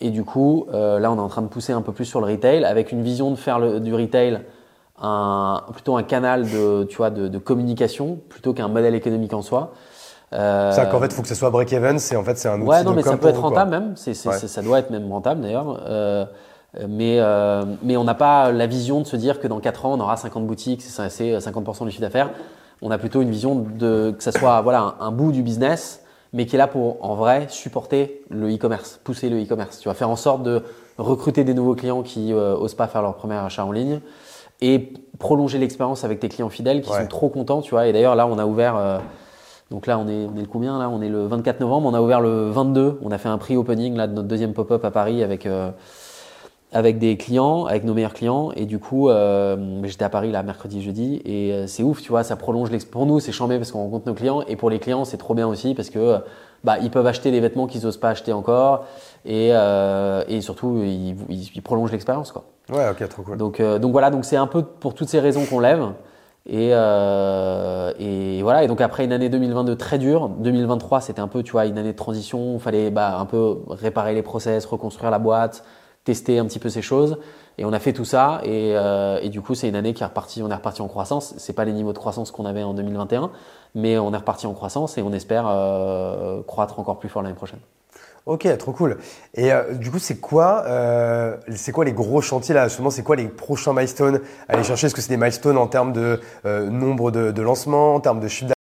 [0.01, 2.19] Et du coup, euh, là, on est en train de pousser un peu plus sur
[2.19, 4.41] le retail avec une vision de faire le, du retail
[5.01, 9.41] un, plutôt un canal de, tu vois, de, de communication plutôt qu'un modèle économique en
[9.41, 9.71] soi.
[10.33, 10.71] Euh...
[10.71, 12.69] C'est qu'en fait, il faut que ce soit break-even, c'est en fait c'est un outil
[12.69, 13.93] Ouais, non, mais ça peut être rentable même.
[13.95, 15.83] C'est, ça doit être même rentable d'ailleurs.
[15.87, 16.25] Euh,
[16.87, 19.93] mais, euh, mais on n'a pas la vision de se dire que dans 4 ans,
[19.93, 22.29] on aura 50 boutiques, c'est 50% du chiffre d'affaires.
[22.81, 26.45] On a plutôt une vision de que ça soit voilà un, bout du business, mais
[26.45, 29.79] qui est là pour en vrai supporter le e-commerce, pousser le e-commerce.
[29.79, 30.63] Tu vas faire en sorte de
[30.97, 33.99] recruter des nouveaux clients qui n'osent pas faire leur premier achat en ligne
[34.61, 37.87] et prolonger l'expérience avec tes clients fidèles qui sont trop contents, tu vois.
[37.87, 39.01] Et d'ailleurs là, on a ouvert
[39.71, 40.89] donc là, on est, on est le combien là?
[40.89, 41.87] On est le 24 novembre.
[41.87, 42.99] On a ouvert le 22.
[43.03, 45.69] On a fait un prix opening là de notre deuxième pop-up à Paris avec euh,
[46.71, 48.51] avec des clients, avec nos meilleurs clients.
[48.55, 52.09] Et du coup, euh, j'étais à Paris là mercredi, jeudi, et euh, c'est ouf, tu
[52.09, 52.23] vois.
[52.23, 55.05] Ça prolonge pour nous, c'est chambé parce qu'on rencontre nos clients, et pour les clients,
[55.05, 56.17] c'est trop bien aussi parce que
[56.63, 58.85] bah ils peuvent acheter des vêtements qu'ils n'osent pas acheter encore,
[59.25, 62.45] et et surtout ils, ils, prolongent l'expérience quoi.
[62.71, 63.37] Ouais, ok, trop cool.
[63.37, 65.91] Donc donc voilà, donc c'est un peu pour toutes ces raisons qu'on lève.
[66.51, 68.63] Et, euh, et, voilà.
[68.63, 71.77] Et donc après une année 2022 très dure, 2023 c'était un peu, tu vois, une
[71.77, 72.55] année de transition.
[72.55, 75.63] Il fallait bah, un peu réparer les process, reconstruire la boîte,
[76.05, 77.19] tester un petit peu ces choses.
[77.59, 78.41] Et on a fait tout ça.
[78.43, 80.41] Et, euh, et du coup, c'est une année qui est repartie.
[80.41, 81.35] On est reparti en croissance.
[81.37, 83.29] C'est pas les niveaux de croissance qu'on avait en 2021,
[83.75, 87.35] mais on est reparti en croissance et on espère euh, croître encore plus fort l'année
[87.35, 87.59] prochaine.
[88.25, 88.97] Ok, trop cool.
[89.33, 93.03] Et euh, du coup, c'est quoi, euh, c'est quoi les gros chantiers là Justement, c'est
[93.03, 94.87] quoi les prochains milestones à aller chercher?
[94.87, 98.19] Est-ce que c'est des milestones en termes de euh, nombre de, de lancements, en termes
[98.19, 98.53] de chiffre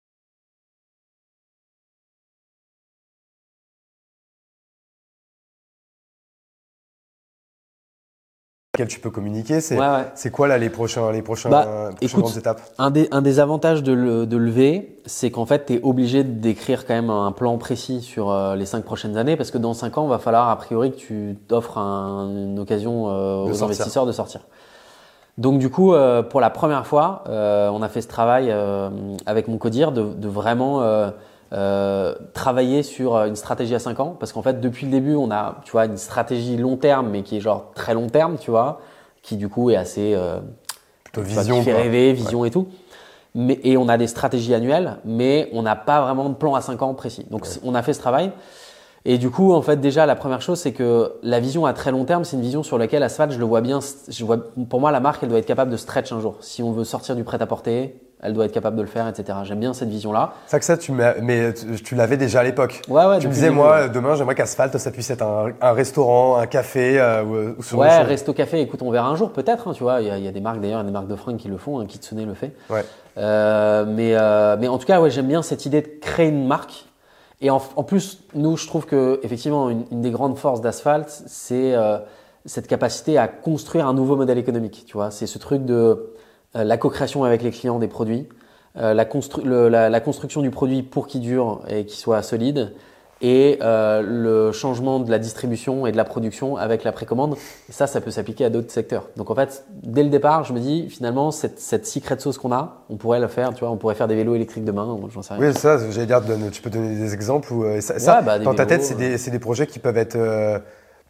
[8.85, 9.61] tu peux communiquer.
[9.61, 12.61] C'est quoi là les prochains les prochains, bah, prochaines étapes?
[12.77, 16.23] un des, un des avantages de, le, de lever, c'est qu'en fait tu es obligé
[16.23, 19.73] d'écrire quand même un plan précis sur euh, les cinq prochaines années parce que dans
[19.73, 24.05] cinq ans, il va falloir a priori que tu t'offres une occasion euh, aux investisseurs
[24.05, 24.41] de sortir.
[25.37, 28.53] Donc du coup, euh, pour la première fois, on a fait ce travail
[29.25, 30.81] avec mon codir de, de vraiment
[31.53, 34.17] euh, travailler sur euh, une stratégie à 5 ans.
[34.19, 37.23] Parce qu'en fait depuis le début on a tu vois une stratégie long terme mais
[37.23, 38.81] qui est genre très long terme tu vois
[39.21, 40.39] qui du coup est assez euh,
[41.05, 42.67] plutôt vision fait rêver vision et tout.
[43.33, 46.61] Mais et on a des stratégies annuelles mais on n'a pas vraiment de plan à
[46.61, 47.25] 5 ans précis.
[47.31, 48.31] Donc on a fait ce travail.
[49.05, 51.91] Et du coup en fait déjà la première chose c'est que la vision à très
[51.91, 53.79] long terme c'est une vision sur laquelle Asphalt je le vois bien
[54.09, 54.37] je vois
[54.69, 56.35] pour moi la marque elle doit être capable de stretch un jour.
[56.41, 59.07] Si on veut sortir du prêt à porter elle doit être capable de le faire,
[59.07, 59.37] etc.
[59.43, 60.33] J'aime bien cette vision-là.
[60.45, 62.81] C'est ça que ça, tu mais tu l'avais déjà à l'époque.
[62.89, 63.19] Ouais, ouais.
[63.19, 65.23] Tu me disais, moi, demain, j'aimerais qu'Asphalt, ça puisse être
[65.61, 68.59] un, restaurant, un café, euh, ou, ou Ouais, resto café.
[68.61, 69.67] Écoute, on verra un jour, peut-être.
[69.67, 71.57] Hein, tu vois, il y, a, des marques d'ailleurs, des marques de fringues qui le
[71.57, 71.79] font.
[71.79, 72.53] Hein, Kitsune le fait.
[72.71, 72.83] Ouais.
[73.17, 76.47] Euh, mais, euh, mais en tout cas, ouais, j'aime bien cette idée de créer une
[76.47, 76.85] marque.
[77.39, 81.75] Et en, plus, nous, je trouve que effectivement, une, une des grandes forces d'Asphalt, c'est
[82.45, 84.85] cette capacité à construire un nouveau modèle économique.
[84.87, 86.13] Tu vois, c'est ce truc de
[86.53, 88.27] la co-création avec les clients des produits,
[88.79, 92.73] euh, la, construction du produit pour qu'il dure et qu'il soit solide,
[93.21, 97.35] et euh, le changement de la distribution et de la production avec la précommande.
[97.67, 99.07] Et ça, ça peut s'appliquer à d'autres secteurs.
[99.17, 102.51] Donc en fait, dès le départ, je me dis finalement cette, cette secret sauce qu'on
[102.51, 103.51] a, on pourrait le faire.
[103.55, 104.95] Tu vois, on pourrait faire des vélos électriques demain.
[105.11, 105.47] J'en sais rien.
[105.47, 106.21] Oui, ça, j'allais dire,
[106.51, 109.65] tu peux donner des exemples où ça, bah, dans ta tête, c'est des, des, projets
[109.65, 110.15] qui peuvent être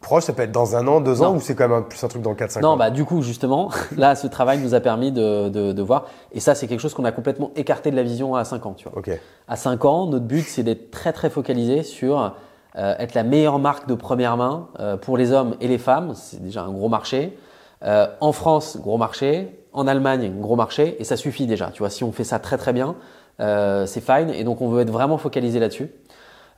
[0.00, 2.08] Proche, ça peut être dans un an, deux ans, ou c'est quand même plus un
[2.08, 5.10] truc dans 4-5 ans Non, bah du coup, justement, là, ce travail nous a permis
[5.10, 6.06] de, de, de voir.
[6.32, 8.74] Et ça, c'est quelque chose qu'on a complètement écarté de la vision à 5 ans.
[8.74, 9.02] Tu vois.
[9.48, 12.32] À 5 ans, notre but, c'est d'être très, très focalisé sur
[12.76, 16.12] euh, être la meilleure marque de première main euh, pour les hommes et les femmes.
[16.14, 17.36] C'est déjà un gros marché.
[17.84, 19.54] Euh, en France, gros marché.
[19.72, 20.96] En Allemagne, gros marché.
[21.00, 21.70] Et ça suffit déjà.
[21.70, 22.94] Tu vois, si on fait ça très, très bien,
[23.40, 24.30] euh, c'est fine.
[24.30, 25.90] Et donc, on veut être vraiment focalisé là-dessus.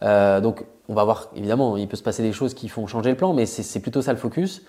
[0.03, 3.11] Euh, donc, on va voir, évidemment, il peut se passer des choses qui font changer
[3.11, 4.63] le plan, mais c'est plutôt ça le focus.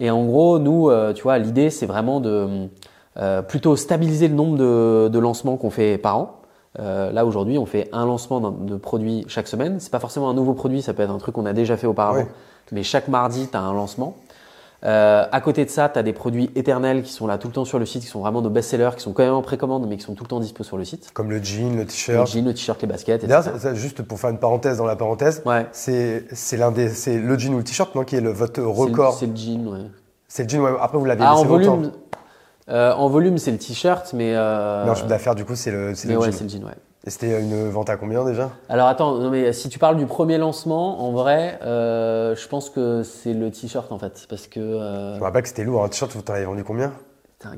[0.00, 2.68] Et en gros, nous, euh, tu vois, l'idée, c'est vraiment de
[3.16, 6.40] euh, plutôt stabiliser le nombre de, de lancements qu'on fait par an.
[6.78, 9.80] Euh, là, aujourd'hui, on fait un lancement de produit chaque semaine.
[9.80, 11.86] C'est pas forcément un nouveau produit, ça peut être un truc qu'on a déjà fait
[11.86, 12.26] auparavant.
[12.70, 14.16] Mais chaque mardi, tu as un lancement.
[14.84, 17.54] Euh, à côté de ça, tu as des produits éternels qui sont là tout le
[17.54, 19.86] temps sur le site, qui sont vraiment nos best-sellers, qui sont quand même en précommande,
[19.88, 21.12] mais qui sont tout le temps dispo sur le site.
[21.12, 22.26] Comme le jean, le t-shirt.
[22.26, 23.24] Le jean, le t-shirt, les baskets.
[23.24, 25.66] D'ailleurs, juste pour faire une parenthèse dans la parenthèse, ouais.
[25.72, 29.14] c'est l'un des, c'est le jean ou le t-shirt, non, qui est le, votre record.
[29.14, 29.86] C'est le, jean, ouais.
[30.26, 30.72] C'est le jean, ouais.
[30.80, 31.92] Après, vous l'avez ah, en volume.
[32.68, 34.34] Euh, en volume, c'est le t-shirt, mais.
[34.34, 34.90] Euh...
[34.90, 36.72] En chiffre d'affaires, du coup, c'est le, le, ouais, c'est le jean, ouais.
[37.04, 38.50] Et c'était une vente à combien déjà?
[38.68, 42.70] Alors attends, non mais si tu parles du premier lancement, en vrai, euh, je pense
[42.70, 44.60] que c'est le t-shirt en fait, parce que.
[44.60, 45.14] Euh...
[45.14, 45.82] Je me rappelle que c'était lourd.
[45.84, 46.92] Un t-shirt, vous t'avez vendu combien?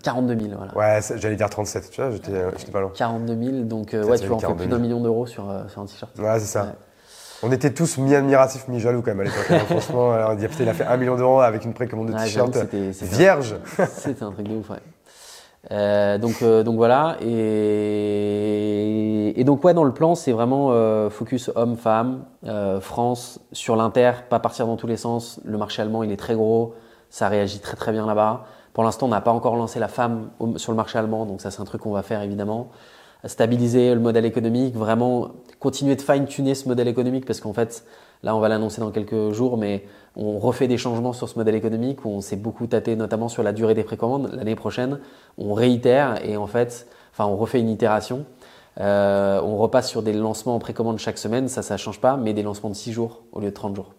[0.02, 0.74] 42 000, voilà.
[0.74, 2.90] Ouais, j'allais dire 37, tu vois, j'étais pas loin.
[2.94, 5.82] 42 000, donc euh, ouais, tu en fais plus d'un million d'euros sur, euh, sur,
[5.82, 6.18] un t-shirt.
[6.18, 6.74] Ouais, c'est ça.
[7.42, 9.50] On était tous mi-admiratifs, mi-jaloux quand même à l'époque.
[9.50, 12.56] Hein, franchement, on dit, il a fait un million d'euros avec une précommande de t-shirt
[13.02, 13.56] vierge.
[13.90, 14.78] C'était un truc de ouf, ouais.
[15.70, 17.16] Euh, donc, euh, donc voilà.
[17.22, 18.52] Et,
[19.38, 24.12] et, donc ouais, dans le plan, c'est vraiment euh, focus homme-femme, euh, France sur l'inter,
[24.28, 25.40] pas partir dans tous les sens.
[25.44, 26.74] Le marché allemand, il est très gros,
[27.10, 28.44] ça réagit très très bien là-bas.
[28.72, 31.50] Pour l'instant, on n'a pas encore lancé la femme sur le marché allemand, donc ça
[31.50, 32.70] c'est un truc qu'on va faire évidemment.
[33.24, 37.84] stabiliser le modèle économique, vraiment continuer de fine-tuner ce modèle économique parce qu'en fait,
[38.24, 39.84] là, on va l'annoncer dans quelques jours, mais
[40.16, 42.04] on refait des changements sur ce modèle économique.
[42.04, 44.30] On s'est beaucoup tâté, notamment sur la durée des précommandes.
[44.34, 44.98] L'année prochaine,
[45.38, 48.24] on réitère et en fait, enfin, on refait une itération.
[48.80, 52.32] Euh, on repasse sur des lancements en précommande chaque semaine, ça, ça change pas, mais
[52.32, 53.92] des lancements de 6 jours au lieu de 30 jours.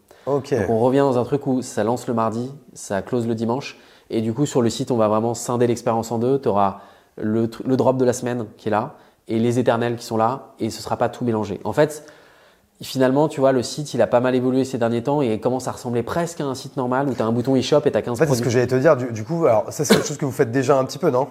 [0.59, 3.79] Donc on revient dans un truc où ça lance le mardi, ça close le dimanche.
[4.09, 6.39] Et du coup, sur le site, on va vraiment scinder l'expérience en deux.
[6.39, 6.79] Tu auras
[7.17, 8.95] le, drop de la semaine qui est là
[9.27, 11.59] et les éternels qui sont là et ce sera pas tout mélangé.
[11.63, 12.05] En fait,
[12.81, 15.67] finalement, tu vois, le site, il a pas mal évolué ces derniers temps et commence
[15.67, 17.97] à ressembler presque à un site normal où tu as un bouton e-shop et tu
[17.97, 18.97] as 15 En fait, c'est ce que j'allais te dire.
[18.97, 21.27] Du, coup, alors ça, c'est quelque chose que vous faites déjà un petit peu, non?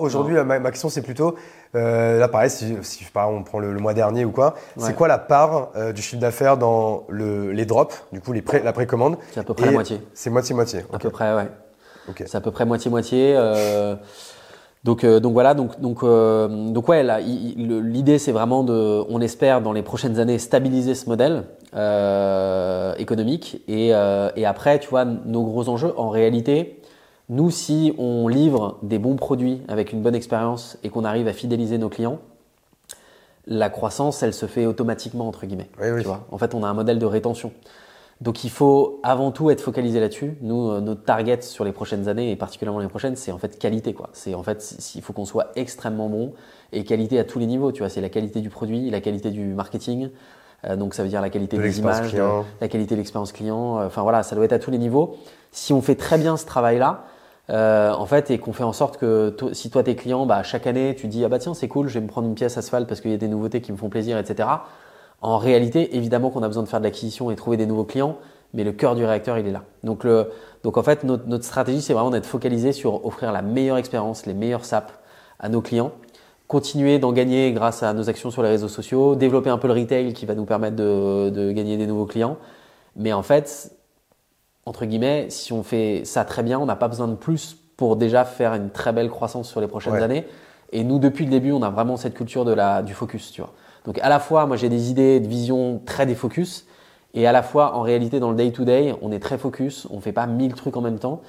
[0.00, 1.36] Aujourd'hui, ma, question, c'est plutôt,
[1.76, 5.18] euh, là, pareil, si, si on prend le, mois dernier ou quoi, c'est quoi la
[5.18, 9.16] part euh, du chiffre d'affaires dans le, les drops, du coup, les la précommande?
[9.32, 10.02] C'est à peu près la moitié.
[10.12, 10.80] C'est moitié-moitié.
[10.92, 11.48] À peu près, ouais.
[12.26, 13.34] C'est à peu près moitié-moitié.
[13.36, 13.94] Euh,
[14.84, 19.60] donc, euh, donc voilà, donc, donc, euh, donc ouais, l'idée c'est vraiment de, on espère
[19.62, 21.44] dans les prochaines années stabiliser ce modèle
[22.98, 26.80] économique et, et après, tu vois, nos gros enjeux, en réalité,
[27.30, 31.32] nous, si on livre des bons produits avec une bonne expérience et qu'on arrive à
[31.32, 32.18] fidéliser nos clients,
[33.46, 35.68] la croissance, elle se fait automatiquement entre guillemets.
[36.02, 37.52] Tu vois en fait, on a un modèle de rétention.
[38.20, 40.36] Donc il faut avant tout être focalisé là-dessus.
[40.40, 43.58] Nous, euh, notre target sur les prochaines années et particulièrement les prochaines, c'est en fait
[43.58, 44.10] qualité quoi.
[44.12, 46.32] C'est en fait il faut qu'on soit extrêmement bon
[46.72, 47.72] et qualité à tous les niveaux.
[47.72, 50.10] Tu vois, c'est la qualité du produit, la qualité du marketing.
[50.64, 52.14] Euh, donc ça veut dire la qualité des images,
[52.60, 53.80] la qualité de l'expérience client.
[53.80, 55.16] Euh, enfin voilà, ça doit être à tous les niveaux.
[55.50, 57.04] Si on fait très bien ce travail-là,
[57.48, 60.94] en fait, et qu'on fait en sorte que si toi tes clients, bah, chaque année,
[60.96, 63.00] tu dis ah bah tiens c'est cool, je vais me prendre une pièce asphalte parce
[63.00, 64.48] qu'il y a des nouveautés qui me font plaisir, etc.
[65.24, 68.18] En réalité, évidemment qu'on a besoin de faire de l'acquisition et trouver des nouveaux clients,
[68.52, 69.62] mais le cœur du réacteur, il est là.
[69.82, 70.30] Donc, le,
[70.62, 74.26] donc en fait, notre, notre stratégie, c'est vraiment d'être focalisé sur offrir la meilleure expérience,
[74.26, 74.92] les meilleurs SAP
[75.40, 75.92] à nos clients,
[76.46, 79.72] continuer d'en gagner grâce à nos actions sur les réseaux sociaux, développer un peu le
[79.72, 82.36] retail qui va nous permettre de, de gagner des nouveaux clients.
[82.94, 83.72] Mais en fait,
[84.66, 87.96] entre guillemets, si on fait ça très bien, on n'a pas besoin de plus pour
[87.96, 90.26] déjà faire une très belle croissance sur les prochaines années.
[90.70, 93.40] Et nous, depuis le début, on a vraiment cette culture de la, du focus, tu
[93.40, 93.54] vois.
[93.84, 96.66] Donc à la fois, moi j'ai des idées de vision très défocus,
[97.14, 100.00] et à la fois, en réalité, dans le day-to-day, on est très focus, on ne
[100.00, 101.22] fait pas mille trucs en même temps.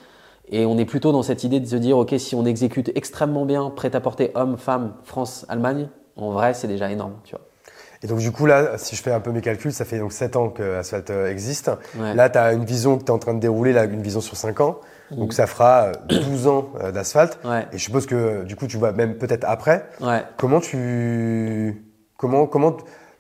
[0.50, 3.46] Et on est plutôt dans cette idée de se dire, OK, si on exécute extrêmement
[3.46, 7.46] bien, prêt à porter homme, femme, France, Allemagne, en vrai, c'est déjà énorme, tu vois.
[8.04, 10.12] Et donc, du coup, là, si je fais un peu mes calculs, ça fait donc
[10.12, 11.72] 7 ans que Asphalt euh, existe.
[11.98, 14.22] Là, tu as une vision que tu es en train de dérouler, là, une vision
[14.22, 14.80] sur 5 ans.
[15.12, 15.20] Mhm.
[15.20, 17.40] Donc, ça fera 12 ans euh, d'asphalte.
[17.72, 19.88] Et je suppose que, du coup, tu vois même peut-être après.
[20.38, 21.85] Comment tu
[22.26, 22.76] Comment, comment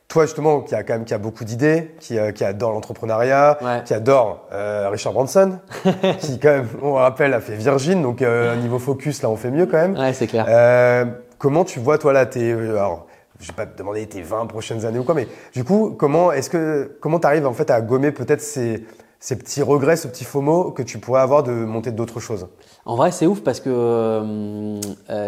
[0.07, 3.59] toi justement, qui a quand même qui a beaucoup d'idées, qui, euh, qui adore l'entrepreneuriat,
[3.85, 5.59] qui adore euh, Richard Branson,
[6.19, 9.51] qui quand même, on rappelle, a fait Virgin, donc euh, niveau focus là, on fait
[9.51, 9.95] mieux quand même.
[9.95, 11.07] Ouais, c'est clair.
[11.37, 13.05] Comment tu vois toi là, tes, alors,
[13.39, 16.31] je vais pas te demander tes 20 prochaines années ou quoi, mais du coup, comment
[16.31, 18.87] est-ce que comment t'arrives en fait à gommer peut-être ces
[19.19, 22.47] ces petits regrets, ce petit FOMO que tu pourrais avoir de monter d'autres choses?
[22.85, 24.79] En vrai, c'est ouf parce que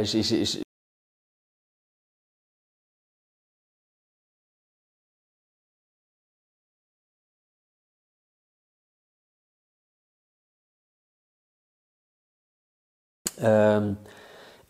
[0.03, 0.66] j'ai
[13.43, 13.91] Euh,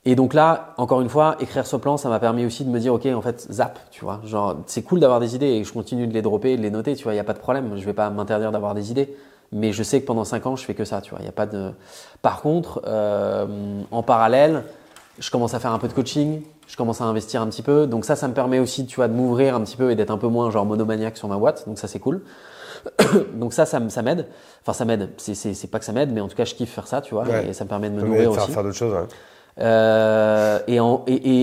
[0.05, 2.79] et donc là, encore une fois, écrire ce plan, ça m'a permis aussi de me
[2.79, 5.73] dire, ok, en fait, zap, tu vois, genre, c'est cool d'avoir des idées et je
[5.73, 7.73] continue de les dropper, de les noter, tu vois, il n'y a pas de problème,
[7.75, 9.13] je vais pas m'interdire d'avoir des idées,
[9.51, 11.33] mais je sais que pendant 5 ans, je fais que ça, tu vois, il a
[11.33, 11.71] pas de.
[12.21, 14.63] Par contre, euh, en parallèle,
[15.19, 17.85] je commence à faire un peu de coaching, je commence à investir un petit peu,
[17.85, 20.11] donc ça, ça me permet aussi, tu vois, de m'ouvrir un petit peu et d'être
[20.11, 22.21] un peu moins genre monomaniaque sur ma boîte, donc ça, c'est cool.
[23.33, 24.27] donc ça, ça, m'aide.
[24.61, 25.09] Enfin, ça m'aide.
[25.17, 27.25] C'est pas que ça m'aide, mais en tout cas, je kiffe faire ça, tu vois,
[27.43, 28.51] et ça me permet de me nourrir faire, aussi.
[28.51, 28.95] Faire d'autres choses.
[29.59, 30.77] Euh, et,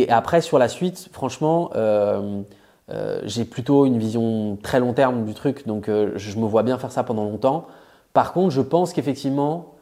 [0.03, 2.43] et, après, sur la suite, franchement, euh,
[2.91, 6.79] euh, j'ai plutôt une vision très long terme du truc, donc je me vois bien
[6.79, 7.67] faire ça pendant longtemps.
[8.13, 9.75] Par contre, je pense qu'effectivement,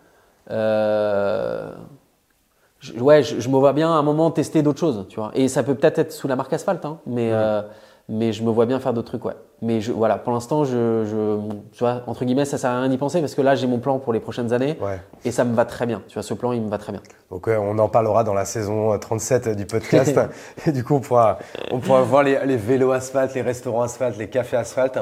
[0.49, 1.73] je,
[2.99, 5.31] ouais, je, me vois bien à un moment tester d'autres choses, tu vois.
[5.35, 7.31] Et ça peut peut-être être sous la marque Asphalt, hein, mais
[8.13, 9.33] mais je me vois bien faire d'autres trucs, ouais.
[9.63, 11.39] Mais je, voilà, pour l'instant, je, je,
[11.73, 13.79] tu vois, entre guillemets, ça sert à rien d'y penser parce que là, j'ai mon
[13.79, 14.79] plan pour les prochaines années
[15.25, 16.03] et ça me va très bien.
[16.09, 17.01] Tu vois, ce plan, il me va très bien.
[17.31, 20.21] Donc, on en parlera dans la saison 37 du podcast.
[20.67, 21.39] et du coup, on pourra,
[21.71, 24.99] on pourra voir les, les vélos asphalte, les restaurants asphalte, les cafés asphalte.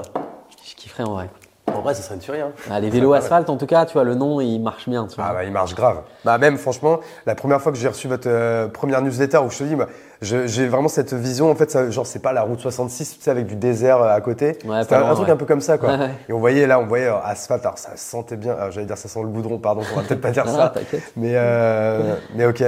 [0.64, 1.30] Je kifferais en vrai.
[1.74, 2.40] En vrai, ça serait une tuerie.
[2.40, 2.52] Hein.
[2.70, 5.06] Ah, les vélos asphalte, en tout cas, tu vois, le nom, il marche bien.
[5.06, 5.26] Tu vois.
[5.28, 6.02] Ah bah, il marche grave.
[6.24, 9.58] Bah même, franchement, la première fois que j'ai reçu votre euh, première newsletter où je
[9.58, 9.86] te dis, bah,
[10.22, 13.30] j'ai vraiment cette vision, en fait, ça, genre, c'est pas la route 66, tu sais,
[13.30, 14.58] avec du désert euh, à côté.
[14.66, 15.96] Ouais, C'était un, truc un peu comme ça, quoi.
[16.28, 19.08] Et on voyait, là, on voyait euh, asphalte, alors ça sentait bien, j'allais dire ça
[19.08, 20.74] sent le goudron, pardon, on va peut-être pas dire ça.
[21.16, 22.62] Mais, euh, mais ok.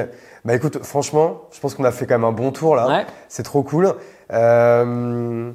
[0.45, 3.05] Bah écoute, franchement, je pense qu'on a fait quand même un bon tour là.
[3.29, 3.95] C'est trop cool.
[4.33, 5.53] Euh,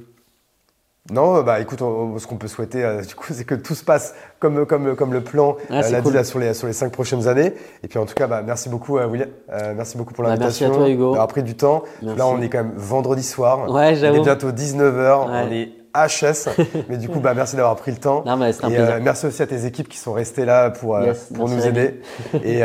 [1.11, 4.13] non, bah écoute, ce qu'on peut souhaiter, euh, du coup, c'est que tout se passe
[4.39, 6.91] comme, comme, comme le plan ah, euh, l'a dit là, sur, les, sur les cinq
[6.91, 7.53] prochaines années.
[7.83, 9.29] Et puis en tout cas, bah, merci beaucoup, euh, William.
[9.75, 10.67] merci beaucoup pour bah, l'invitation.
[10.67, 11.11] merci à toi, Hugo.
[11.11, 11.83] D'avoir pris du temps.
[12.01, 13.71] Là, on est quand même vendredi soir.
[13.71, 14.17] Ouais, j'avoue.
[14.17, 15.27] Il est bientôt 19h.
[15.29, 16.49] On est HS.
[16.89, 18.23] mais du coup, bah, merci d'avoir pris le temps.
[18.25, 20.99] Non, mais un et merci aussi à tes équipes qui sont restées là pour,
[21.33, 22.01] pour nous aider.
[22.43, 22.61] et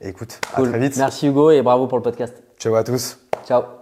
[0.00, 0.96] écoute, à très vite.
[0.96, 2.34] Merci Hugo et bravo pour le podcast.
[2.58, 3.18] Ciao à tous.
[3.46, 3.79] Ciao.